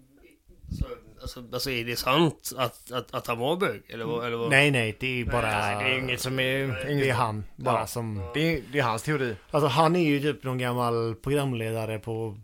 så, 0.72 0.86
alltså, 1.22 1.44
alltså 1.54 1.70
är 1.72 1.86
det 1.86 1.96
sant 1.96 2.52
att, 2.58 2.92
att, 2.92 3.14
att 3.14 3.28
han 3.28 3.40
var 3.40 3.58
bög? 3.58 3.82
Eller, 3.90 4.26
eller? 4.26 4.50
Nej, 4.50 4.72
nej, 4.72 4.98
det 5.00 5.22
är 5.22 5.26
bara... 5.26 5.42
Nej, 5.42 5.84
det 5.84 5.92
är 5.96 6.00
inget 6.00 6.22
som 6.22 6.40
är... 6.40 6.64
Inget, 6.92 7.04
det 7.04 7.10
är 7.10 7.14
han 7.14 7.44
bara 7.56 7.80
Ja. 7.80 7.88
som... 7.88 8.32
Det 8.34 8.40
är, 8.58 8.62
det 8.72 8.80
är 8.80 8.84
hans 8.84 9.04
teori. 9.04 9.36
Alltså 9.52 9.68
han 9.68 9.96
är 9.96 10.10
ju 10.10 10.20
typ 10.20 10.44
någon 10.44 10.58
gammal 10.58 11.16
programledare 11.16 12.00
på 12.00 12.38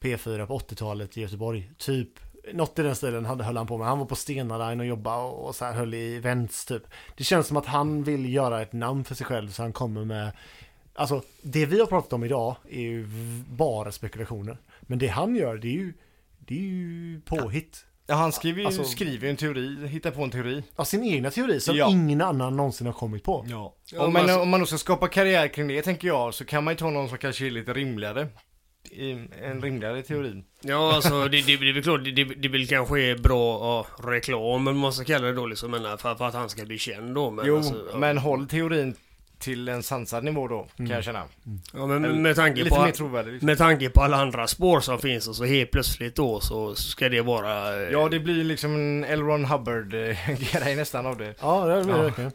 P4 0.00 0.46
på 0.46 0.58
80-talet 0.58 1.16
i 1.16 1.20
Göteborg. 1.20 1.70
Typ 1.78 2.08
något 2.52 2.78
i 2.78 2.82
den 2.82 2.94
stilen 2.96 3.24
hade, 3.24 3.44
höll 3.44 3.56
han 3.56 3.66
på 3.66 3.78
med. 3.78 3.86
Han 3.86 3.98
var 3.98 4.06
på 4.06 4.16
Stena 4.16 4.68
Line 4.68 4.80
och 4.80 4.86
jobbade 4.86 5.22
och, 5.22 5.46
och 5.48 5.54
så 5.54 5.64
här 5.64 5.72
höll 5.72 5.94
i 5.94 6.16
events 6.16 6.64
typ. 6.66 6.82
Det 7.16 7.24
känns 7.24 7.46
som 7.46 7.56
att 7.56 7.66
han 7.66 8.02
vill 8.04 8.32
göra 8.34 8.62
ett 8.62 8.72
namn 8.72 9.04
för 9.04 9.14
sig 9.14 9.26
själv 9.26 9.48
så 9.50 9.62
han 9.62 9.72
kommer 9.72 10.04
med 10.04 10.32
Alltså 10.94 11.22
det 11.42 11.66
vi 11.66 11.80
har 11.80 11.86
pratat 11.86 12.12
om 12.12 12.24
idag 12.24 12.56
är 12.70 12.80
ju 12.80 13.06
bara 13.50 13.92
spekulationer. 13.92 14.56
Men 14.80 14.98
det 14.98 15.06
han 15.06 15.36
gör 15.36 15.56
det 15.56 15.68
är 15.68 15.72
ju 15.72 15.92
Det 16.38 16.54
är 16.54 16.60
ju 16.62 17.20
påhitt. 17.24 17.84
Ja, 18.06 18.14
han 18.14 18.32
skriver 18.32 18.60
ju, 18.60 18.66
Alltså- 18.66 18.84
skriver 18.84 19.24
ju 19.24 19.30
en 19.30 19.36
teori, 19.36 19.86
hittar 19.86 20.10
på 20.10 20.22
en 20.22 20.30
teori. 20.30 20.62
Av 20.76 20.84
sin 20.84 21.04
egna 21.04 21.30
teori 21.30 21.60
som 21.60 21.76
Ja. 21.76 21.90
ingen 21.90 22.20
annan 22.20 22.56
någonsin 22.56 22.86
har 22.86 22.94
kommit 22.94 23.24
på. 23.24 23.46
Ja. 23.48 23.74
Ja, 23.92 24.02
Om, 24.04 24.12
man, 24.12 24.22
alltså- 24.22 24.40
om 24.40 24.48
man 24.48 24.60
då 24.60 24.66
ska 24.66 24.78
skapa 24.78 25.08
karriär 25.08 25.48
kring 25.48 25.68
det 25.68 25.82
tänker 25.82 26.08
jag 26.08 26.34
så 26.34 26.44
kan 26.44 26.64
man 26.64 26.72
ju 26.74 26.78
ta 26.78 26.90
någon 26.90 27.08
som 27.08 27.18
kanske 27.18 27.46
är 27.46 27.50
lite 27.50 27.72
rimligare. 27.72 28.28
I 28.90 29.10
en 29.42 29.62
rimligare 29.62 30.02
teori. 30.02 30.44
Ja, 30.60 30.94
alltså 30.94 31.22
det, 31.24 31.28
det, 31.46 31.56
det 31.56 31.68
är 31.68 31.72
väl 31.72 31.82
klart, 31.82 32.04
det, 32.04 32.10
det, 32.10 32.24
det 32.24 32.48
vill 32.48 32.68
kanske 32.68 33.00
är 33.00 33.18
bra 33.18 33.58
ja, 33.60 33.86
reklam, 34.12 34.64
men 34.64 34.76
man 34.76 34.92
ska 34.92 35.04
kalla 35.04 35.26
det 35.26 35.32
då 35.32 35.46
liksom, 35.46 35.70
men, 35.70 35.98
för, 35.98 36.14
för 36.14 36.24
att 36.24 36.34
han 36.34 36.48
ska 36.48 36.64
bli 36.64 36.78
känd 36.78 37.14
då. 37.14 37.30
Men, 37.30 37.46
jo, 37.46 37.56
alltså, 37.56 37.86
ja. 37.92 37.98
men 37.98 38.18
håll 38.18 38.46
teorin 38.48 38.94
till 39.44 39.68
en 39.68 39.82
sansad 39.82 40.24
nivå 40.24 40.48
då, 40.48 40.66
kan 40.76 40.86
jag 40.86 41.04
känna. 41.04 41.24
Ja, 41.72 41.86
men 41.86 42.22
med, 42.22 42.36
tanke 42.36 42.64
Lite 42.64 42.76
på, 42.76 42.82
mer 42.82 42.90
trovärdig. 42.92 43.32
liksom. 43.32 43.46
med 43.46 43.58
tanke 43.58 43.90
på 43.90 44.02
alla 44.02 44.16
andra 44.16 44.46
spår 44.46 44.80
som 44.80 44.98
finns 44.98 45.28
och 45.28 45.36
så 45.36 45.44
helt 45.44 45.70
plötsligt 45.70 46.16
då 46.16 46.40
så 46.40 46.74
ska 46.74 47.08
det 47.08 47.20
vara... 47.20 47.82
eh, 47.82 47.88
Ja, 47.92 48.08
det 48.08 48.20
blir 48.20 48.44
liksom 48.44 48.74
en 48.74 49.04
L. 49.04 49.20
Ron 49.20 49.44
Hubbard-grej 49.44 50.76
nästan 50.76 51.06
av 51.06 51.16
det. 51.16 51.34
Ja, 51.40 51.64
det 51.66 51.72
är 51.72 51.84
det 51.84 51.90
Ja. 51.90 52.02
verkligen. 52.02 52.32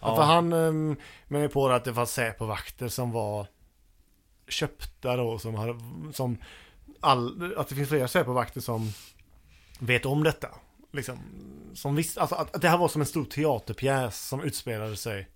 Ja. 0.00 0.08
Ja. 0.08 0.16
för 0.16 0.22
han 0.22 0.52
um, 0.52 0.96
menar 1.28 1.42
ju 1.42 1.48
på 1.48 1.68
att 1.68 1.84
det 1.84 1.94
fanns 1.94 2.12
Säpo-vakter 2.12 2.88
som 2.88 3.12
var 3.12 3.46
köpta 4.48 5.16
då, 5.16 5.38
som 5.38 5.54
hade, 5.54 5.74
som 6.12 6.38
all, 7.00 7.54
att 7.56 7.68
det 7.68 7.74
finns 7.74 7.88
flera 7.88 8.08
Säpo-vakter 8.08 8.60
som 8.60 8.92
vet 9.78 10.06
om 10.06 10.22
detta. 10.24 10.48
Liksom, 10.92 11.18
som 11.74 11.96
visste, 11.96 12.20
alltså 12.20 12.34
att, 12.36 12.54
att 12.56 12.62
det 12.62 12.68
här 12.68 12.78
var 12.78 12.88
som 12.88 13.00
en 13.00 13.06
stor 13.06 13.24
teaterpjäs 13.24 14.28
som 14.28 14.42
utspelade 14.42 14.96
sig. 14.96 15.28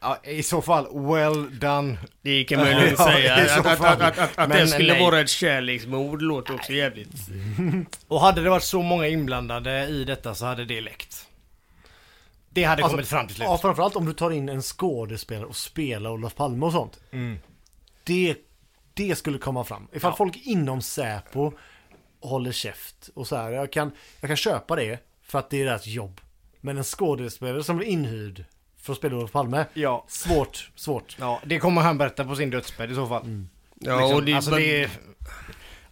Ja, 0.00 0.18
i 0.24 0.42
så 0.42 0.62
fall, 0.62 0.86
well 1.08 1.58
done. 1.58 1.98
Det 2.22 2.44
kan 2.44 2.58
man 2.60 2.68
ju 2.68 2.74
lugnt 2.74 2.94
Ja, 2.98 3.04
säga. 3.12 3.34
Att, 3.34 3.66
att, 3.66 3.80
att, 3.80 4.18
att, 4.18 4.38
att 4.38 4.48
Men 4.48 4.58
det 4.58 4.66
skulle 4.68 4.92
nej. 4.92 5.02
vara 5.02 5.20
ett 5.20 5.28
kärleksmord 5.28 6.22
låter 6.22 6.54
också 6.54 6.72
jävligt... 6.72 7.08
Och 8.08 8.20
hade 8.20 8.42
det 8.42 8.50
varit 8.50 8.62
så 8.62 8.82
många 8.82 9.06
inblandade 9.08 9.86
i 9.86 10.04
detta 10.04 10.34
så 10.34 10.46
hade 10.46 10.64
det 10.64 10.80
läckt. 10.80 11.26
Det 12.50 12.64
hade 12.64 12.82
Alltså, 12.82 12.96
kommit 12.96 13.08
fram 13.08 13.26
till 13.26 13.36
slut. 13.36 13.48
Ja, 13.48 13.58
framförallt 13.58 13.96
om 13.96 14.06
du 14.06 14.12
tar 14.12 14.30
in 14.30 14.48
en 14.48 14.62
skådespelare 14.62 15.46
och 15.46 15.56
spelar 15.56 16.10
Olof 16.10 16.34
Palme 16.34 16.66
och 16.66 16.72
sånt. 16.72 17.00
Mm. 17.12 17.38
Det, 18.04 18.36
det 18.94 19.16
skulle 19.16 19.38
komma 19.38 19.64
fram. 19.64 19.88
Ifall 19.92 20.10
Ja. 20.12 20.16
folk 20.16 20.36
inom 20.36 20.82
Säpo 20.82 21.52
håller 22.20 22.52
käft 22.52 23.10
och 23.14 23.26
så 23.26 23.36
här. 23.36 23.50
Jag 23.50 23.72
kan, 23.72 23.92
jag 24.20 24.28
kan 24.28 24.36
köpa 24.36 24.76
det 24.76 24.98
för 25.22 25.38
att 25.38 25.50
det 25.50 25.60
är 25.60 25.64
deras 25.64 25.86
jobb. 25.86 26.20
Men 26.60 26.78
en 26.78 26.84
skådespelare 26.84 27.64
som 27.64 27.76
blir 27.76 27.86
inhyrd 27.88 28.44
för 28.86 28.92
att 28.92 28.98
spela 28.98 29.16
Olof 29.16 29.32
Palme. 29.32 29.64
Ja. 29.74 30.04
Svårt, 30.08 30.70
svårt. 30.74 31.16
Ja, 31.18 31.40
det 31.44 31.58
kommer 31.58 31.82
han 31.82 31.98
berätta 31.98 32.24
på 32.24 32.36
sin 32.36 32.50
dödsbädd 32.50 32.90
i 32.90 32.94
så 32.94 33.06
fall. 33.06 33.46
Ja, 33.80 33.98
liksom, 33.98 34.16
och 34.16 34.24
det, 34.24 34.32
alltså 34.32 34.50
det 34.50 34.82
är... 34.82 34.90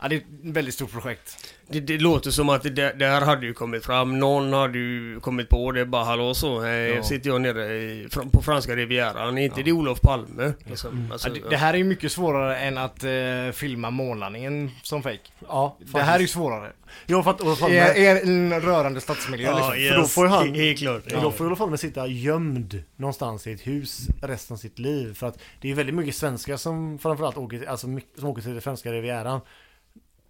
Ja, 0.04 0.08
det 0.08 0.14
är 0.14 0.18
ett 0.18 0.24
väldigt 0.42 0.74
stort 0.74 0.92
projekt. 0.92 1.54
det, 1.68 1.80
det 1.80 1.98
låter 1.98 2.30
som 2.30 2.48
att 2.48 2.62
det, 2.62 2.70
det 2.98 3.06
här 3.06 3.20
hade 3.20 3.46
ju 3.46 3.54
kommit 3.54 3.84
fram. 3.84 4.18
Någon 4.18 4.52
hade 4.52 4.78
ju 4.78 5.20
kommit 5.20 5.48
på 5.48 5.72
det. 5.72 5.86
Bara 5.86 6.04
hallå 6.04 6.34
så. 6.34 6.60
Här 6.60 6.70
Ja. 6.72 7.02
sitter 7.02 7.30
jag 7.30 7.40
nere 7.40 7.74
i, 7.74 8.08
på 8.32 8.42
franska 8.42 8.76
rivieran. 8.76 9.38
Inte 9.38 9.62
det 9.62 9.72
Olof 9.72 10.00
Palme? 10.00 10.52
Liksom, 10.64 11.08
alltså, 11.12 11.28
Ja, 11.28 11.34
det, 11.34 11.50
det 11.50 11.56
här 11.56 11.74
är 11.74 11.78
ju 11.78 11.84
mycket 11.84 12.12
svårare 12.12 12.56
än 12.58 12.78
att 12.78 13.04
eh, 13.04 13.10
filma 13.52 13.90
månlandningen 13.90 14.70
som 14.82 15.02
fake. 15.02 15.18
Ja, 15.48 15.78
Det 15.92 16.00
här 16.02 16.16
är 16.16 16.20
ju 16.20 16.26
svårare. 16.28 16.72
Jo, 17.06 17.22
för 17.22 17.30
att 17.30 17.40
Olof 17.40 17.60
Palme... 17.60 17.74
I, 17.96 18.00
I 18.02 18.06
en 18.06 18.60
rörande 18.60 19.00
stadsmiljö 19.00 19.48
Ja, 19.48 19.56
liksom. 19.56 19.74
yes, 19.78 19.92
för 19.92 20.00
då 20.00 20.06
får 20.06 20.24
ju 20.26 20.30
han- 20.30 20.54
he- 20.54 20.64
Helt 20.64 20.78
klart. 20.78 21.02
Ja. 21.06 21.20
Då 21.20 21.30
får 21.32 21.46
Olof 21.46 21.58
Palme 21.58 21.78
sitta 21.78 22.06
gömd 22.06 22.82
någonstans 22.96 23.46
i 23.46 23.52
ett 23.52 23.66
hus 23.66 23.98
resten 24.22 24.54
av 24.54 24.58
sitt 24.58 24.78
liv. 24.78 25.14
För 25.14 25.26
att 25.26 25.38
det 25.60 25.70
är 25.70 25.74
väldigt 25.74 25.94
mycket 25.94 26.14
svenskar 26.14 26.56
som 26.56 26.98
framförallt 26.98 27.36
åker, 27.36 27.58
till- 27.58 27.68
alltså, 27.68 27.86
som 28.18 28.28
åker 28.28 28.42
till 28.42 28.60
franska 28.60 28.92
rivieran. 28.92 29.40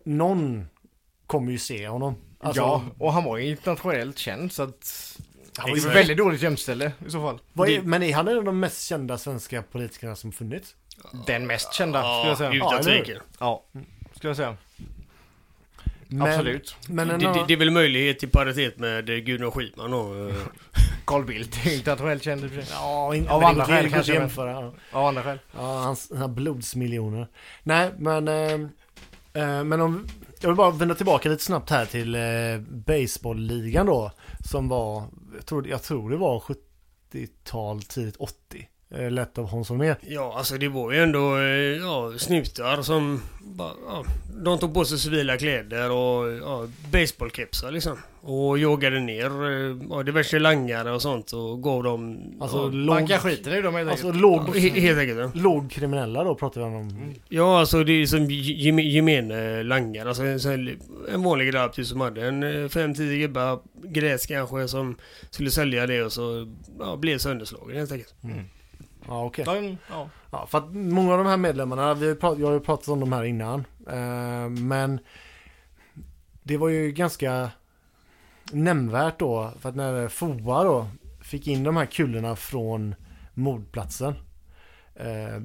Någon 0.05 0.67
kommer 1.27 1.53
ju 1.53 1.59
se 1.59 1.89
honom. 1.89 2.15
Alltså, 2.41 2.63
ja, 2.63 2.83
och 2.99 3.13
han 3.13 3.25
var 3.25 3.37
ju 3.39 3.51
internationellt 3.51 4.19
känd 4.19 4.53
så 4.53 4.63
att... 4.63 5.19
Han 5.59 5.71
var 5.71 5.77
är 5.77 5.81
ju 5.83 5.89
ett 5.89 5.97
väldigt 5.97 6.19
dåligt 6.19 6.43
gömställe 6.43 6.93
i 7.07 7.11
så 7.11 7.21
fall. 7.21 7.39
vad 7.53 7.69
är, 7.69 7.77
Det- 7.77 7.83
men 7.83 8.03
är 8.03 8.15
han 8.15 8.29
en 8.29 8.37
av 8.37 8.45
de 8.45 8.61
mest 8.61 8.83
kända 8.83 9.19
svenska 9.19 9.63
politikerna 9.63 10.17
som 10.17 10.33
funnits? 10.33 10.75
Den 11.27 11.47
mest 11.47 11.75
kända, 11.75 11.99
skulle 12.01 12.29
jag 12.31 12.39
säga. 12.39 12.53
utan 12.53 12.69
Ja, 12.77 12.83
tvekan. 12.83 13.23
Ja, 13.39 13.65
skulle 14.15 14.29
jag 14.31 14.37
säga. 14.37 14.57
Men, 16.09 16.23
Absolut. 16.23 16.77
Men 16.89 17.09
Det, 17.09 17.17
det, 17.17 17.45
det 17.49 17.53
är 17.55 17.59
väl 17.59 17.71
möjlighet 17.71 18.19
till 18.19 18.29
paritet 18.31 18.79
med 18.79 19.11
eh, 19.11 19.17
Gudrun 19.17 19.51
Schyman 19.51 19.91
då. 19.91 20.29
eh. 20.29 20.35
Carl 21.05 21.25
Bildt 21.25 21.67
är 21.67 21.75
internationellt 21.75 22.23
känd 22.23 22.45
i 22.45 22.49
och. 22.49 22.63
Ja, 22.71 23.15
in, 23.15 23.29
Av 23.29 23.41
men 23.41 23.49
andra 23.51 23.65
det 23.67 23.73
går 23.73 23.77
skäl 23.83 23.91
kanske, 23.93 24.15
jämföra. 24.15 24.51
Ja. 24.51 24.73
Av 24.93 25.07
andra 25.07 25.23
skäl. 25.23 25.39
Ja, 25.57 25.61
hans, 25.79 26.13
hans 26.17 26.31
blodsmiljoner. 26.37 27.29
Nej, 27.63 27.91
men... 27.99 28.29
Eh, 28.29 28.69
Eh, 29.35 29.65
men 29.65 29.81
om... 29.81 30.07
Jag 30.41 30.49
vill 30.49 30.57
bara 30.57 30.71
vända 30.71 30.95
tillbaka 30.95 31.29
lite 31.29 31.45
snabbt 31.45 31.71
här 31.71 31.87
till 31.87 32.15
eh, 32.15 32.21
baseballligan 32.87 33.87
då. 33.87 34.11
Som 34.51 34.69
var... 34.69 35.05
Jag 35.35 35.47
tror, 35.47 35.69
jag 35.69 35.83
tror 35.83 36.11
det 36.11 36.17
var 36.17 36.41
70-tal, 36.41 37.83
tidigt 37.83 38.17
80. 38.17 38.69
Eh, 38.99 39.11
lätt 39.11 39.39
av 39.39 39.47
Hans 39.49 39.69
Holmér. 39.69 39.97
Ja, 40.09 40.35
alltså 40.37 40.55
det 40.59 40.69
var 40.69 40.93
ju 40.93 41.03
ändå 41.03 41.37
eh, 41.37 41.45
ja, 41.83 42.13
snutar 42.19 42.83
som 42.83 43.23
bara, 43.41 43.73
ja, 43.89 44.05
de 44.45 44.59
tog 44.59 44.75
på 44.75 44.85
sig 44.85 44.99
civila 44.99 45.37
kläder 45.37 45.91
och 45.91 46.33
ja, 46.43 46.67
baseballkepsar 46.93 47.71
liksom. 47.71 47.97
Och 48.27 48.59
jagade 48.59 49.01
ner 49.01 49.27
eh, 49.51 49.77
ja, 49.91 50.03
diverse 50.03 50.39
langare 50.39 50.93
och 50.93 51.03
sånt 51.03 51.33
och 51.33 51.63
gav 51.63 51.83
dem... 51.83 52.19
Alltså, 52.41 52.57
ja, 52.57 52.63
låg, 52.69 52.97
Bankar 52.97 53.19
skiten 53.19 53.53
i 53.53 53.61
dem 53.61 53.75
helt 53.75 53.91
alltså 53.91 54.07
enkelt. 54.07 54.23
låg, 54.23 54.41
he- 54.41 54.81
helt 54.81 54.99
enkelt. 54.99 55.19
Ja. 55.35 55.43
låg 55.43 55.71
kriminella 55.71 56.25
då 56.25 56.35
pratar 56.35 56.61
vi 56.61 56.67
om. 56.67 57.15
Ja, 57.29 57.59
alltså 57.61 57.85
det 57.85 57.93
är 57.93 58.07
som 58.07 58.27
gem- 58.31 58.79
gemene 58.91 59.63
langare. 59.63 60.09
Alltså 60.09 60.23
en, 60.23 60.79
en 61.13 61.23
vanlig 61.23 61.51
grabb 61.53 61.73
typ 61.73 61.87
som 61.87 62.01
hade 62.01 62.27
en 62.27 62.45
5-10 62.45 63.19
gubbar, 63.21 63.59
gräs 63.85 64.27
kanske, 64.27 64.69
som 64.69 64.97
skulle 65.31 65.51
sälja 65.51 65.87
det 65.87 66.03
och 66.03 66.13
så 66.13 66.53
ja, 66.79 66.97
blev 66.97 67.19
sönderslagen 67.19 67.77
helt 67.77 67.93
enkelt. 67.93 68.15
Ja, 69.09 69.25
okej. 69.25 69.45
Ja, 69.47 69.77
ja. 69.91 70.09
Ja, 70.31 70.47
för 70.47 70.59
att 70.59 70.75
många 70.75 71.13
av 71.13 71.19
de 71.19 71.27
här 71.27 71.37
medlemmarna, 71.37 71.95
vi 71.95 72.07
har 72.21 72.37
jag 72.41 72.47
har 72.47 72.53
ju 72.55 72.61
pratat 72.61 72.89
om 72.89 73.01
de 73.01 73.13
här 73.13 73.25
innan. 73.25 73.65
Eh, 73.89 74.49
men 74.49 74.99
det 76.43 76.57
var 76.57 76.69
ju 76.69 76.93
ganska 76.93 77.51
nämnvärt 78.53 79.19
då, 79.19 79.53
för 79.61 79.69
att 79.69 79.77
när 79.77 80.09
FOA 80.09 80.65
då 80.65 80.87
fick 81.23 81.47
in 81.47 81.63
de 81.65 81.77
här 81.77 81.87
kulorna 81.87 82.37
från 82.37 82.95
mordplatsen. 83.35 84.15
Eh, 84.95 85.41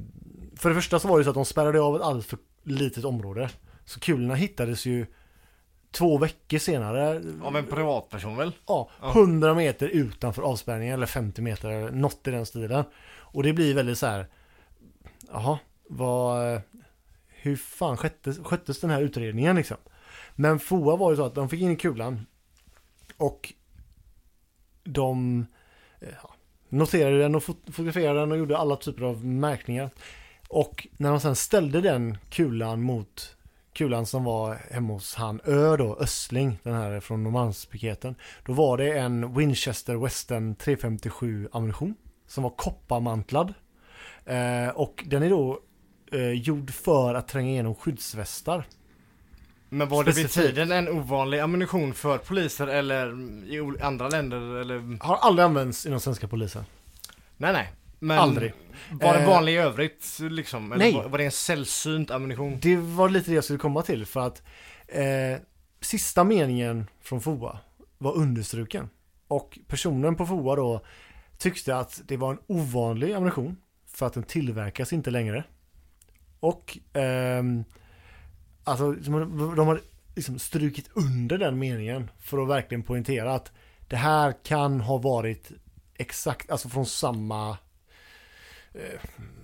för 0.58 0.70
det 0.70 0.76
första 0.76 1.00
så 1.00 1.08
var 1.08 1.18
det 1.18 1.24
så 1.24 1.30
att 1.30 1.36
de 1.36 1.46
spärrade 1.46 1.82
av 1.82 1.96
ett 1.96 2.02
alldeles 2.02 2.26
för 2.28 2.40
litet 2.64 3.06
område. 3.06 3.50
Så 3.86 4.00
kulorna 4.00 4.36
hittades 4.36 4.86
ju 4.86 5.06
två 5.92 6.18
veckor 6.18 6.58
senare. 6.58 7.22
Av 7.44 7.58
en 7.58 7.66
privatperson 7.66 8.38
väl? 8.38 8.52
Ja, 8.68 8.90
Ja. 9.02 9.12
100 9.12 9.54
meter 9.54 9.88
utanför 9.88 10.42
avspärrningen 10.42 10.94
eller 10.94 11.06
50 11.06 11.42
meter, 11.42 11.70
eller 11.70 11.92
något 11.92 12.28
i 12.28 12.32
den 12.32 12.46
stilen. 12.46 12.84
Och 13.32 13.44
det 13.44 13.54
blir 13.54 13.74
väldigt 13.74 13.98
så 13.98 14.06
här. 14.06 14.28
Jaha, 15.32 15.60
vad... 15.88 16.62
Hur 17.28 17.56
fan 17.56 17.98
sköttes, 17.98 18.40
sköttes 18.44 18.80
den 18.80 18.90
här 18.90 19.02
utredningen 19.02 19.56
liksom? 19.56 19.78
Men 20.36 20.60
FOA 20.60 20.96
var 20.96 21.12
ju 21.12 21.18
så 21.18 21.26
att 21.26 21.36
de 21.36 21.50
fick 21.50 21.62
in 21.62 21.78
kulan 21.78 22.26
och 23.18 23.54
de 24.84 25.46
eh, 26.00 26.10
ja, 26.24 26.34
noterade 26.70 27.20
den 27.20 27.36
och 27.36 27.44
fotograferade 27.44 28.20
den 28.20 28.32
och 28.32 28.38
gjorde 28.38 28.58
alla 28.58 28.76
typer 28.76 29.04
av 29.04 29.26
märkningar. 29.26 29.90
Och 30.48 30.88
när 30.98 31.10
de 31.10 31.20
sen 31.20 31.36
ställde 31.36 31.82
den 31.82 32.18
kulan 32.30 32.82
mot 32.82 33.36
kulan 33.74 34.06
som 34.06 34.24
var 34.24 34.56
hemma 34.72 34.94
hos 34.94 35.16
han 35.16 35.42
Ö 35.44 35.78
då, 35.78 35.96
Östling, 35.96 36.60
den 36.64 36.74
här 36.74 37.00
från 37.00 37.24
Norrmalmspiketen. 37.24 38.16
Då 38.46 38.54
var 38.54 38.78
det 38.78 38.98
en 38.98 39.36
Winchester 39.36 39.96
Western 39.96 40.56
357 40.56 41.50
ammunition 41.52 41.96
som 42.30 42.44
var 42.44 42.50
kopparmantlad. 42.50 43.54
Eh, 44.26 44.70
och 44.70 45.04
den 45.08 45.24
är 45.24 45.30
då 45.30 45.60
eh, 46.12 46.32
gjord 46.32 46.72
för 46.72 47.14
att 47.14 47.28
tränga 47.28 47.50
igenom 47.50 47.76
skyddsvästar. 47.76 48.68
Men 49.70 49.90
var 49.90 50.04
det 50.04 50.12
vid 50.12 50.30
tiden 50.30 50.72
en 50.72 50.90
ovanlig 50.90 51.40
ammunition 51.40 51.94
för 51.94 52.18
poliser 52.18 52.68
eller 52.68 53.08
i 53.54 53.82
andra 53.82 54.10
länder 54.10 54.56
eller? 54.56 55.04
Har 55.04 55.16
aldrig 55.16 55.46
använts 55.46 55.86
inom 55.86 56.00
svenska 56.00 56.28
polisen. 56.28 56.64
Nej 57.38 57.54
nej. 57.54 57.74
Men 58.00 58.20
Aldrig. 58.20 58.54
Var 58.92 59.14
den 59.14 59.22
Eh, 59.22 59.30
vanlig 59.30 59.54
i 59.54 59.58
övrigt 59.58 60.18
liksom? 60.20 60.72
Eller 60.72 60.86
nej. 60.86 60.94
Var, 60.94 61.10
var 61.10 61.18
det 61.18 61.26
en 61.26 61.32
sällsynt 61.32 62.12
ammunition? 62.12 62.60
Det 62.62 62.78
var 62.78 63.10
lite 63.10 63.32
det 63.32 63.36
jag 63.36 63.44
skulle 63.44 63.60
komma 63.60 63.82
till 63.82 64.06
för 64.06 64.20
att 64.20 64.42
eh, 64.88 65.04
sista 65.82 66.24
meningen 66.24 66.88
från 67.02 67.22
FOA 67.22 67.60
var 67.98 68.18
understruken. 68.18 68.90
Och 69.28 69.60
personen 69.68 70.16
på 70.16 70.26
FOA 70.26 70.56
då 70.56 70.82
tyckte 71.40 71.76
att 71.76 72.02
det 72.06 72.18
var 72.18 72.32
en 72.32 72.40
ovanlig 72.48 73.14
ammunition 73.14 73.58
för 73.88 74.06
att 74.06 74.14
den 74.14 74.24
tillverkas 74.24 74.94
inte 74.94 75.12
längre. 75.12 75.44
Och 76.40 76.78
ehm, 76.94 77.64
alltså 78.64 78.92
de 78.92 79.56
de 79.56 79.68
har 79.68 79.82
liksom 80.16 80.40
strukit 80.40 80.90
under 80.94 81.38
den 81.38 81.60
meningen 81.60 82.12
för 82.20 82.44
att 82.44 82.50
verkligen 82.50 82.84
poängtera 82.84 83.36
att 83.36 83.52
det 83.88 83.96
här 83.96 84.34
kan 84.44 84.82
ha 84.82 84.98
varit 84.98 85.52
exakt, 85.96 86.52
alltså 86.52 86.70
från 86.70 86.86
samma 86.86 87.58
eh, 88.74 89.00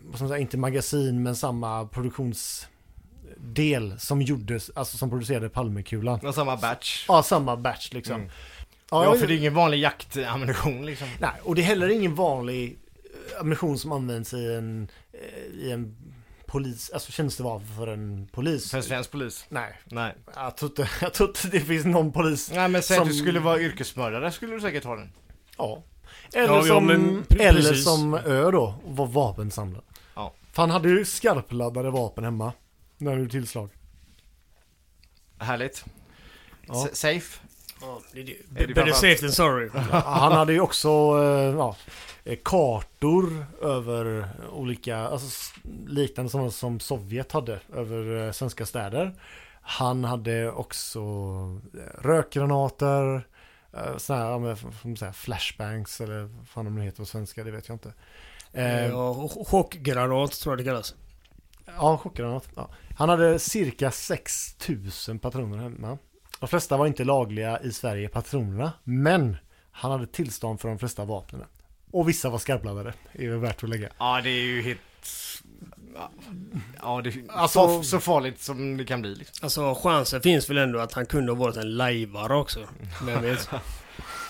vad 0.06 0.16
ska 0.16 0.24
man 0.24 0.30
säga, 0.30 0.40
inte 0.40 0.58
magasin 0.58 1.24
men 1.24 1.36
samma 1.36 1.88
produktionsdel 1.88 4.00
som 4.00 4.22
gjordes, 4.22 4.72
alltså 4.76 4.98
som 4.98 5.10
producerade 5.10 5.50
Palmekulan. 5.50 6.20
Ja, 6.24 6.34
samma 6.34 6.58
batch? 6.58 7.06
Ja, 7.08 7.24
samma 7.24 7.58
batch 7.58 7.94
liksom. 7.94 8.16
Mm. 8.16 8.30
Ja, 8.92 9.04
Ja, 9.04 9.16
för 9.16 9.28
det 9.28 9.34
är 9.34 9.38
ingen 9.38 9.54
vanlig 9.54 9.78
jaktammunition 9.80 10.86
liksom. 10.86 11.08
Nej, 11.20 11.32
och 11.44 11.56
det 11.56 11.62
är 11.62 11.66
heller 11.66 11.90
ingen 11.90 12.16
vanlig 12.16 12.78
eh, 13.34 13.40
ammunition 13.40 13.80
som 13.80 13.92
används 13.92 14.34
i 14.34 14.54
en, 14.54 14.88
eh, 15.14 15.20
i 15.66 15.72
en 15.72 15.98
polis, 16.46 16.90
alltså 16.94 17.12
tjänstevapen 17.12 17.68
för 17.78 17.88
en 17.88 18.28
polis. 18.32 18.72
För 18.72 18.78
en 18.78 18.84
svensk 18.84 19.12
polis? 19.12 19.46
Nej, 19.50 19.80
Nej. 19.86 20.16
jag 20.36 20.58
tror, 20.58 20.72
inte, 20.72 20.90
jag 21.02 21.14
tror 21.14 21.30
inte 21.30 21.48
det 21.48 21.60
finns 21.60 21.86
någon 21.86 22.12
polis. 22.12 22.52
Nej 22.54 22.68
men 22.70 22.84
säg 22.84 22.98
Som- 22.98 23.04
att 23.08 23.10
du 23.14 23.18
skulle 23.18 23.40
vara 23.40 23.60
yrkesmördare 23.60 24.32
skulle 24.32 24.54
du 24.54 24.62
säkert 24.62 24.84
ha 24.84 24.96
den. 24.96 25.12
Ja. 25.58 25.84
Eller, 26.34 26.48
Ja, 26.48 26.56
ja, 26.58 26.64
som, 26.64 26.90
pre- 27.30 27.42
eller 27.42 27.74
som 27.74 28.14
Ö 28.14 28.52
då, 28.52 28.76
var 28.86 29.06
vapensamlare. 29.08 29.84
Ja. 30.16 30.34
För 30.52 30.62
han 30.62 30.70
hade 30.72 30.90
ju 30.90 31.06
skarpladdade 31.06 31.90
vapen 31.92 32.24
hemma. 32.24 32.54
När 32.98 33.18
gjorde 33.18 33.30
tillslag. 33.32 33.70
Härligt. 35.38 35.86
Ja. 36.68 36.88
Safe? 36.94 37.40
Ja, 37.82 38.02
det, 38.14 38.24
det, 38.24 38.68
better 38.68 38.92
safe 38.92 39.16
than 39.22 39.32
sorry. 39.32 39.70
Han 39.92 40.32
hade 40.32 40.54
ju 40.54 40.60
också 40.62 40.90
eh, 40.90 41.56
ja, 41.58 41.76
eh, 42.24 42.38
kartor 42.44 43.46
över 43.62 44.30
olika, 44.52 44.98
alltså 44.98 45.54
liknande 45.88 46.32
som, 46.32 46.52
som 46.52 46.80
Sovjet 46.80 47.32
hade 47.32 47.60
över 47.74 48.26
eh, 48.26 48.32
svenska 48.32 48.66
städer. 48.66 49.14
Han 49.62 50.04
hade 50.04 50.52
också 50.52 51.00
eh, 51.74 52.02
rökgranater, 52.04 53.28
eh, 53.74 53.98
såna 53.98 54.20
här, 54.20 54.96
säga, 54.96 55.14
flashbangs 55.14 56.02
eller 56.02 56.22
vad 56.24 56.48
fan 56.48 56.66
de 56.66 56.76
nu 56.76 56.82
heter 56.82 56.98
på 56.98 57.06
svenska, 57.06 57.44
det 57.44 57.52
vet 57.52 57.68
jag 57.68 57.76
inte. 57.76 57.94
Eh, 58.54 58.86
Ja, 58.88 59.14
ch- 59.14 59.46
chockgranat 59.48 60.32
tror 60.32 60.52
jag 60.52 60.60
det 60.60 60.64
kallas. 60.64 60.96
Ja, 61.66 61.98
chockgranat. 61.98 62.50
Ja. 62.56 62.70
Han 62.98 63.10
hade 63.10 63.40
cirka 63.40 63.92
6000 63.92 65.20
patroner 65.20 65.58
hemma. 65.58 65.98
De 66.46 66.50
flesta 66.50 66.78
var 66.78 66.88
inte 66.88 67.04
lagliga 67.04 67.60
i 67.60 67.72
Sverige, 67.72 68.10
patronerna. 68.10 68.74
Men 68.84 69.38
han 69.72 69.92
hade 69.92 70.08
tillstånd 70.08 70.62
för 70.62 70.70
de 70.70 70.80
flesta 70.80 71.06
vapnen. 71.06 71.44
Och 71.92 72.10
vissa 72.10 72.30
var 72.30 72.38
skarpladdade. 72.38 72.94
Det 73.14 73.26
är 73.26 73.30
väl 73.30 73.40
värt 73.40 73.64
att 73.64 73.70
lägga. 73.70 73.90
Ja 73.98 74.22
det 74.24 74.30
är 74.30 74.44
ju 74.44 74.62
helt... 74.62 74.80
Ja, 76.82 77.02
det 77.02 77.14
Alltså- 77.30 77.68
så, 77.68 77.84
så 77.84 78.00
farligt 78.00 78.42
som 78.42 78.78
det 78.78 78.86
kan 78.86 79.02
bli 79.02 79.16
liksom. 79.16 79.36
Alltså 79.42 79.76
chansen 79.84 80.22
finns 80.22 80.50
väl 80.50 80.58
ändå 80.58 80.80
att 80.80 80.94
han 80.94 81.06
kunde 81.06 81.32
ha 81.32 81.40
varit 81.40 81.58
en 81.58 81.78
lajvare 81.78 82.36
också. 82.36 82.60
Vem 83.06 83.22
vet? 83.22 83.50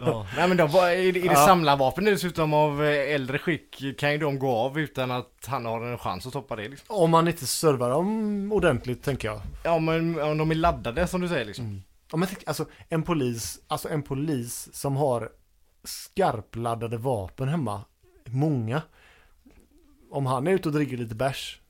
Ja. 0.00 0.26
Nej 0.36 0.48
men 0.48 0.56
de, 0.56 0.62
är 0.62 0.96
det, 0.96 1.08
är 1.08 1.12
det 1.12 1.20
Ja. 1.20 1.46
samlarvapen 1.46 2.04
dessutom 2.04 2.54
av 2.54 2.84
eh, 2.84 3.14
äldre 3.14 3.38
skick 3.38 3.98
kan 3.98 4.12
ju 4.12 4.18
de 4.18 4.38
gå 4.38 4.50
av 4.56 4.78
utan 4.78 5.10
att 5.10 5.46
han 5.46 5.64
har 5.66 5.80
en 5.80 5.98
chans 5.98 6.26
att 6.26 6.32
stoppa 6.32 6.56
det 6.56 6.68
liksom. 6.68 6.96
Om 6.96 7.10
man 7.10 7.28
inte 7.28 7.46
servar 7.46 7.90
dem 7.90 8.52
ordentligt 8.52 9.02
tänker 9.02 9.28
jag. 9.28 9.40
Ja 9.64 9.78
men 9.78 10.20
om 10.20 10.38
de 10.38 10.50
är 10.50 10.54
laddade 10.54 11.06
som 11.06 11.20
du 11.20 11.28
säger 11.28 11.44
liksom. 11.44 11.82
Ja, 12.10 12.16
men 12.16 12.28
tänk, 12.28 12.42
alltså 12.46 12.66
en 12.88 13.02
polis, 13.02 13.60
alltså 13.68 13.88
en 13.88 14.02
polis 14.02 14.68
som 14.72 14.96
har 14.96 15.28
skarpladdade 15.84 16.96
vapen 16.96 17.48
hemma. 17.48 17.84
Många. 18.26 18.82
Om 20.10 20.26
han 20.26 20.46
är 20.46 20.50
ute 20.52 20.68
och 20.68 20.74
dricker 20.74 20.96
lite 20.96 21.14
bärs. 21.14 21.60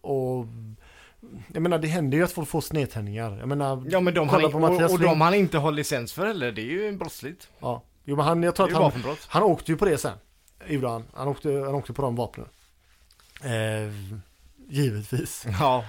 Och 0.00 0.44
jag 1.52 1.62
menar 1.62 1.78
det 1.78 1.88
händer 1.88 2.18
ju 2.18 2.24
att 2.24 2.32
folk 2.32 2.48
får 2.48 2.60
snedtändningar. 2.60 3.38
Jag 3.38 3.48
menar, 3.48 3.86
Ja 3.90 4.00
men 4.00 4.14
de 4.14 4.28
kolla 4.28 4.48
på 4.48 4.54
och, 4.54 4.60
Mattias 4.60 4.92
och 4.92 5.00
de 5.00 5.20
han 5.20 5.34
inte 5.34 5.58
har 5.58 5.72
licens 5.72 6.12
för 6.12 6.26
heller, 6.26 6.52
det 6.52 6.62
är 6.62 6.64
ju 6.64 6.92
brottsligt. 6.92 7.48
Ja. 7.58 7.82
Jo 8.04 8.16
men 8.16 8.24
han, 8.24 8.42
jag 8.42 8.54
tror 8.54 8.66
att 8.66 8.72
han, 8.72 8.82
vapenbrott. 8.82 9.26
han 9.28 9.42
åkte 9.42 9.72
ju 9.72 9.78
på 9.78 9.84
det 9.84 9.98
sen. 9.98 10.18
Gjorde 10.66 10.88
han. 10.88 11.04
Han 11.14 11.28
åkte, 11.28 11.48
han 11.48 11.74
åkte 11.74 11.92
på 11.92 12.02
de 12.02 12.16
vapnen. 12.16 12.46
Eh, 13.42 14.16
givetvis. 14.68 15.46
Ja. 15.60 15.84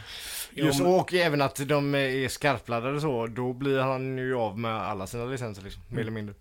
Just, 0.52 0.82
och 0.82 1.14
även 1.14 1.42
att 1.42 1.68
de 1.68 1.96
är 1.96 2.28
skarpladdade 2.28 3.02
så, 3.02 3.28
då 3.28 3.54
blir 3.54 3.80
han 3.80 4.18
ju 4.18 4.36
av 4.36 4.60
med 4.60 4.72
alla 4.72 5.08
sina 5.08 5.26
licenser 5.26 5.64
liksom, 5.64 5.82
mer 5.88 6.02
eller 6.02 6.12
mindre. 6.12 6.36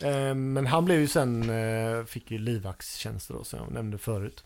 Eh, 0.00 0.34
men 0.34 0.66
han 0.66 0.84
blev 0.84 1.00
ju 1.00 1.08
sen, 1.08 1.50
eh, 1.50 2.04
fick 2.04 2.30
ju 2.30 2.38
livvaktstjänster 2.38 3.34
då 3.34 3.44
som 3.44 3.58
jag 3.58 3.72
nämnde 3.72 3.98
förut. 3.98 4.44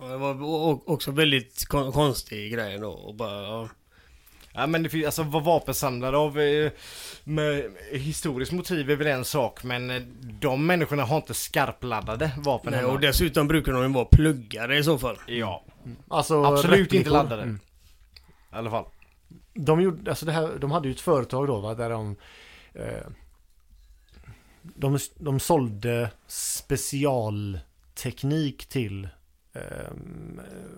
Ja, 0.00 0.06
det 0.06 0.16
var 0.16 0.90
också 0.90 1.10
väldigt 1.10 1.64
kon- 1.68 1.92
konstig 1.92 2.52
grej 2.52 2.78
då. 2.78 2.90
Och 2.90 3.14
bara, 3.14 3.42
ja. 3.42 3.68
Ja 4.52 4.66
men 4.66 4.82
det 4.82 4.88
finns, 4.88 5.06
alltså 5.06 5.22
vara 5.22 5.42
vapensamlare 5.44 6.16
av 6.16 6.40
eh, 6.40 6.72
med 7.24 7.70
historiskt 7.92 8.52
motiv 8.52 8.90
är 8.90 8.96
väl 8.96 9.06
en 9.06 9.24
sak 9.24 9.64
men 9.64 9.90
eh, 9.90 10.02
de 10.40 10.66
människorna 10.66 11.04
har 11.04 11.16
inte 11.16 11.34
skarpladdade 11.34 12.30
vapen 12.38 12.70
Nej, 12.72 12.80
hemma. 12.80 12.92
och 12.92 13.00
dessutom 13.00 13.48
brukar 13.48 13.72
de 13.72 13.82
ju 13.82 13.88
vara 13.88 14.04
pluggade 14.04 14.76
i 14.78 14.84
så 14.84 14.98
fall. 14.98 15.16
Ja, 15.26 15.64
Alltså, 16.08 16.44
absolut 16.44 16.92
inte 16.92 17.10
laddade. 17.10 17.42
Mm. 17.42 17.60
I 18.52 18.56
alla 18.56 18.70
fall. 18.70 18.84
De, 19.54 19.80
gjorde, 19.80 20.10
alltså 20.10 20.26
det 20.26 20.32
här, 20.32 20.58
de 20.58 20.70
hade 20.70 20.88
ju 20.88 20.94
ett 20.94 21.00
företag 21.00 21.46
då 21.46 21.60
va, 21.60 21.74
där 21.74 21.90
de 21.90 22.16
eh, 22.74 23.06
de, 24.62 24.98
de 25.16 25.40
sålde 25.40 26.10
specialteknik 26.26 28.66
till 28.66 29.08
Eh, 29.58 29.92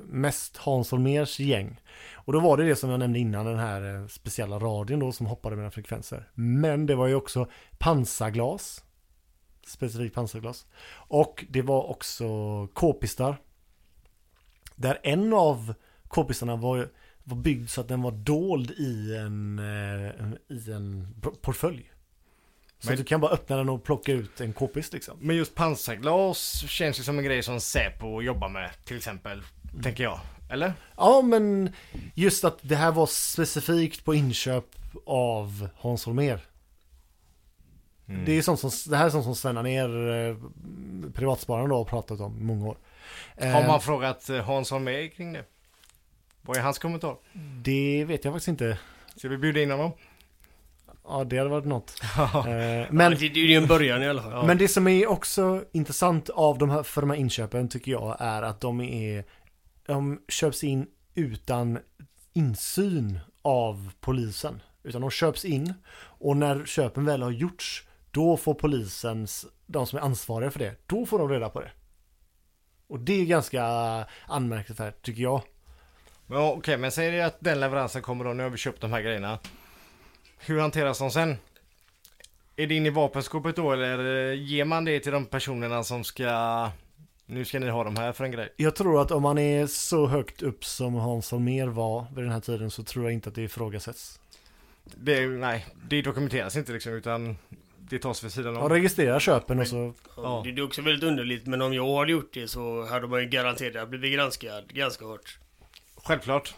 mest 0.07 0.57
Hans 0.57 0.91
Holmérs 0.91 1.41
gäng. 1.41 1.81
Och 2.15 2.33
då 2.33 2.41
var 2.41 2.57
det 2.57 2.65
det 2.65 2.77
som 2.77 2.91
jag 2.91 2.99
nämnde 2.99 3.19
innan, 3.19 3.47
den 3.47 3.59
här 3.59 3.95
eh, 3.95 4.07
speciella 4.07 4.59
radion 4.59 5.01
då 5.01 5.13
som 5.13 5.27
hoppade 5.27 5.57
mellan 5.57 5.73
frekvenser. 5.73 6.29
Men 6.35 6.87
det 6.87 6.95
var 6.95 7.07
ju 7.07 7.15
också 7.15 7.49
pansarglas. 7.79 8.85
Specifikt 9.67 10.15
pansarglas. 10.15 10.67
Och 10.93 11.45
det 11.49 11.63
var 11.63 11.91
också 11.91 12.27
k-pistar. 12.67 13.37
Där 14.77 14.99
en 15.03 15.33
av 15.33 15.75
k-pistarna 16.09 16.57
var 16.57 16.89
var 17.25 17.37
byggd 17.37 17.69
så 17.69 17.81
att 17.81 17.89
den 17.89 18.03
var 18.03 18.13
dold 18.13 18.71
i 18.71 19.17
en, 19.17 19.59
eh, 19.59 20.57
i 20.57 20.73
en 20.73 21.15
portfölj. 21.43 21.91
Så 22.81 22.89
Men- 22.89 22.97
du 22.97 23.05
kan 23.05 23.21
bara 23.21 23.31
öppna 23.31 23.57
den 23.57 23.69
och 23.69 23.85
plocka 23.85 24.13
ut 24.13 24.41
en 24.41 24.53
k-pist 24.53 24.93
liksom. 24.93 25.17
Men 25.21 25.37
just 25.37 25.55
pansarglas 25.55 26.65
känns 26.69 26.99
ju 27.01 27.03
som 27.03 27.19
en 27.19 27.25
grej 27.25 27.43
som 27.43 27.61
Säpo 27.61 28.23
jobbar 28.23 28.49
med 28.49 28.71
till 28.85 28.97
exempel. 28.97 29.43
Tänker 29.83 30.03
jag. 30.05 30.21
Eller? 30.51 30.73
Ja, 30.97 31.23
men 31.23 31.73
just 32.15 32.45
att 32.45 32.59
det 32.63 32.77
här 32.77 32.93
var 32.93 33.07
specifikt 33.07 34.05
på 34.05 34.15
inköp 34.15 34.65
av 35.07 35.69
Hans 35.77 36.05
Holmér. 36.07 36.41
Det, 38.27 38.33
är 38.33 38.43
sånt 38.43 38.61
som, 38.61 38.71
det 38.91 38.97
här 38.97 39.07
är 39.07 39.11
sånt 39.11 39.25
som 39.25 39.35
Sven 39.35 39.55
ner 39.55 40.11
eh, 40.11 40.37
privatspararen 41.15 41.69
då 41.69 41.77
har 41.77 41.85
pratat 41.85 42.21
om 42.21 42.39
i 42.41 42.43
många 42.45 42.67
år. 42.67 42.77
Har 43.41 43.47
Eh, 43.47 43.67
man 43.67 43.81
frågat 43.81 44.29
eh, 44.29 44.37
Hans 44.45 44.71
Holmér 44.71 45.09
kring 45.09 45.33
det? 45.33 45.45
Vad 46.43 46.57
är 46.57 46.61
hans 46.61 46.79
kommentar? 46.79 47.17
Det 47.63 48.05
vet 48.05 48.25
jag 48.25 48.35
faktiskt 48.35 48.49
inte. 48.49 48.79
Ska 49.17 49.29
vi 49.29 49.37
bjuda 49.39 49.61
in 49.63 49.71
honom? 49.71 49.93
Ja, 51.11 51.25
det 51.25 51.39
hade 51.39 51.51
varit 51.51 51.65
något. 51.67 52.01
Eh, 52.19 52.45
Men 52.45 52.87
men, 52.91 53.11
det, 53.11 53.29
det 53.29 53.41
är 53.41 53.45
ju 53.47 53.55
en 53.55 53.67
början 53.67 54.03
i 54.03 54.09
alla 54.09 54.23
fall. 54.23 54.47
men 54.47 54.59
det 54.59 54.69
som 54.69 54.89
är 54.89 55.07
också 55.11 55.65
intressant 55.73 56.31
av 56.31 56.59
de 56.59 56.71
här, 56.71 56.83
för 56.83 57.01
de 57.01 57.11
här 57.11 57.17
inköpen 57.17 57.69
tycker 57.69 57.93
jag 57.93 58.17
är 58.21 58.43
att 58.43 58.61
de 58.61 58.81
är 58.81 59.25
de 59.87 60.21
köps 60.29 60.65
in 60.65 60.87
utan 61.15 61.79
insyn 62.33 63.21
av 63.43 63.93
polisen. 64.01 64.63
Utan 64.83 65.01
de 65.01 65.11
köps 65.11 65.45
in 65.45 65.75
och 66.03 66.37
när 66.37 66.65
köpen 66.65 67.05
väl 67.05 67.23
har 67.23 67.31
gjorts 67.31 67.87
då 68.11 68.37
får 68.37 68.55
polisens, 68.55 69.47
de 69.67 69.87
som 69.87 69.99
är 69.99 70.03
ansvariga 70.03 70.51
för 70.51 70.59
det, 70.59 70.75
då 70.87 71.07
får 71.07 71.19
de 71.19 71.29
reda 71.29 71.49
på 71.49 71.61
det. 71.61 71.71
Och 72.89 73.01
det 73.01 73.13
är 73.21 73.25
ganska 73.25 73.65
anmärkningsvärt 74.27 75.03
tycker 75.03 75.23
jag. 75.23 75.43
Ja, 76.27 76.53
Okej, 76.53 76.77
men 76.77 76.93
säg 76.93 77.11
det 77.11 77.23
att 77.23 77.37
den 77.41 77.61
leveransen 77.61 78.03
kommer 78.03 78.25
då, 78.25 78.33
nu 78.33 78.43
har 78.43 78.51
vi 78.51 78.57
köpt 78.57 78.81
de 78.81 78.93
här 78.93 79.01
grejerna. 79.01 79.39
Hur 80.41 80.61
hanteras 80.61 80.99
de 80.99 81.11
sen? 81.11 81.37
Är 82.57 82.67
det 82.67 82.75
in 82.75 82.87
i 82.87 82.91
vapenskåpet 82.91 83.57
då 83.57 83.73
eller 83.73 84.33
ger 84.33 84.65
man 84.65 84.85
det 84.85 85.01
till 85.01 85.13
de 85.13 85.27
personerna 85.27 85.85
som 85.85 86.05
ska... 86.05 86.71
Nu 87.27 87.45
ska 87.45 87.59
ni 87.59 87.69
ha 87.69 87.85
de 87.85 87.97
här 87.97 88.13
för 88.13 88.25
en 88.25 88.31
grej. 88.31 88.53
Jag 88.57 88.77
tror 88.77 89.03
att 89.03 89.11
om 89.11 89.23
man 89.23 89.39
är 89.39 89.67
så 89.67 90.07
högt 90.07 90.43
upp 90.43 90.65
som 90.65 90.95
Hans 90.95 91.31
Holmér 91.33 91.67
var 91.67 92.07
vid 92.15 92.25
den 92.25 92.33
här 92.33 92.41
tiden 92.41 92.71
så 92.71 92.83
tror 92.83 93.05
jag 93.05 93.13
inte 93.13 93.29
att 93.29 93.35
det 93.35 93.43
ifrågasätts. 93.43 94.21
Det, 94.85 95.27
nej, 95.27 95.67
det 95.89 96.03
dokumenteras 96.03 96.57
inte 96.57 96.73
liksom 96.73 96.93
utan 96.93 97.37
det 97.79 97.99
tas 97.99 98.25
vid 98.25 98.33
sidan 98.33 98.55
Man 98.55 98.63
av. 98.63 98.69
registrerar 98.69 99.21
köpen 99.21 99.61
och 99.61 99.67
så 99.67 99.95
Ja. 100.17 100.43
Det 100.45 100.51
är 100.61 100.65
också 100.65 100.83
väldigt 100.83 101.05
underligt, 101.05 101.47
men 101.47 101.63
om 101.63 101.75
jag 101.75 101.97
hade 101.99 102.13
gjort 102.13 102.35
det 102.35 102.49
så 102.49 102.87
hade 102.87 103.07
man 103.07 103.21
ju 103.21 103.29
garanterat 103.29 103.89
blivit 103.89 104.13
granskad 104.15 104.65
ganska 104.75 105.05
hårt. 105.05 105.39
Självklart. 105.97 106.55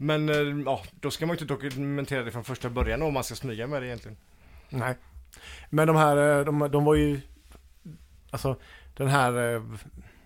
Men 0.00 0.28
eh, 0.28 0.62
ja, 0.64 0.82
då 1.00 1.10
ska 1.10 1.26
man 1.26 1.36
ju 1.36 1.42
inte 1.42 1.54
dokumentera 1.54 2.22
det 2.22 2.30
från 2.30 2.44
första 2.44 2.70
början 2.70 3.02
om 3.02 3.14
man 3.14 3.24
ska 3.24 3.34
smyga 3.34 3.66
med 3.66 3.82
det 3.82 3.86
egentligen. 3.86 4.16
Nej. 4.68 4.94
Men 5.70 5.86
de 5.86 5.96
här, 5.96 6.38
eh, 6.38 6.44
de, 6.44 6.70
de 6.70 6.84
var 6.84 6.94
ju... 6.94 7.20
Alltså, 8.30 8.56
den 8.94 9.08
här 9.08 9.54
eh, 9.54 9.62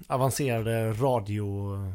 avancerade 0.07 0.93
radio... 0.93 1.95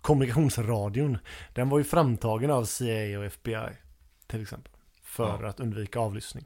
Kommunikationsradion. 0.00 1.18
Den 1.52 1.68
var 1.68 1.78
ju 1.78 1.84
framtagen 1.84 2.50
av 2.50 2.64
CIA 2.64 3.18
och 3.18 3.24
FBI. 3.24 3.68
Till 4.26 4.42
exempel. 4.42 4.72
För 5.02 5.44
att 5.44 5.60
undvika 5.60 5.98
avlyssning. 5.98 6.44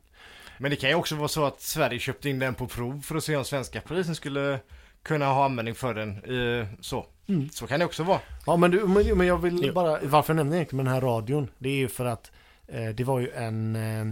Men 0.58 0.70
det 0.70 0.76
kan 0.76 0.90
ju 0.90 0.96
också 0.96 1.16
vara 1.16 1.28
så 1.28 1.44
att 1.44 1.60
Sverige 1.60 1.98
köpte 1.98 2.30
in 2.30 2.38
den 2.38 2.54
på 2.54 2.66
prov 2.66 3.00
för 3.00 3.16
att 3.16 3.24
se 3.24 3.36
om 3.36 3.44
svenska 3.44 3.80
polisen 3.80 4.14
skulle 4.14 4.60
kunna 5.02 5.26
ha 5.26 5.44
användning 5.44 5.74
för 5.74 5.94
den. 5.94 6.10
Eh, 6.10 6.66
så. 6.80 7.06
Mm. 7.26 7.48
så 7.48 7.66
kan 7.66 7.80
det 7.80 7.86
också 7.86 8.02
vara. 8.02 8.20
Ja 8.46 8.56
men, 8.56 8.70
du, 8.70 8.86
men, 8.86 9.18
men 9.18 9.26
jag 9.26 9.38
vill 9.38 9.58
Jo. 9.62 9.72
bara, 9.72 9.98
varför 10.02 10.32
jag 10.32 10.36
nämner 10.36 10.56
egentligen 10.56 10.84
den 10.84 10.94
här 10.94 11.00
radion? 11.00 11.50
Det 11.58 11.68
är 11.68 11.76
ju 11.76 11.88
för 11.88 12.04
att 12.04 12.30
eh, 12.66 12.88
det 12.88 13.04
var 13.04 13.20
ju 13.20 13.30
en, 13.30 13.76
eh, 13.76 14.06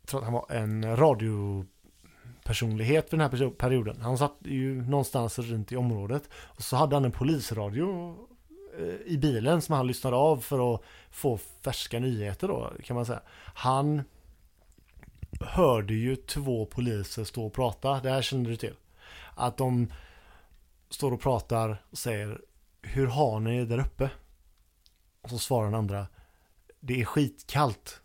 jag 0.00 0.06
tror 0.06 0.20
att 0.20 0.24
han 0.24 0.32
var 0.32 0.46
en 0.48 0.96
radiopersonlighet 0.96 3.10
för 3.10 3.16
den 3.16 3.30
här 3.30 3.50
perioden. 3.50 4.00
Han 4.00 4.18
satt 4.18 4.36
ju 4.44 4.82
någonstans 4.82 5.38
runt 5.38 5.72
i 5.72 5.76
området. 5.76 6.28
Och 6.34 6.62
så 6.62 6.76
hade 6.76 6.96
han 6.96 7.04
en 7.04 7.12
polisradio 7.12 8.16
eh, 8.78 9.12
i 9.12 9.18
bilen 9.18 9.62
som 9.62 9.74
han 9.74 9.86
lyssnade 9.86 10.16
av 10.16 10.36
för 10.36 10.74
att 10.74 10.80
få 11.10 11.38
färska 11.64 11.98
nyheter 11.98 12.48
då 12.48 12.72
kan 12.84 12.96
man 12.96 13.06
säga. 13.06 13.20
Han 13.54 14.02
hörde 15.40 15.94
ju 15.94 16.16
två 16.16 16.66
poliser 16.66 17.24
stå 17.24 17.46
och 17.46 17.52
prata, 17.52 18.00
det 18.00 18.10
här 18.10 18.22
känner 18.22 18.50
du 18.50 18.56
till. 18.56 18.74
Att 19.34 19.56
de 19.56 19.92
står 20.90 21.12
och 21.12 21.20
pratar 21.20 21.84
och 21.90 21.98
säger 21.98 22.40
Hur 22.82 23.06
har 23.06 23.40
ni 23.40 23.58
det 23.58 23.66
där 23.66 23.80
uppe? 23.84 24.10
Och 25.22 25.30
så 25.30 25.38
svarar 25.38 25.64
den 25.64 25.74
andra 25.74 26.06
Det 26.80 27.00
är 27.00 27.04
skitkallt. 27.04 28.00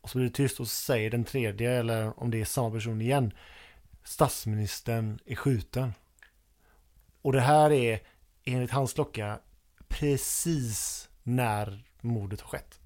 Och 0.00 0.10
så 0.10 0.18
blir 0.18 0.28
det 0.28 0.34
tyst 0.34 0.60
och 0.60 0.68
så 0.68 0.74
säger 0.74 1.10
den 1.10 1.24
tredje 1.24 1.70
eller 1.70 2.22
om 2.22 2.30
det 2.30 2.40
är 2.40 2.44
samma 2.44 2.70
person 2.70 3.00
igen 3.00 3.32
Statsministern 4.04 5.18
är 5.24 5.34
skjuten. 5.34 5.92
Och 7.22 7.32
det 7.32 7.40
här 7.40 7.72
är 7.72 8.00
enligt 8.44 8.70
hans 8.70 8.92
klocka 8.92 9.38
precis 9.88 11.08
när 11.22 11.84
mordet 12.00 12.40
har 12.40 12.48
skett. 12.48 12.80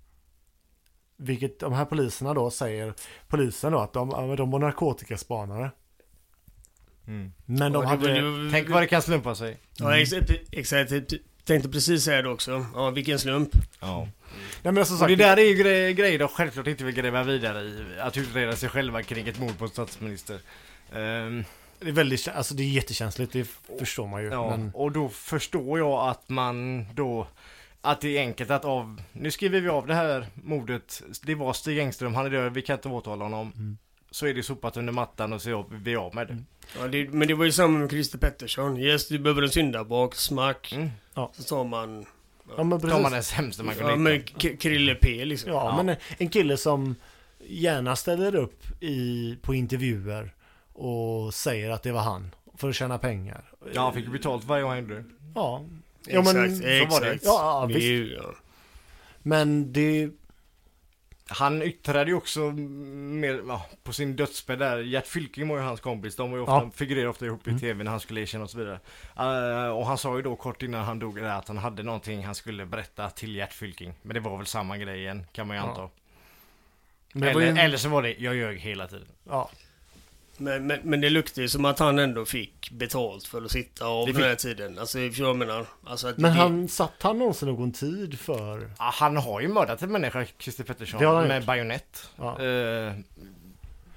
Vilket 1.17 1.61
de 1.61 1.73
här 1.73 1.85
poliserna 1.85 2.35
då 2.35 2.51
säger 2.51 2.95
Polisen 3.29 3.73
då 3.73 3.79
att 3.79 3.93
de, 3.93 4.37
de 4.37 4.51
var 4.51 4.59
narkotikaspanare. 4.59 5.71
Men 7.45 7.73
de 7.73 7.87
hade... 7.87 8.51
Tänk 8.53 8.69
vad 8.69 8.83
det 8.83 8.87
kan 8.87 9.03
slumpa 9.03 9.35
sig. 9.35 9.57
Ja, 9.79 9.97
exakt. 10.53 10.93
Tänkte 11.45 11.69
precis 11.69 12.05
säga 12.05 12.23
det 12.23 12.29
också. 12.29 12.67
Ja, 12.75 12.91
vilken 12.91 13.19
slump. 13.19 13.51
Ja. 13.81 14.09
Nej, 14.63 14.73
men 14.73 14.87
som 14.87 14.95
Och 14.95 14.99
sagt, 14.99 15.09
det 15.09 15.17
där 15.17 15.37
är 15.37 15.43
ju 15.43 15.55
gre- 15.63 15.93
grejer 15.93 16.19
de 16.19 16.29
självklart 16.29 16.67
inte 16.67 16.85
vill 16.85 16.95
gräva 16.95 17.23
vidare 17.23 17.61
i. 17.63 17.85
Att 18.01 18.17
utreda 18.17 18.57
sig 18.57 18.69
själva 18.69 19.03
kring 19.03 19.29
ett 19.29 19.39
mord 19.39 19.59
på 19.59 19.65
en 19.65 19.71
statsminister. 19.71 20.41
Ehm, 20.93 21.45
Det 21.81 21.89
är 21.89 21.93
väldigt, 21.93 22.29
alltså 22.29 22.55
det 22.55 22.63
är 22.63 22.69
jättekänsligt, 22.69 23.33
det 23.33 23.49
förstår 23.79 24.07
man 24.07 24.23
ju. 24.23 24.29
Ja, 24.29 24.51
Men, 24.51 24.71
och 24.75 24.93
då 24.93 25.09
förstår 25.09 25.79
jag 25.79 26.09
att 26.09 26.29
man 26.29 26.87
då 26.95 27.27
att 27.81 28.01
det 28.01 28.19
är 28.19 28.21
enkelt 28.21 28.51
att 28.51 28.65
av, 28.65 29.03
nu 29.13 29.31
skriver 29.31 29.61
vi 29.61 29.69
av 29.69 29.87
det 29.87 29.95
här 29.95 30.27
mordet, 30.35 31.03
det 31.23 31.35
var 31.35 31.53
Stig 31.53 31.79
Engström, 31.79 32.15
han 32.15 32.27
är 32.27 32.31
död, 32.31 32.55
vi 32.55 32.63
kan 32.63 32.77
inte 32.77 32.89
åtala 32.89 33.25
honom. 33.25 33.53
Mm. 33.57 33.79
Så 34.11 34.27
är 34.27 34.35
det 34.35 34.43
sopat 34.43 34.77
under 34.77 34.93
mattan 34.93 35.33
och 35.33 35.43
så 35.43 35.51
är 35.61 35.65
vi 35.85 35.97
av 35.97 36.15
med 36.15 36.27
det. 36.29 36.37
Ja, 36.79 36.89
det, 36.89 37.09
men 37.09 37.29
det 37.29 37.35
var 37.35 37.45
ju 37.45 37.53
samma 37.53 37.79
med 37.79 37.91
Christer 37.91 38.19
Pettersson. 38.19 38.77
Yes, 38.79 39.09
du 39.09 39.19
behöver 39.19 39.43
en 39.43 39.51
syndabock, 39.51 40.15
smack. 40.15 40.73
Mm. 40.73 40.89
Så 41.33 41.43
tar 41.43 41.65
man... 41.65 42.07
ja, 42.57 42.65
men 42.65 42.81
Tar 42.81 43.03
man 43.03 43.13
den 43.13 43.23
sämsta 43.23 43.63
man 43.63 43.75
kunde 43.75 43.91
Ja, 44.11 44.19
hitta. 44.19 44.39
men 44.49 44.57
Krille 44.57 44.95
P 44.95 45.25
liksom. 45.25 45.51
Ja, 45.53 45.83
men 45.83 45.97
en 46.19 46.29
kille 46.29 46.57
som 46.57 46.95
gärna 47.47 47.97
ställer 47.97 48.35
upp 48.35 48.63
i, 48.83 49.37
på 49.43 49.55
intervjuer 49.55 50.35
och 50.73 51.35
säger 51.35 51.71
att 51.71 51.83
det 51.83 51.93
var 51.93 52.01
han 52.03 52.35
för 52.57 52.69
att 52.69 52.75
tjäna 52.75 52.99
pengar. 52.99 53.45
Ja, 53.75 53.83
han 53.83 53.95
fick 53.95 54.05
ju 54.05 54.11
betalt 54.11 54.45
varje 54.45 54.63
gång 54.63 54.71
han 54.71 54.81
gjorde 54.81 54.95
det. 54.95 55.05
Ja. 55.35 55.65
Exakt, 56.07 56.27
Ja, 56.27 56.33
men, 56.33 56.57
så 56.57 56.63
var 56.63 57.01
det. 57.01 57.13
exakt. 57.13 57.25
Ja, 57.25 57.61
ja, 57.63 57.67
Det 57.67 57.75
är 57.75 58.01
visst. 58.03 58.15
ja. 58.23 58.35
Men 59.23 59.73
det... 59.73 60.11
Han 61.31 61.63
yttrade 61.63 62.11
ju 62.11 62.17
också 62.17 62.41
mer, 62.41 63.43
ja, 63.49 63.67
på 63.83 63.93
sin 63.93 64.17
dödsbädd 64.17 64.59
där, 64.59 64.79
Gert 64.79 65.07
Fylking 65.07 65.49
var 65.49 65.57
ju 65.57 65.63
hans 65.63 65.81
kompis, 65.81 66.17
de 66.17 66.31
var 66.31 66.39
ju 66.39 66.43
ofta, 66.43 66.53
Ja. 66.55 66.71
figurerar 66.75 67.09
ofta 67.09 67.27
ihop 67.27 67.47
i 67.47 67.51
Mm. 67.51 67.61
tv 67.61 67.85
när 67.85 67.91
han 67.91 68.01
skulle 68.01 68.21
erkänna 68.21 68.45
och 68.45 68.51
så 68.51 68.59
vidare. 68.59 68.81
Eh, 69.17 69.69
och 69.77 69.87
han 69.87 69.99
sa 69.99 70.17
ju 70.17 70.23
då 70.23 70.37
kort 70.37 70.63
innan 70.63 70.85
han 70.85 70.99
dog 70.99 71.17
där 71.17 71.25
att 71.39 71.49
han 71.49 71.59
hade 71.59 71.83
någonting 71.83 72.25
han 72.27 72.35
skulle 72.35 72.67
berätta 72.67 73.11
till 73.11 73.37
Gert 73.37 73.53
Fylking. 73.53 73.95
Men 74.03 74.15
det 74.15 74.21
var 74.21 74.37
väl 74.37 74.47
samma 74.47 74.79
grej 74.79 74.99
igen, 75.01 75.27
kan 75.33 75.47
man 75.47 75.57
ju 75.57 75.63
Ja. 75.63 75.69
anta. 75.69 75.89
Var 77.15 77.27
eller, 77.27 77.41
ju, 77.41 77.59
eller 77.59 77.77
så 77.77 77.89
var 77.89 78.03
det, 78.03 78.15
jag 78.19 78.37
ljög 78.37 78.59
hela 78.59 78.87
tiden. 78.89 79.09
ja. 79.25 79.51
Men, 80.39 80.67
men, 80.67 80.79
men 80.83 81.01
det 81.01 81.11
luktar 81.11 81.43
ju 81.43 81.49
som 81.49 81.65
att 81.65 81.79
han 81.79 81.99
ändå 81.99 82.25
fick 82.25 82.71
betalt 82.71 83.25
för 83.25 83.43
att 83.45 83.51
sitta 83.51 83.87
av 83.87 84.07
Det 84.07 84.13
den 84.13 84.23
här 84.23 84.35
tiden. 84.35 84.79
Alltså, 84.79 84.99
jag 85.01 85.37
menar? 85.37 85.67
Alltså 85.85 86.09
att 86.09 86.19
Men 86.19 86.33
det, 86.33 86.39
han 86.39 86.69
satt 86.69 86.93
han 87.03 87.19
någonsin 87.19 87.49
någon 87.49 87.73
tid 87.73 88.19
för... 88.19 88.71
Ja, 88.79 88.91
han 88.95 89.17
har 89.17 89.41
ju 89.41 89.49
mördat 89.49 89.83
en 89.83 89.93
människa, 89.93 90.25
Christer 90.39 90.65
Pettersson, 90.65 91.01
med 91.29 91.37
gjort. 91.37 91.47
bajonett. 91.47 92.11
Ja. 92.17 92.43
Eh, 92.43 92.93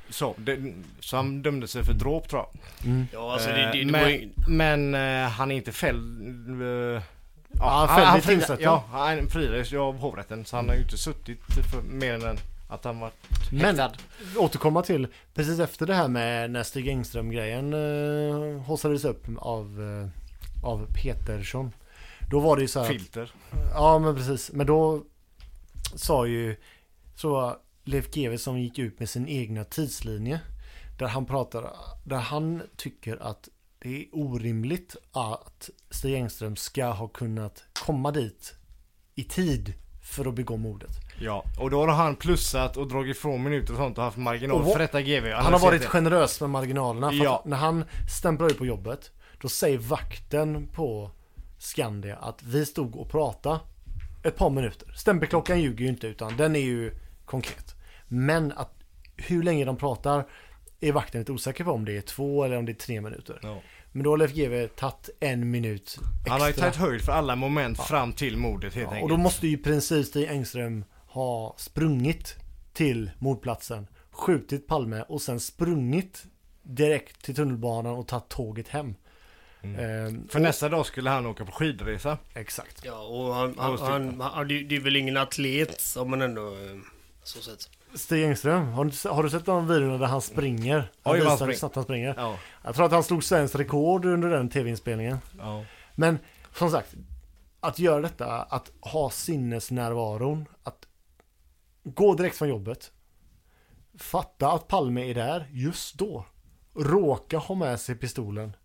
så, 0.09 0.35
det, 0.37 0.73
så 0.99 1.15
han 1.15 1.41
dömde 1.41 1.67
sig 1.67 1.83
för 1.83 1.93
dråp 1.93 2.29
tror 2.29 2.41
jag. 2.41 2.85
Mm. 2.91 3.07
Ja, 3.13 3.33
alltså 3.33 3.49
det, 3.49 3.55
det, 3.55 3.83
det, 3.83 3.97
Eh, 3.97 4.01
var 4.03 4.09
ju... 4.09 4.29
men 4.47 4.91
men 4.91 5.23
eh, 5.23 5.29
han 5.29 5.51
är 5.51 5.55
inte 5.55 5.71
fälld. 5.71 6.61
eh, 6.95 7.01
Ja, 7.59 7.85
han 7.89 7.97
fälld 8.11 8.23
i 8.23 8.27
tingsrätten. 8.27 8.63
Ja, 8.63 8.83
han 8.91 9.27
friades 9.27 9.71
ju 9.73 9.77
av 9.77 9.97
hovrätten. 9.97 10.45
Så 10.45 10.55
han 10.55 10.67
har 10.69 10.75
ju 10.75 10.81
inte 10.81 10.97
suttit 10.97 11.39
för 11.71 11.81
mer 11.81 12.25
än 12.27 12.37
att 12.71 12.83
han 12.83 12.99
var 12.99 13.11
Men 13.51 13.79
häktad. 13.79 13.91
återkomma 14.37 14.81
till 14.81 15.07
precis 15.33 15.59
efter 15.59 15.85
det 15.85 15.93
här 15.93 16.07
med 16.07 16.51
när 16.51 16.63
Stig 16.63 16.87
Engström-grejen 16.87 17.73
uh, 17.73 18.61
haussades 18.61 19.05
upp 19.05 19.25
av, 19.37 19.81
eh, 19.81 20.65
av 20.69 20.87
Petersson. 21.03 21.71
Då 22.29 22.39
var 22.39 22.55
det 22.55 22.61
ju 22.61 22.67
så 22.67 22.79
här. 22.79 22.87
Filter. 22.87 23.31
Ja 23.73 23.99
men 23.99 24.15
precis. 24.15 24.51
Men 24.51 24.67
då 24.67 25.03
sa 25.95 26.25
ju 26.25 26.55
så 27.15 27.57
Leif 27.83 28.11
GW 28.11 28.37
som 28.37 28.59
gick 28.59 28.79
ut 28.79 28.99
med 28.99 29.09
sin 29.09 29.27
egna 29.27 29.63
tidslinje. 29.63 30.39
Där 30.99 31.07
han 31.07 31.25
pratar, 31.25 31.73
där 32.05 32.17
han 32.17 32.61
tycker 32.75 33.17
att 33.17 33.49
det 33.79 34.01
är 34.01 34.05
orimligt 34.11 34.95
att 35.11 35.69
Stig 35.89 36.13
Engström 36.15 36.55
ska 36.55 36.85
ha 36.85 37.07
kunnat 37.07 37.63
komma 37.73 38.11
dit 38.11 38.53
i 39.15 39.23
tid 39.23 39.73
för 40.03 40.25
att 40.25 40.35
begå 40.35 40.57
mordet. 40.57 40.91
Ja, 41.23 41.43
och 41.59 41.69
då 41.69 41.79
har 41.85 41.87
han 41.93 42.15
plussat 42.15 42.77
och 42.77 42.87
dragit 42.87 43.17
ifrån 43.17 43.43
minuter 43.43 43.73
och 43.73 43.77
sånt 43.79 43.97
och 43.97 44.03
haft 44.03 44.17
marginal 44.17 44.61
Och 44.61 44.71
för 44.71 44.79
detta 44.79 45.01
GV. 45.01 45.31
Han 45.31 45.53
har 45.53 45.59
varit 45.59 45.85
generös 45.85 46.41
med 46.41 46.49
marginalerna. 46.49 47.09
För 47.09 47.17
Ja. 47.23 47.43
när 47.45 47.57
han 47.57 47.83
stämplar 48.19 48.47
ut 48.47 48.57
på 48.57 48.65
jobbet, 48.65 49.11
då 49.41 49.49
säger 49.49 49.77
vakten 49.77 50.67
på 50.67 51.11
Skandia 51.59 52.15
att 52.15 52.43
vi 52.43 52.65
stod 52.65 52.95
och 52.95 53.09
pratade 53.09 53.59
ett 54.23 54.35
par 54.37 54.49
minuter. 54.49 54.93
Stämpelklockan 54.95 55.59
ljuger 55.61 55.83
ju 55.83 55.89
inte 55.89 56.07
utan 56.07 56.37
den 56.37 56.55
är 56.55 56.59
ju 56.59 56.93
konkret. 57.25 57.75
Men 58.07 58.51
att 58.51 58.73
hur 59.17 59.43
länge 59.43 59.65
de 59.65 59.77
pratar 59.77 60.25
är 60.79 60.91
vakten 60.91 61.21
lite 61.21 61.31
osäker 61.31 61.63
på 61.63 61.71
om 61.71 61.85
det 61.85 61.97
är 61.97 62.01
två 62.01 62.43
eller 62.43 62.57
om 62.57 62.65
det 62.65 62.71
är 62.71 62.73
tre 62.73 63.01
minuter. 63.01 63.39
Ja. 63.43 63.57
Men 63.91 64.03
då 64.03 64.09
har 64.09 64.17
Leif 64.17 64.33
GW 64.33 64.67
tagit 64.67 65.09
en 65.19 65.51
minut 65.51 65.83
extra. 65.83 66.31
Han 66.31 66.41
har 66.41 66.47
ju 66.47 66.53
tagit 66.53 66.75
höjd 66.75 67.01
för 67.01 67.11
alla 67.11 67.35
moment 67.35 67.79
fram 67.81 68.13
till 68.13 68.37
mordet 68.37 68.73
helt 68.75 68.83
Ja, 68.83 68.89
och 68.89 68.93
enkelt. 68.95 69.09
då 69.09 69.17
måste 69.17 69.47
ju 69.47 69.53
i 69.53 69.57
princip 69.57 70.05
Stig 70.05 70.27
Engström 70.29 70.83
ha 71.11 71.55
sprungit 71.57 72.35
till 72.73 73.11
mordplatsen, 73.19 73.87
skjutit 74.11 74.67
Palme 74.67 75.01
och 75.07 75.21
sen 75.21 75.39
sprungit 75.39 76.23
direkt 76.63 77.23
till 77.25 77.35
tunnelbanan 77.35 77.93
och 77.95 78.07
tagit 78.07 78.29
tåget 78.29 78.67
hem. 78.67 78.95
Ehm, 79.63 80.27
För 80.27 80.39
nästa 80.39 80.69
dag 80.69 80.85
skulle 80.85 81.09
han 81.09 81.25
åka 81.25 81.45
på 81.45 81.51
skidresa. 81.51 82.17
Exakt. 82.33 82.85
Ja, 82.85 82.99
och 83.01 83.35
han, 83.35 83.55
han, 83.57 83.77
han, 83.79 84.21
han, 84.21 84.47
det 84.47 84.63
det 84.63 84.75
är 84.75 84.79
väl 84.79 84.95
ingen 84.95 85.17
atlet 85.17 85.83
om 85.97 86.09
man 86.09 86.21
ändå... 86.21 86.47
eh, 86.47 86.77
Så 87.23 87.41
sett. 87.41 87.69
Stig 87.95 88.23
Engström, 88.23 88.67
har 88.67 88.85
du, 88.85 89.09
har 89.09 89.23
du 89.23 89.29
sett 89.29 89.45
de 89.45 89.67
videorna 89.67 89.97
där 89.97 90.05
han 90.05 90.21
springer? 90.21 90.91
Han 91.03 91.13
Oj, 91.13 91.19
visar 91.19 91.29
hur 91.31 91.37
springer. 91.37 91.53
snabbt 91.53 91.75
han 91.75 91.83
springer. 91.83 92.13
Ja. 92.17 92.37
Jag 92.63 92.75
tror 92.75 92.85
att 92.85 92.91
han 92.91 93.03
slog 93.03 93.23
svenskt 93.23 93.55
rekord 93.55 94.05
under 94.05 94.29
den 94.29 94.49
tv-inspelningen. 94.49 95.17
ja. 95.37 95.65
Men 95.95 96.19
som 96.55 96.71
sagt, 96.71 96.93
att 97.59 97.79
göra 97.79 98.01
detta, 98.01 98.41
att 98.41 98.71
ha 98.81 99.09
sinnesnärvaron, 99.09 100.45
att 100.63 100.85
gå 101.83 102.13
direkt 102.13 102.37
från 102.37 102.49
jobbet, 102.49 102.91
fatta 103.97 104.51
att 104.51 104.67
Palme 104.67 105.09
är 105.09 105.13
där 105.13 105.47
just 105.51 105.97
då, 105.97 106.25
råka 106.75 107.37
ha 107.37 107.55
med 107.55 107.79
sig 107.79 107.95
pistolen, 107.95 108.55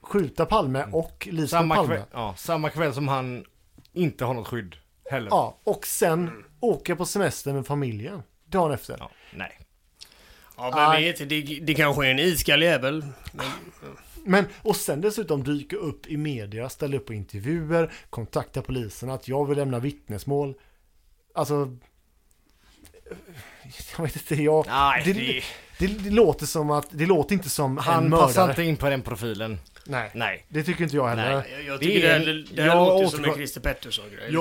skjuta 0.00 0.46
Palme 0.46 0.86
och 0.92 1.28
Lisbeth 1.30 1.50
Samma, 1.50 1.74
Palme. 1.74 1.94
kväll, 1.94 2.06
ja, 2.12 2.34
samma 2.36 2.70
kväll 2.70 2.94
som 2.94 3.08
han 3.08 3.44
inte 3.92 4.24
har 4.24 4.34
något 4.34 4.46
skydd 4.46 4.76
heller. 5.10 5.28
Ja, 5.30 5.60
och 5.64 5.86
sen 5.86 6.44
åka 6.60 6.96
på 6.96 7.06
semester 7.06 7.52
med 7.52 7.66
familjen 7.66 8.22
dagen 8.44 8.72
efter. 8.72 8.96
Ja, 8.98 9.10
nej. 9.34 9.58
Ja, 10.56 10.70
men 10.74 10.90
Nej. 10.90 11.12
vet, 11.12 11.28
det, 11.28 11.60
det 11.60 11.74
kanske 11.74 12.06
är 12.06 12.10
en 12.10 12.18
iskall 12.18 12.62
jävel. 12.62 13.06
Men, 13.32 13.46
Men, 14.24 14.46
och 14.62 14.76
sen 14.76 15.00
dessutom 15.00 15.44
dyka 15.44 15.76
upp 15.76 16.06
i 16.06 16.16
media, 16.16 16.68
ställa 16.68 16.96
upp 16.96 17.06
på 17.06 17.14
intervjuer, 17.14 17.92
kontakta 18.10 18.62
polisen 18.62 19.10
att 19.10 19.28
jag 19.28 19.46
vill 19.46 19.58
lämna 19.58 19.78
vittnesmål. 19.78 20.54
Alltså... 21.34 21.76
Jag 23.96 24.04
vet 24.04 24.16
inte, 24.16 24.42
jag... 24.42 24.66
Nej, 24.66 25.02
det, 25.04 25.12
det, 25.12 25.42
det, 25.78 25.86
det 25.86 26.10
låter 26.10 26.46
som 26.46 26.70
att, 26.70 26.86
det 26.90 27.06
låter 27.06 27.34
inte 27.34 27.48
som 27.50 27.78
en 27.78 27.84
han 27.84 28.08
mördare. 28.08 28.26
passar 28.26 28.48
inte 28.48 28.62
in 28.62 28.76
på 28.76 28.90
den 28.90 29.02
profilen. 29.02 29.58
Nej, 29.86 30.10
Nej. 30.14 30.44
det 30.48 30.62
tycker 30.64 30.84
inte 30.84 30.96
jag 30.96 31.08
heller. 31.08 31.34
Nej. 31.36 31.52
jag, 31.52 31.62
jag 31.64 31.80
Det 31.80 31.86
tycker 31.86 32.02
det, 32.02 32.08
är 32.14 32.28
en- 32.28 32.46
det, 32.54 32.62
här 32.62 32.68
jag 32.68 32.76
låter 33.02 33.16
som 33.16 33.24
en 33.24 33.34
Christer 33.34 33.60
Pettersson-grej. 33.60 34.32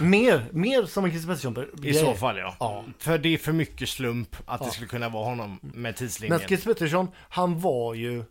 Mer, 0.00 0.46
mer 0.52 0.84
som 0.86 1.04
en 1.04 1.10
Christer 1.10 1.28
Pettersson. 1.28 1.66
I 1.84 1.94
så 1.94 2.14
fall 2.14 2.38
ja. 2.38 2.56
Ja. 2.60 2.84
För 2.98 3.18
det 3.18 3.34
är 3.34 3.38
för 3.38 3.52
mycket 3.52 3.88
slump 3.88 4.36
att 4.46 4.60
Ja. 4.60 4.66
det 4.66 4.72
skulle 4.72 4.88
kunna 4.88 5.08
vara 5.08 5.24
honom 5.24 5.58
med 5.62 5.74
Men 5.82 5.94
tidslinjen. 5.94 6.40
Christer 6.48 6.74
Pettersson, 6.74 7.08
han 7.28 7.60
var 7.60 7.94
ju 7.94 8.24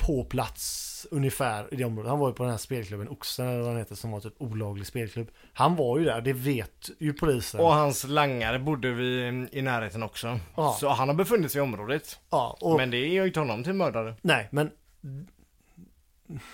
på 0.00 0.24
plats 0.24 0.86
ungefär 1.10 1.74
i 1.74 1.76
det 1.76 1.84
området. 1.84 2.10
Han 2.10 2.18
var 2.18 2.28
ju 2.28 2.34
på 2.34 2.42
den 2.42 2.50
här 2.50 2.58
spelklubben 2.58 3.08
Oxen 3.08 3.48
eller 3.48 3.58
vad 3.60 3.68
den 3.70 3.78
heter 3.78 3.94
som 3.94 4.10
var 4.10 4.20
typ 4.20 4.34
olaglig 4.38 4.86
spelklubb. 4.86 5.30
Han 5.52 5.76
var 5.76 5.98
ju 5.98 6.04
där, 6.04 6.20
det 6.20 6.32
vet 6.32 6.90
ju 6.98 7.12
polisen. 7.12 7.60
Och 7.60 7.72
hans 7.72 8.04
langare 8.04 8.58
bodde 8.58 8.90
vi 8.92 9.48
i 9.52 9.62
närheten 9.62 10.02
också. 10.02 10.40
Ja. 10.56 10.76
Så 10.80 10.88
han 10.88 11.08
har 11.08 11.14
befunnit 11.14 11.52
sig 11.52 11.58
i 11.58 11.62
området. 11.62 12.18
ja, 12.30 12.56
och, 12.60 12.76
Men 12.76 12.90
det 12.90 12.98
gör 12.98 13.22
ju 13.22 13.26
inte 13.28 13.40
honom 13.40 13.64
till 13.64 13.72
mördare. 13.72 14.14
Nej, 14.22 14.48
men 14.52 14.70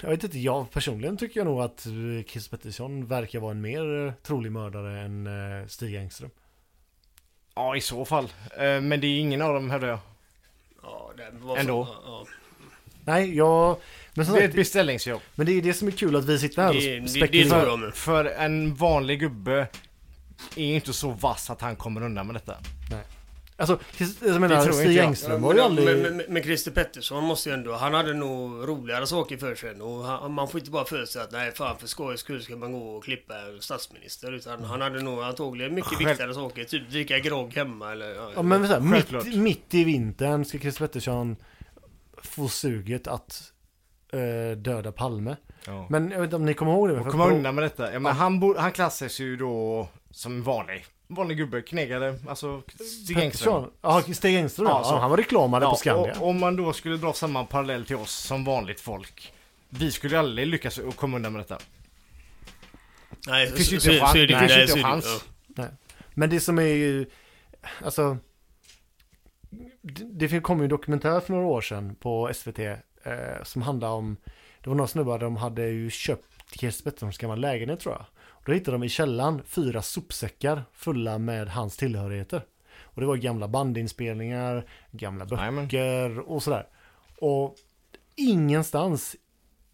jag 0.02 0.08
vet 0.10 0.24
inte, 0.24 0.38
jag 0.38 0.70
personligen 0.70 1.16
tycker 1.16 1.40
jag 1.40 1.44
nog 1.44 1.60
att 1.60 1.86
Christer 2.26 2.56
Pettersson 2.56 3.06
verkar 3.06 3.40
vara 3.40 3.50
en 3.50 3.60
mer 3.60 4.06
eh, 4.06 4.12
trolig 4.22 4.52
mördare 4.52 5.00
än 5.00 5.26
eh, 5.60 5.66
Stig 5.66 5.94
Engström. 5.94 6.30
Ja, 7.54 7.76
i 7.76 7.80
så 7.80 8.04
fall. 8.04 8.24
Eh, 8.58 8.80
Men 8.80 9.00
det 9.00 9.06
är 9.06 9.20
ingen 9.20 9.42
av 9.42 9.54
dem, 9.54 9.70
hörde 9.70 9.86
jag. 9.86 9.98
Ja, 10.82 11.10
det 11.16 11.30
var 11.38 11.56
Ändå. 11.56 11.84
fan- 11.84 11.94
Ja, 12.04 12.24
Nej, 13.06 13.36
jag... 13.36 13.76
Men, 14.14 14.32
Det 14.32 14.40
är 14.40 14.48
ett 14.48 14.54
beställningsjobb. 14.54 15.20
men 15.34 15.46
det 15.46 15.52
är 15.52 15.62
det 15.62 15.74
som 15.74 15.88
är 15.88 15.92
kul 15.92 16.16
att 16.16 16.24
vi 16.24 16.38
sitter 16.38 16.62
här 16.62 16.68
och 16.68 16.74
Det- 16.74 16.94
det- 16.94 17.00
det 17.00 17.08
spekulerar. 17.08 17.78
För, 17.78 17.90
för 17.90 18.24
en 18.24 18.74
vanlig 18.74 19.20
gubbe 19.20 19.66
är 20.56 20.64
inte 20.74 20.92
så 20.92 21.10
vass 21.10 21.50
att 21.50 21.60
han 21.60 21.76
kommer 21.76 22.02
undan 22.02 22.26
med 22.26 22.36
detta. 22.36 22.54
Alltså, 23.58 23.78
Chris- 23.96 24.16
jag 24.26 24.40
menar, 24.40 24.56
tror 24.62 24.74
inte 24.74 24.84
Stig 24.84 24.96
jag. 24.96 25.04
Engström 25.06 25.42
var 25.42 25.50
ju 25.52 25.56
men, 25.56 25.64
aldrig... 25.64 25.98
men, 26.02 26.16
men, 26.16 26.26
men 26.28 26.42
Christer 26.42 26.70
Pettersson 26.70 27.24
måste 27.24 27.48
ju 27.48 27.54
ändå, 27.54 27.72
han 27.74 27.94
hade 27.94 28.14
nog 28.14 28.68
roligare 28.68 29.06
saker 29.06 29.36
för 29.36 29.54
sig. 29.54 29.70
Och 29.80 30.04
han, 30.04 30.32
man 30.32 30.48
får 30.48 30.60
inte 30.60 30.70
bara 30.70 30.84
för 30.84 31.04
sig 31.04 31.22
att 31.22 31.32
nej 31.32 31.52
fan 31.54 31.78
för 31.78 31.86
skojs 31.86 32.20
skull 32.20 32.42
ska 32.42 32.56
man 32.56 32.72
gå 32.72 32.78
och 32.96 33.04
klippa 33.04 33.34
en 33.38 33.60
statsminister. 33.60 34.32
Utan 34.32 34.64
han 34.64 34.80
hade 34.80 35.02
nog 35.02 35.22
antagligen 35.22 35.74
mycket 35.74 35.90
Själv- 35.92 36.08
viktigare 36.08 36.34
saker. 36.34 36.64
Typ 36.64 36.90
dricka 36.90 37.18
grogg 37.18 37.54
hemma 37.54 37.92
eller... 37.92 38.14
Ja, 38.34 38.42
men 38.42 38.66
så 38.68 38.72
här, 38.72 38.80
mitt, 38.80 39.34
mitt 39.36 39.74
i 39.74 39.84
vintern 39.84 40.44
ska 40.44 40.58
Christer 40.58 40.86
Pettersson 40.86 41.36
få 42.22 42.48
suget 42.48 43.06
att 43.06 43.52
eh, 44.12 44.56
döda 44.56 44.92
Palme. 44.92 45.36
Ja. 45.66 45.86
Men 45.90 46.10
jag 46.10 46.18
vet 46.18 46.24
inte 46.26 46.36
om 46.36 46.44
ni 46.46 46.54
kommer 46.54 46.72
ihåg 46.72 46.88
det? 46.88 47.00
Och 47.00 47.12
på- 47.12 47.24
undan 47.28 47.54
med 47.54 47.64
detta. 47.64 47.92
Ja, 47.92 47.98
men 47.98 48.12
han, 48.16 48.40
bo, 48.40 48.54
han 48.58 48.72
klassas 48.72 49.20
ju 49.20 49.36
då 49.36 49.88
som 50.10 50.42
vanlig 50.42 50.86
vanlig 51.08 51.36
gubbe, 51.38 51.62
knegare, 51.62 52.18
alltså 52.28 52.62
Stig 53.04 53.18
Engström. 53.18 53.70
Ja, 53.82 54.02
Stig 54.02 54.36
Engström 54.36 54.66
Ja, 54.68 54.78
ja, 54.78 54.84
så- 54.84 54.96
Han 54.96 55.10
var 55.10 55.16
reklamare 55.16 55.64
på 55.64 55.74
Skandia. 55.76 56.16
om 56.20 56.40
man 56.40 56.56
då 56.56 56.72
skulle 56.72 56.96
dra 56.96 57.12
samma 57.12 57.44
parallell 57.44 57.84
till 57.86 57.96
oss 57.96 58.12
som 58.12 58.44
vanligt 58.44 58.80
folk. 58.80 59.32
Vi 59.68 59.92
skulle 59.92 60.18
aldrig 60.18 60.46
lyckas 60.48 60.78
att 60.78 60.96
komma 60.96 61.16
undan 61.16 61.32
med 61.32 61.40
detta. 61.42 61.58
Nej, 63.26 63.46
Det 63.46 63.52
finns 63.56 63.72
ju 63.72 63.76
inte 63.76 64.66
så- 64.68 64.78
chans-. 64.78 65.24
Ja. 65.56 65.64
Men 66.14 66.30
det 66.30 66.40
som 66.40 66.58
är 66.58 66.62
ju, 66.62 67.06
alltså, 67.84 68.18
det, 69.82 70.40
kom 70.40 70.58
ju 70.58 70.64
en 70.64 70.70
dokumentär 70.70 71.20
för 71.20 71.32
några 71.32 71.46
år 71.46 71.60
sedan 71.60 71.94
på 71.94 72.30
SVT 72.34 72.58
eh, 72.58 72.76
som 73.42 73.62
handlade 73.62 73.92
om, 73.92 74.16
det 74.62 74.70
var 74.70 74.76
några 74.76 74.88
snubbar, 74.88 75.18
de 75.18 75.36
hade 75.36 75.68
ju 75.68 75.90
köpt 75.90 76.24
Kirsti 76.52 76.84
Petterssons 76.84 77.18
gamla 77.18 77.36
lägenhet 77.36 77.80
tror 77.80 77.94
jag. 77.94 78.04
Och 78.26 78.42
då 78.46 78.52
hittade 78.52 78.74
de 78.74 78.84
i 78.84 78.88
källaren 78.88 79.42
fyra 79.44 79.82
sopsäckar 79.82 80.64
fulla 80.72 81.18
med 81.18 81.48
hans 81.48 81.76
tillhörigheter. 81.76 82.42
Och 82.80 83.00
det 83.00 83.06
var 83.06 83.16
gamla 83.16 83.48
bandinspelningar, 83.48 84.66
gamla 84.90 85.26
böcker 85.26 86.18
och 86.18 86.42
sådär. 86.42 86.66
Och 87.20 87.56
ingenstans, 88.16 89.16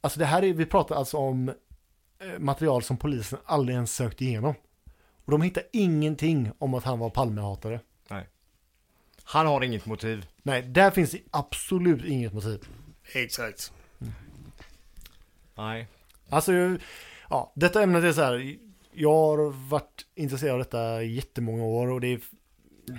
alltså 0.00 0.18
det 0.18 0.24
här 0.24 0.44
är, 0.44 0.52
vi 0.52 0.66
pratar 0.66 0.96
alltså 0.96 1.16
om 1.16 1.48
eh, 1.48 2.38
material 2.38 2.82
som 2.82 2.96
polisen 2.96 3.38
aldrig 3.44 3.74
ens 3.74 3.94
sökt 3.94 4.20
igenom. 4.20 4.54
Och 5.24 5.30
de 5.30 5.42
hittar 5.42 5.62
ingenting 5.72 6.50
om 6.58 6.74
att 6.74 6.84
han 6.84 6.98
var 6.98 7.10
Palmehatare. 7.10 7.80
Han 9.32 9.46
har 9.46 9.64
inget 9.64 9.86
motiv. 9.86 10.26
Nej, 10.42 10.62
där 10.62 10.90
finns 10.90 11.10
det 11.10 11.18
absolut 11.30 12.04
inget 12.04 12.32
motiv. 12.32 12.58
Exakt. 13.14 13.72
Nej. 15.54 15.88
Alltså, 16.28 16.52
ja, 17.30 17.52
detta 17.56 17.82
ämnet 17.82 18.04
är 18.04 18.12
så 18.12 18.22
här. 18.22 18.56
Jag 18.92 19.12
har 19.12 19.68
varit 19.68 20.06
intresserad 20.14 20.52
av 20.52 20.58
detta 20.58 21.02
jättemånga 21.02 21.64
år 21.64 21.88
och 21.88 22.00
det 22.00 22.08
är, 22.12 22.20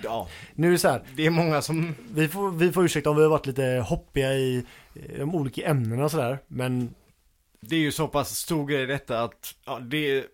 Ja, 0.02 0.28
nu 0.54 0.66
är 0.68 0.72
det 0.72 0.78
så 0.78 0.88
här. 0.88 1.02
det 1.16 1.26
är 1.26 1.30
många 1.30 1.62
som... 1.62 1.94
Vi 2.10 2.28
får, 2.28 2.50
vi 2.50 2.72
får 2.72 2.84
ursäkta 2.84 3.10
om 3.10 3.16
vi 3.16 3.22
har 3.22 3.30
varit 3.30 3.46
lite 3.46 3.84
hoppiga 3.88 4.34
i 4.34 4.56
eh, 4.94 5.18
de 5.18 5.34
olika 5.34 5.66
ämnena 5.66 6.04
och 6.04 6.10
sådär. 6.10 6.38
Men 6.46 6.94
Det 7.60 7.76
är 7.76 7.80
ju 7.80 7.92
så 7.92 8.08
pass 8.08 8.36
stor 8.36 8.66
grej 8.66 8.86
detta 8.86 9.22
att, 9.22 9.54
ja, 9.64 9.78
det 9.78 10.18
är... 10.18 10.24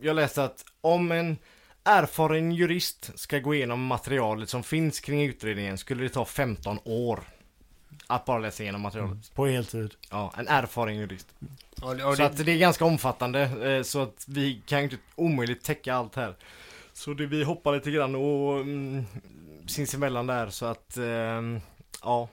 Jag 0.00 0.16
läste 0.16 0.44
att 0.44 0.64
om 0.80 1.12
en 1.12 1.36
erfaren 1.86 2.52
jurist 2.52 3.10
ska 3.18 3.38
gå 3.38 3.54
igenom 3.54 3.84
materialet 3.86 4.48
som 4.48 4.62
finns 4.62 5.00
kring 5.00 5.22
utredningen 5.24 5.78
skulle 5.78 6.02
det 6.02 6.08
ta 6.08 6.24
15 6.24 6.78
år. 6.84 7.20
Att 8.06 8.24
bara 8.24 8.38
läsa 8.38 8.62
igenom 8.62 8.80
materialet. 8.80 9.34
på 9.34 9.46
heltid. 9.46 9.94
Ja, 10.10 10.32
en 10.38 10.48
erfaren 10.48 10.96
jurist. 10.96 11.26
Det- 11.40 12.04
och 12.04 12.16
Så 12.16 12.22
det, 12.22 12.26
att 12.26 12.36
det 12.46 12.52
är 12.52 12.58
ganska 12.58 12.84
omfattande, 12.84 13.40
eh, 13.76 13.82
så 13.82 14.02
att 14.02 14.24
vi 14.28 14.62
kan 14.66 14.78
ju 14.78 14.84
inte 14.84 14.96
omöjligt 15.14 15.64
täcka 15.64 15.94
allt 15.94 16.16
här. 16.16 16.34
Så 16.92 17.14
det, 17.14 17.26
vi 17.26 17.44
hoppar 17.44 17.74
lite 17.74 17.90
grann 17.90 18.14
och 18.14 18.60
mm, 18.60 19.04
sinsemellan 19.66 20.26
där 20.26 20.50
så 20.50 20.66
att, 20.66 20.96
ehm, 20.96 21.60
ja. 22.02 22.28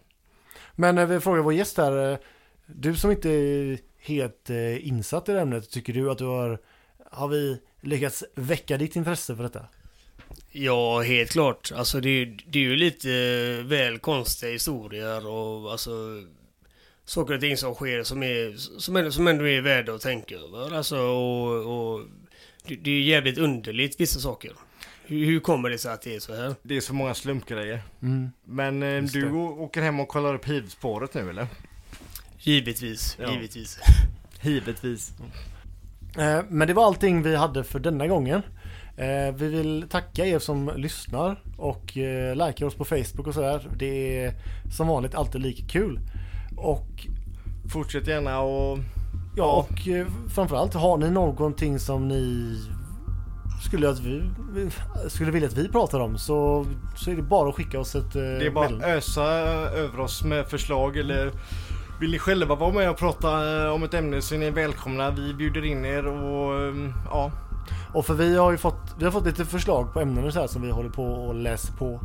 Men 0.76 0.98
eh, 0.98 1.06
vi 1.06 1.20
frågar 1.20 1.42
vår 1.42 1.54
gäst 1.54 1.78
här. 1.78 2.12
eh, 2.12 2.18
Du 2.66 2.96
som 2.96 3.12
inte 3.12 3.30
är 3.30 3.78
helt 4.00 4.50
eh, 4.50 4.88
insatt 4.88 5.30
i 5.30 5.32
det 5.34 5.42
ämnet, 5.42 5.70
tycker 5.72 5.94
du 5.94 6.12
att 6.12 6.18
du 6.18 6.26
har, 6.26 6.60
har 7.12 7.28
vi 7.28 7.62
lyckats 7.84 8.24
väcka 8.36 8.78
ditt 8.78 8.96
intresse 8.96 9.36
för 9.36 9.44
detta? 9.44 9.66
ja, 10.52 11.02
helt 11.02 11.32
klart. 11.32 11.72
Alltså 11.76 12.00
det, 12.00 12.10
är 12.10 12.26
ju- 12.26 12.38
det 12.48 12.60
är 12.60 12.64
ju 12.64 12.76
lite 12.76 13.12
eh, 13.60 13.66
väl 13.66 14.00
konstiga 14.00 14.52
historier 14.52 15.28
och 15.28 15.72
alltså 15.72 15.92
saker 17.06 17.34
och 17.34 17.42
ting 17.42 17.58
som 17.58 17.74
sker 17.74 18.04
som, 18.04 18.24
är, 18.24 18.58
som, 18.80 18.96
ändå, 18.96 19.12
som 19.12 19.28
ändå 19.28 19.48
är 19.48 19.62
värda 19.62 19.94
att 19.94 20.02
tänka 20.02 20.36
över. 20.36 20.76
Alltså 20.78 20.98
och, 20.98 21.94
och 21.94 22.02
det, 22.68 22.76
det 22.76 22.90
är 22.90 22.96
ju 22.96 23.04
jävligt 23.04 23.38
underligt 23.38 24.00
vissa 24.02 24.20
saker. 24.20 24.52
Hur, 25.06 25.26
hur 25.26 25.40
kommer 25.40 25.70
det 25.70 25.78
sig 25.78 25.92
att 25.94 26.02
det 26.02 26.16
är 26.16 26.20
så 26.20 26.36
här? 26.36 26.56
Det 26.64 26.78
är 26.78 26.82
så 26.82 26.94
många 26.94 27.14
slumpgrejer. 27.14 27.82
Mm. 28.02 28.30
Men 28.46 28.84
eh, 28.84 29.04
du 29.04 29.22
det. 29.22 29.32
åker 29.38 29.82
hem 29.82 30.00
och 30.00 30.08
kollar 30.08 30.36
upp 30.36 30.46
hivspåret 30.50 31.14
nu 31.14 31.30
eller? 31.30 31.48
Givetvis, 32.40 33.18
Ja. 33.22 33.34
givetvis. 33.34 33.80
Givetvis. 34.42 35.12
Eh, 36.18 36.40
Men 36.50 36.68
det 36.68 36.74
var 36.74 36.86
allting 36.86 37.22
vi 37.24 37.36
hade 37.36 37.64
för 37.64 37.80
denna 37.80 38.08
gången. 38.08 38.42
Eh, 38.98 39.36
Vi 39.36 39.48
vill 39.48 39.86
tacka 39.90 40.26
er 40.26 40.40
som 40.40 40.72
lyssnar 40.76 41.42
och 41.58 41.98
eh, 41.98 42.36
likar 42.36 42.66
oss 42.66 42.76
på 42.76 42.86
Facebook 42.86 43.28
och 43.28 43.34
sådär. 43.34 43.68
Det 43.78 44.24
är 44.24 44.34
som 44.78 44.88
vanligt 44.88 45.16
alltid 45.16 45.42
lika 45.42 45.68
kul. 45.68 46.00
Och 46.58 46.88
Fortsätt 47.74 48.08
gärna 48.08 48.40
och 48.40 48.78
ja, 49.38 49.52
och 49.70 49.80
framförallt 50.36 50.74
har 50.74 50.98
ni 50.98 51.10
någonting 51.10 51.80
som 51.80 52.08
ni 52.08 52.56
skulle, 53.66 53.90
att 53.90 54.00
vi, 54.00 54.22
skulle 55.10 55.32
vilja 55.32 55.48
att 55.48 55.58
vi 55.58 55.70
pratar 55.70 56.00
om 56.00 56.18
så, 56.18 56.66
så 56.96 57.12
är 57.12 57.16
det 57.16 57.22
bara 57.22 57.50
att 57.50 57.56
skicka 57.56 57.80
oss 57.80 57.96
ett 57.96 58.14
det 58.14 58.46
är 58.46 58.52
bara 58.52 58.66
att 58.66 58.84
ösa 58.84 59.24
över 59.24 60.00
oss 60.00 60.24
med 60.24 60.48
förslag 60.48 60.98
eller 60.98 61.32
vill 62.04 62.12
ni 62.12 62.20
själva 62.20 62.56
vara 62.56 62.74
med 62.74 62.90
och 62.90 62.98
prata 62.98 63.64
eh, 63.64 63.72
om 63.72 63.84
ett 63.84 63.94
ämne 63.94 64.22
så 64.22 64.36
är 64.36 64.40
ni 64.40 64.50
välkomna. 64.50 65.12
Vi 65.12 65.34
bjuder 65.34 65.66
in 65.66 65.86
er 65.86 66.08
och 66.08 66.60
ehm, 66.60 66.94
ja, 67.06 67.32
Och 67.94 68.06
för 68.06 68.14
vi 68.14 68.38
har 68.38 68.52
ju 68.52 68.58
fått, 68.58 68.96
vi 68.98 69.06
har 69.06 69.12
fått 69.12 69.26
lite 69.26 69.46
förslag 69.46 69.94
på 69.94 70.00
ämnen 70.00 70.24
och 70.24 70.34
så 70.34 70.40
här 70.40 70.48
som 70.48 70.62
vi 70.62 70.72
håller 70.72 70.90
på 70.90 71.06
och 71.06 71.36
läser 71.36 71.74
på. 71.74 72.02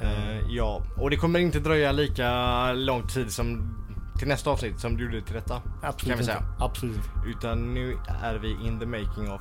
Eh, 0.00 0.40
ja, 0.48 0.82
och 0.96 1.10
det 1.10 1.16
kommer 1.16 1.38
inte 1.38 1.60
dröja 1.60 1.92
lika 1.92 2.72
lång 2.72 3.06
tid 3.06 3.32
som 3.32 3.74
till 4.18 4.28
nästa 4.28 4.50
avsnitt 4.50 4.80
som 4.80 4.96
du 4.96 5.04
gjorde 5.04 5.22
till 5.22 5.34
detta. 5.34 5.62
Absolut 5.82 5.98
kan 5.98 6.06
vi 6.06 6.12
inte. 6.12 6.24
säga. 6.24 6.42
Absolut 6.58 6.96
inte. 6.96 7.28
Utan 7.28 7.74
nu 7.74 7.98
är 8.22 8.34
vi 8.34 8.50
in 8.66 8.78
the 8.80 8.86
making 8.86 9.30
of 9.32 9.40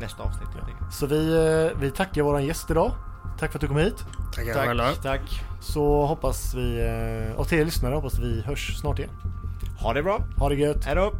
nästa 0.00 0.22
avsnitt. 0.22 0.48
enkelt. 0.48 0.92
Så 0.92 1.06
vi, 1.06 1.36
eh, 1.72 1.80
vi 1.80 1.90
tackar 1.90 2.22
våran 2.22 2.46
gäst 2.46 2.70
idag. 2.70 2.92
Tack 3.38 3.52
för 3.52 3.58
att 3.58 3.60
du 3.60 3.68
kom 3.68 3.76
hit. 3.76 4.04
Tackar 4.34 4.54
själva. 4.54 4.84
Tack, 4.84 5.02
tack. 5.02 5.44
Så 5.60 6.06
hoppas 6.06 6.54
vi, 6.54 6.80
eh, 7.30 7.40
och 7.40 7.48
till 7.48 7.58
er 7.58 7.64
lyssnare 7.64 7.94
hoppas 7.94 8.18
vi 8.18 8.42
hörs 8.42 8.76
snart 8.80 8.98
igen. 8.98 9.10
Ha 9.80 9.92
det 9.92 10.02
bra. 10.02 10.24
Ha 10.38 10.48
det 10.48 10.54
gött. 10.54 10.84
Hej 10.84 10.94
då. 10.94 11.12